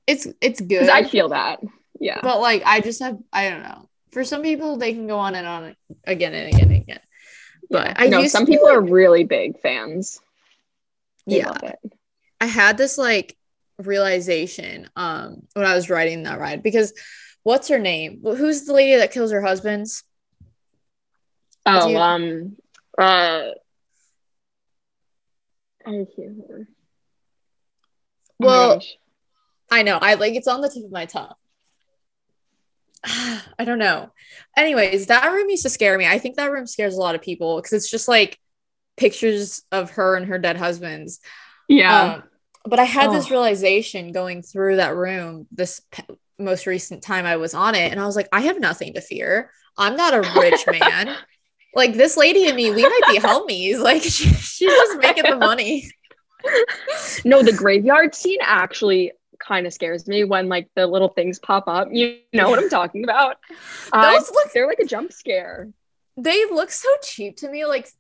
it's 0.07 0.27
it's 0.41 0.61
good. 0.61 0.89
I 0.89 1.05
feel 1.05 1.29
that. 1.29 1.61
Yeah. 2.01 2.19
but 2.23 2.41
like 2.41 2.63
I 2.67 2.81
just 2.81 3.01
have 3.01 3.19
I 3.33 3.49
don't 3.51 3.63
know. 3.63 3.89
For 4.11 4.25
some 4.25 4.43
people, 4.43 4.77
they 4.77 4.93
can 4.93 5.07
go 5.07 5.19
on 5.19 5.37
and 5.37 5.47
on 5.47 5.77
again 6.05 6.35
and 6.35 6.49
again 6.49 6.73
and 6.73 6.83
again. 6.83 7.01
But 7.71 7.87
Yeah. 7.89 7.95
I 7.97 8.09
know 8.09 8.27
some 8.27 8.45
people 8.47 8.67
like- 8.67 8.77
are 8.77 8.81
really 8.81 9.23
big 9.25 9.61
fans. 9.61 10.21
They 11.27 11.39
Yeah. 11.39 11.53
I 12.41 12.47
had 12.47 12.77
this 12.77 12.99
like 12.99 13.37
realization 13.79 14.91
um 14.97 15.47
when 15.55 15.65
I 15.65 15.75
was 15.75 15.89
writing 15.89 16.25
that 16.25 16.41
ride 16.41 16.63
because 16.63 16.93
what's 17.45 17.69
her 17.69 17.79
name? 17.79 18.21
Who's 18.23 18.65
the 18.65 18.73
lady 18.73 18.97
that 18.97 19.13
kills 19.13 19.31
her 19.31 19.41
husbands? 19.43 20.03
Oh, 21.67 21.89
you- 21.89 21.99
um, 21.99 22.57
uh, 22.99 23.51
I 25.87 25.91
can't 25.91 26.09
remember. 26.19 26.69
Oh 28.43 28.47
Well. 28.47 28.83
I 29.73 29.83
know. 29.83 29.99
I 30.01 30.15
like 30.15 30.35
it's 30.35 30.49
on 30.49 30.61
the 30.63 30.69
tip 30.69 30.85
of 30.85 30.91
my 30.91 31.07
tongue. 31.07 31.33
I 33.05 33.65
don't 33.65 33.79
know. 33.79 34.11
Anyways, 34.57 35.07
that 35.07 35.31
room 35.31 35.49
used 35.49 35.63
to 35.63 35.71
scare 35.71 35.97
me. 35.97 36.07
I 36.07 36.19
think 36.19 36.37
that 36.37 36.51
room 36.51 36.67
scares 36.67 36.97
a 36.97 37.01
lot 37.01 37.15
of 37.15 37.23
people 37.23 37.57
because 37.57 37.73
it's 37.73 37.91
just 37.91 38.09
like 38.09 38.39
pictures 38.97 39.63
of 39.71 39.91
her 39.93 40.17
and 40.17 40.27
her 40.27 40.39
dead 40.39 40.57
husbands. 40.57 41.21
yeah, 41.69 42.15
Um, 42.15 42.23
but 42.65 42.79
I 42.81 42.85
had 42.85 43.11
this 43.13 43.27
Oh. 43.27 43.31
realization 43.31 44.13
going 44.13 44.43
through 44.43 44.77
that 44.77 44.95
room 44.97 45.47
this 45.53 45.81
most 46.39 46.67
recent 46.67 47.03
time 47.03 47.27
I 47.27 47.37
was 47.37 47.55
on 47.55 47.75
it, 47.75 47.93
and 47.93 48.01
I 48.01 48.07
was 48.07 48.17
like, 48.17 48.29
I 48.33 48.41
have 48.41 48.59
nothing 48.59 48.95
to 48.95 49.01
fear. 49.01 49.51
I'm 49.79 49.97
not 49.97 50.15
a 50.15 50.21
rich 50.41 50.67
man. 50.71 51.17
Like 51.75 51.95
this 51.95 52.17
lady 52.17 52.47
and 52.47 52.57
me, 52.57 52.71
we 52.71 52.83
might 52.83 53.01
be 53.11 53.19
homies. 53.21 53.79
Like 53.81 54.03
she, 54.05 54.29
she's 54.33 54.71
just 54.71 54.99
making 55.01 55.25
the 55.31 55.37
money. 55.37 55.91
no, 57.25 57.43
the 57.43 57.53
graveyard 57.53 58.15
scene 58.15 58.39
actually 58.43 59.13
kind 59.39 59.67
of 59.67 59.73
scares 59.73 60.07
me 60.07 60.25
when 60.25 60.49
like 60.49 60.69
the 60.77 60.87
little 60.87 61.09
things 61.09 61.39
pop 61.39 61.65
up. 61.67 61.89
You 61.93 62.19
know 62.33 62.49
what 62.51 62.59
I'm 62.59 62.69
talking 62.71 63.05
about? 63.05 63.37
Uh, 63.93 64.13
Those 64.19 64.31
look 64.31 64.53
they're 64.53 64.67
like 64.67 64.81
a 64.81 64.87
jump 64.87 65.13
scare. 65.13 65.69
they 66.17 66.45
look 66.51 66.71
so 66.71 66.89
cheap 67.03 67.37
to 67.39 67.51
me. 67.51 67.65
Like 67.67 67.87
So 67.87 67.95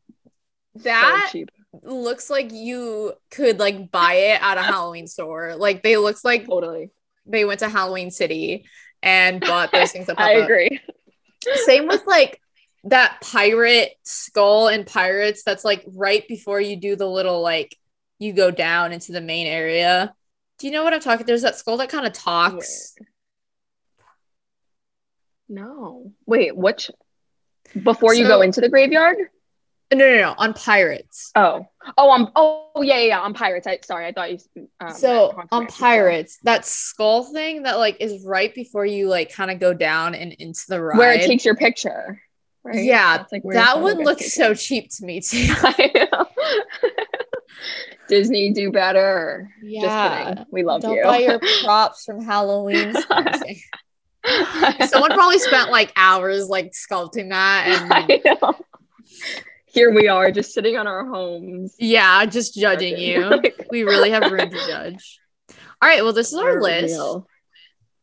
that 0.84 1.28
cheap. 1.32 1.50
looks 1.82 2.28
like 2.30 2.52
you 2.52 3.12
could 3.30 3.58
like 3.58 3.90
buy 3.90 4.14
it 4.14 4.42
at 4.42 4.58
a 4.58 4.62
Halloween 4.62 5.06
store. 5.06 5.54
Like 5.56 5.82
they 5.82 5.96
looks 5.96 6.24
like 6.24 6.46
Totally. 6.46 6.90
they 7.26 7.44
went 7.44 7.60
to 7.60 7.68
Halloween 7.68 8.10
City 8.10 8.64
and 9.02 9.40
bought 9.40 9.72
those 9.72 9.92
things 9.92 10.06
that 10.06 10.20
I 10.20 10.38
up. 10.40 10.44
agree. 10.44 10.80
Same 11.64 11.86
with 11.88 12.06
like 12.06 12.40
that 12.84 13.20
pirate 13.20 13.92
skull 14.02 14.68
and 14.68 14.86
pirates 14.86 15.42
that's 15.44 15.64
like 15.64 15.84
right 15.94 16.26
before 16.28 16.60
you 16.60 16.76
do 16.76 16.96
the 16.96 17.06
little 17.06 17.42
like 17.42 17.76
you 18.18 18.32
go 18.32 18.50
down 18.50 18.92
into 18.92 19.12
the 19.12 19.20
main 19.20 19.46
area. 19.46 20.14
Do 20.58 20.66
you 20.66 20.72
know 20.72 20.84
what 20.84 20.94
I'm 20.94 21.00
talking? 21.00 21.26
There's 21.26 21.42
that 21.42 21.56
skull 21.56 21.78
that 21.78 21.88
kind 21.88 22.06
of 22.06 22.12
talks. 22.12 22.94
No. 25.48 26.12
Wait, 26.26 26.56
which? 26.56 26.90
Before 27.82 28.14
you 28.14 28.26
go 28.26 28.42
into 28.42 28.60
the 28.60 28.68
graveyard? 28.68 29.16
No, 29.92 29.98
no, 29.98 30.16
no, 30.18 30.34
on 30.38 30.54
pirates. 30.54 31.32
Oh, 31.34 31.66
oh, 31.98 32.10
I'm. 32.12 32.28
Oh, 32.36 32.70
yeah, 32.76 32.98
yeah, 32.98 33.06
yeah. 33.06 33.20
On 33.20 33.34
pirates. 33.34 33.66
I 33.66 33.80
sorry, 33.82 34.06
I 34.06 34.12
thought 34.12 34.30
you. 34.30 34.38
Um, 34.78 34.92
so 34.92 35.42
on 35.50 35.66
pirates, 35.66 36.38
that 36.44 36.64
skull 36.64 37.24
thing 37.24 37.64
that 37.64 37.78
like 37.78 37.96
is 37.98 38.24
right 38.24 38.54
before 38.54 38.86
you 38.86 39.08
like 39.08 39.32
kind 39.32 39.50
of 39.50 39.58
go 39.58 39.74
down 39.74 40.14
and 40.14 40.32
into 40.34 40.62
the 40.68 40.80
ride. 40.80 40.96
where 40.96 41.12
it 41.12 41.26
takes 41.26 41.44
your 41.44 41.56
picture. 41.56 42.22
Right? 42.64 42.84
Yeah, 42.84 43.18
That's, 43.18 43.32
like, 43.32 43.42
that 43.52 43.80
one 43.80 43.98
looks 44.04 44.32
so 44.34 44.52
cheap 44.54 44.90
to 44.96 45.04
me 45.04 45.20
too. 45.20 45.48
Disney, 48.08 48.52
do 48.52 48.70
better. 48.72 49.50
Yeah. 49.62 49.82
Just 49.82 50.28
kidding. 50.28 50.46
We 50.50 50.62
love 50.64 50.82
Don't 50.82 50.96
you. 50.96 51.04
buy 51.04 51.18
your 51.18 51.38
props 51.64 52.04
from 52.04 52.22
Halloween. 52.24 52.92
Someone 54.86 55.12
probably 55.12 55.38
spent 55.38 55.70
like 55.70 55.92
hours 55.96 56.48
like 56.48 56.72
sculpting 56.72 57.30
that 57.30 57.66
and 57.66 58.54
Here 59.66 59.92
we 59.94 60.08
are, 60.08 60.30
just 60.32 60.52
sitting 60.52 60.76
on 60.76 60.86
our 60.86 61.06
homes. 61.06 61.76
yeah, 61.78 62.26
just 62.26 62.54
judging 62.54 62.98
you. 62.98 63.40
We 63.70 63.84
really 63.84 64.10
have 64.10 64.30
room 64.30 64.50
to 64.50 64.66
judge. 64.66 65.20
All 65.80 65.88
right, 65.88 66.02
well, 66.02 66.12
this 66.12 66.32
is 66.32 66.38
our 66.38 66.60
list. 66.60 66.92
real. 66.92 67.26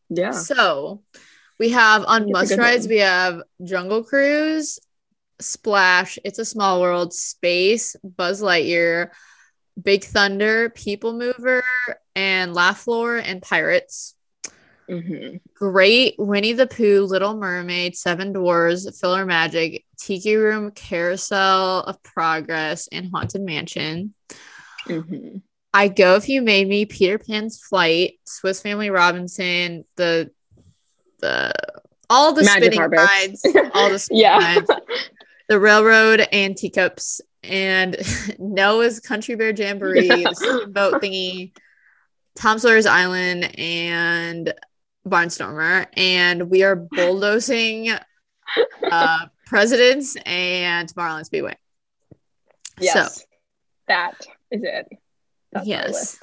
Yeah. 0.10 0.32
So 0.32 1.04
we 1.60 1.70
have 1.70 2.04
on 2.06 2.32
must 2.32 2.58
rides, 2.58 2.88
we 2.88 2.98
have 2.98 3.42
Jungle 3.64 4.04
Cruise, 4.04 4.80
Splash, 5.40 6.20
It's 6.24 6.40
a 6.40 6.46
Small 6.46 6.82
World, 6.82 7.14
Space, 7.14 7.96
Buzz 8.04 8.42
Lightyear, 8.42 9.10
Big 9.82 10.04
Thunder, 10.04 10.70
People 10.70 11.14
Mover, 11.14 11.64
and 12.16 12.54
Laugh 12.54 12.80
Floor 12.80 13.18
and 13.18 13.42
Pirates. 13.42 14.16
Mhm. 14.90 15.42
Great 15.54 16.16
Winnie 16.18 16.54
the 16.54 16.66
Pooh, 16.66 17.02
Little 17.02 17.36
Mermaid, 17.36 17.96
Seven 17.96 18.32
Dwarfs, 18.32 18.90
PhilharMagic, 19.02 19.84
Tiki 20.00 20.36
Room, 20.36 20.72
Carousel 20.72 21.82
of 21.82 22.02
Progress, 22.04 22.88
and 22.92 23.12
Haunted 23.12 23.42
Mansion. 23.42 24.14
Mhm. 24.86 25.42
I 25.74 25.90
go 25.90 26.16
if 26.16 26.30
you 26.30 26.42
made 26.42 26.68
me 26.68 26.86
Peter 26.86 27.20
Pan's 27.20 27.60
Flight, 27.60 28.20
Swiss 28.26 28.62
Family 28.62 28.90
Robinson, 28.90 29.86
the 29.98 30.32
the 31.20 31.54
all 32.10 32.34
the 32.34 32.44
Magic 32.44 32.72
spinning 32.74 32.80
Carpets. 32.80 33.44
rides, 33.46 33.46
all 33.74 33.90
the 33.90 34.00
spinning 34.00 34.22
Yeah. 34.22 34.38
rides, 34.38 34.70
the 35.50 35.60
railroad 35.60 36.26
and 36.32 36.56
teacups, 36.56 37.22
and 37.44 37.96
Noah's 38.40 39.00
Country 39.00 39.36
Bear 39.36 39.52
Jamboree, 39.54 40.08
the 40.08 40.34
steamboat 40.36 41.02
thingy, 41.02 41.54
Tom 42.36 42.60
Sawyer's 42.60 42.86
Island, 42.86 43.58
and 43.60 44.54
Barnstormer, 45.08 45.88
and 45.96 46.50
we 46.50 46.64
are 46.64 46.76
bulldozing 46.76 47.90
uh, 48.92 49.26
Presidents 49.46 50.18
and 50.26 50.94
Tomorrowland 50.94 51.26
Speedway. 51.26 51.56
yes. 52.80 53.26
that 53.88 54.14
is 54.52 54.64
it. 54.64 54.88
That's 55.54 55.68
Yes. 55.68 56.20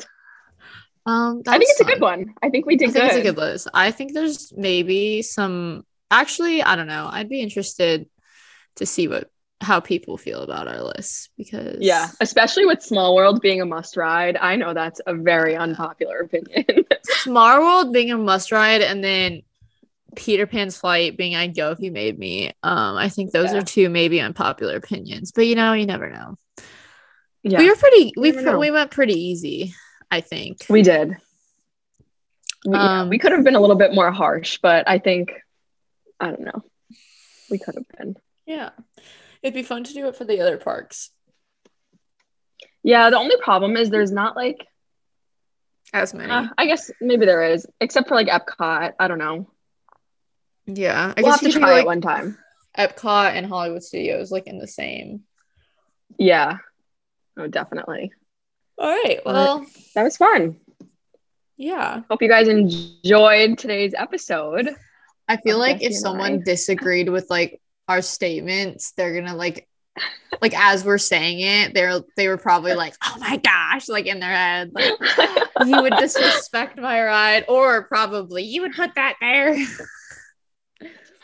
Um, 1.07 1.43
I 1.47 1.59
think 1.59 1.71
it's 1.71 1.81
a 1.81 1.85
good 1.85 2.01
one. 2.01 2.35
I 2.43 2.49
think 2.51 2.67
we 2.67 2.77
did 2.77 2.89
I 2.89 2.93
think 2.93 3.05
good. 3.05 3.09
it's 3.11 3.17
a 3.17 3.23
good 3.33 3.37
list. 3.37 3.69
I 3.75 3.91
think 3.91 4.15
there's 4.15 4.53
maybe 4.57 5.23
some. 5.23 5.85
Actually, 6.11 6.63
I 6.63 6.77
don't 6.77 6.87
know. 6.87 7.09
I'd 7.11 7.29
be 7.29 7.41
interested 7.41 8.09
to 8.77 8.87
see 8.87 9.09
what 9.09 9.31
how 9.61 9.81
people 9.81 10.19
feel 10.19 10.43
about 10.43 10.69
our 10.69 10.83
list 10.83 11.31
because 11.39 11.79
Yeah, 11.81 12.09
especially 12.21 12.67
with 12.67 12.83
Small 12.83 13.15
World 13.15 13.41
being 13.41 13.61
a 13.61 13.67
must 13.67 13.97
ride. 13.97 14.37
I 14.37 14.57
know 14.57 14.75
that's 14.75 15.01
a 15.07 15.15
very 15.15 15.57
unpopular 15.57 16.19
opinion. 16.21 16.85
Small 17.05 17.61
World 17.61 17.93
being 17.93 18.11
a 18.11 18.19
must 18.19 18.53
ride 18.53 18.83
and 18.83 19.03
then 19.03 19.43
Peter 20.17 20.47
Pan's 20.47 20.77
flight 20.77 21.17
being 21.17 21.35
I'd 21.35 21.57
go 21.57 21.71
if 21.73 21.81
you 21.81 21.91
made 21.93 22.19
me. 22.19 22.49
Um, 22.63 22.97
I 22.97 23.09
think 23.09 23.33
those 23.33 23.53
Yeah. 23.53 23.59
are 23.61 23.63
two 23.63 23.89
maybe 23.89 24.21
unpopular 24.21 24.77
opinions, 24.77 25.33
but 25.33 25.47
you 25.47 25.55
know, 25.55 25.73
you 25.73 25.87
never 25.87 26.11
know. 26.11 26.37
yeah, 27.43 27.59
We 27.59 27.69
were 27.69 27.77
pretty 27.77 28.13
we 28.17 28.33
we 28.33 28.71
went 28.71 28.91
pretty 28.91 29.15
easy, 29.15 29.75
I 30.15 30.21
think. 30.21 30.65
we 30.69 30.83
did. 30.83 31.17
We, 32.67 32.77
Um, 32.77 33.09
we 33.09 33.19
could 33.19 33.33
have 33.33 33.43
been 33.45 33.57
a 33.57 33.61
little 33.61 33.77
bit 33.77 33.93
more 33.95 34.11
harsh, 34.13 34.59
but 34.63 34.89
I 34.89 34.99
think 34.99 35.33
I 36.21 36.27
don't 36.29 36.41
know. 36.45 36.63
We 37.51 37.59
could 37.59 37.75
have 37.75 37.89
been. 37.99 38.17
Yeah. 38.47 38.71
It'd 39.43 39.55
be 39.55 39.63
fun 39.63 39.85
to 39.85 39.93
do 39.93 40.07
it 40.09 40.17
for 40.17 40.25
the 40.25 40.41
other 40.41 40.57
parks. 40.57 41.11
Yeah, 42.83 43.11
the 43.11 43.19
only 43.19 43.37
problem 43.43 43.77
is 43.77 43.91
there's 43.91 44.13
not 44.13 44.37
like 44.37 44.67
As 45.93 46.15
many. 46.15 46.31
uh, 46.31 46.47
I 46.57 46.67
guess 46.67 46.91
maybe 47.01 47.27
there 47.27 47.43
is, 47.53 47.67
except 47.81 48.09
for 48.09 48.15
like 48.15 48.29
Epcot. 48.29 48.93
I 48.99 49.09
don't 49.09 49.19
know. 49.19 49.51
yeah. 50.67 51.13
I 51.17 51.21
we'll 51.23 51.33
guess 51.33 51.41
have 51.43 51.53
to 51.53 51.59
try 51.59 51.75
do, 51.75 51.81
it 51.81 51.87
one 51.87 52.01
time. 52.01 52.39
Epcot 52.79 53.33
and 53.35 53.47
Hollywood 53.47 53.83
Studios 53.83 54.31
like 54.31 54.47
in 54.47 54.59
the 54.59 54.67
same. 54.69 55.25
Yeah. 56.19 56.59
Oh, 57.37 57.47
definitely. 57.49 58.13
All 58.79 58.89
right. 58.91 59.21
But- 59.25 59.35
Well, 59.35 59.67
That 59.95 60.03
was 60.03 60.17
fun. 60.17 60.57
yeah. 61.57 62.03
Hope 62.11 62.23
you 62.23 62.29
guys 62.29 62.49
enjoyed 62.49 63.59
today's 63.59 63.95
episode. 63.97 64.69
I 65.29 65.37
feel 65.39 65.59
like 65.59 65.83
if 65.83 65.95
someone 65.95 66.35
I. 66.35 66.43
disagreed 66.45 67.09
with 67.09 67.31
like 67.31 67.61
our 67.89 68.03
statements, 68.03 68.93
they're 68.93 69.15
gonna 69.15 69.37
like 69.37 69.69
like 70.43 70.53
as 70.59 70.85
we're 70.85 70.99
saying 70.99 71.41
it, 71.41 71.73
they're 71.75 72.01
they 72.17 72.27
were 72.29 72.37
probably 72.37 72.75
like, 72.75 72.95
oh 73.05 73.17
my 73.21 73.37
gosh, 73.39 73.89
like 73.89 74.07
in 74.07 74.19
their 74.21 74.33
head, 74.35 74.73
like 74.75 74.93
you 75.67 75.81
would 75.81 75.95
disrespect 75.97 76.77
my 76.79 77.03
ride, 77.03 77.45
or 77.49 77.85
probably 77.85 78.43
you 78.43 78.63
would 78.63 78.75
put 78.75 78.95
that 78.97 79.15
there. 79.21 79.57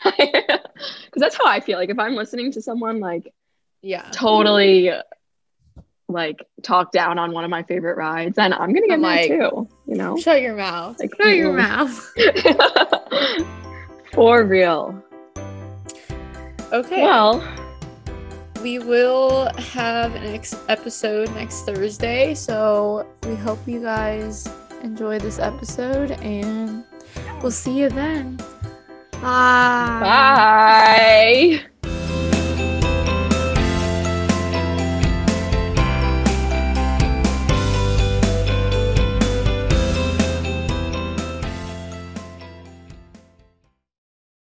Because 0.03 0.59
that's 1.15 1.35
how 1.37 1.45
I 1.45 1.59
feel. 1.59 1.77
Like 1.77 1.91
if 1.91 1.99
I'm 1.99 2.15
listening 2.15 2.51
to 2.53 2.61
someone 2.61 2.99
like 2.99 3.31
Yeah. 3.83 4.09
totally 4.11 4.91
like 6.11 6.45
talk 6.61 6.91
down 6.91 7.17
on 7.19 7.31
one 7.31 7.43
of 7.43 7.49
my 7.49 7.63
favorite 7.63 7.97
rides, 7.97 8.37
and 8.37 8.53
I'm 8.53 8.73
gonna 8.73 8.87
get 8.87 8.93
I'm 8.93 9.01
like- 9.01 9.29
too. 9.29 9.67
You 9.87 9.95
know? 9.95 10.17
Shut 10.17 10.41
your 10.41 10.55
mouth. 10.55 10.99
Like, 10.99 11.11
Shut 11.17 11.35
your 11.35 11.53
mm. 11.53 11.57
mouth. 11.57 13.45
For 14.13 14.43
real. 14.43 15.01
Okay. 16.71 17.03
Well, 17.03 17.43
we 18.61 18.79
will 18.79 19.51
have 19.57 20.15
an 20.15 20.23
next 20.23 20.55
episode 20.69 21.33
next 21.35 21.65
Thursday. 21.65 22.33
So 22.33 23.07
we 23.27 23.35
hope 23.35 23.59
you 23.67 23.81
guys 23.81 24.47
enjoy 24.83 25.19
this 25.19 25.39
episode 25.39 26.11
and 26.11 26.83
we'll 27.41 27.51
see 27.51 27.79
you 27.79 27.89
then. 27.89 28.37
Bye. 29.21 29.99
bye. 31.83 32.00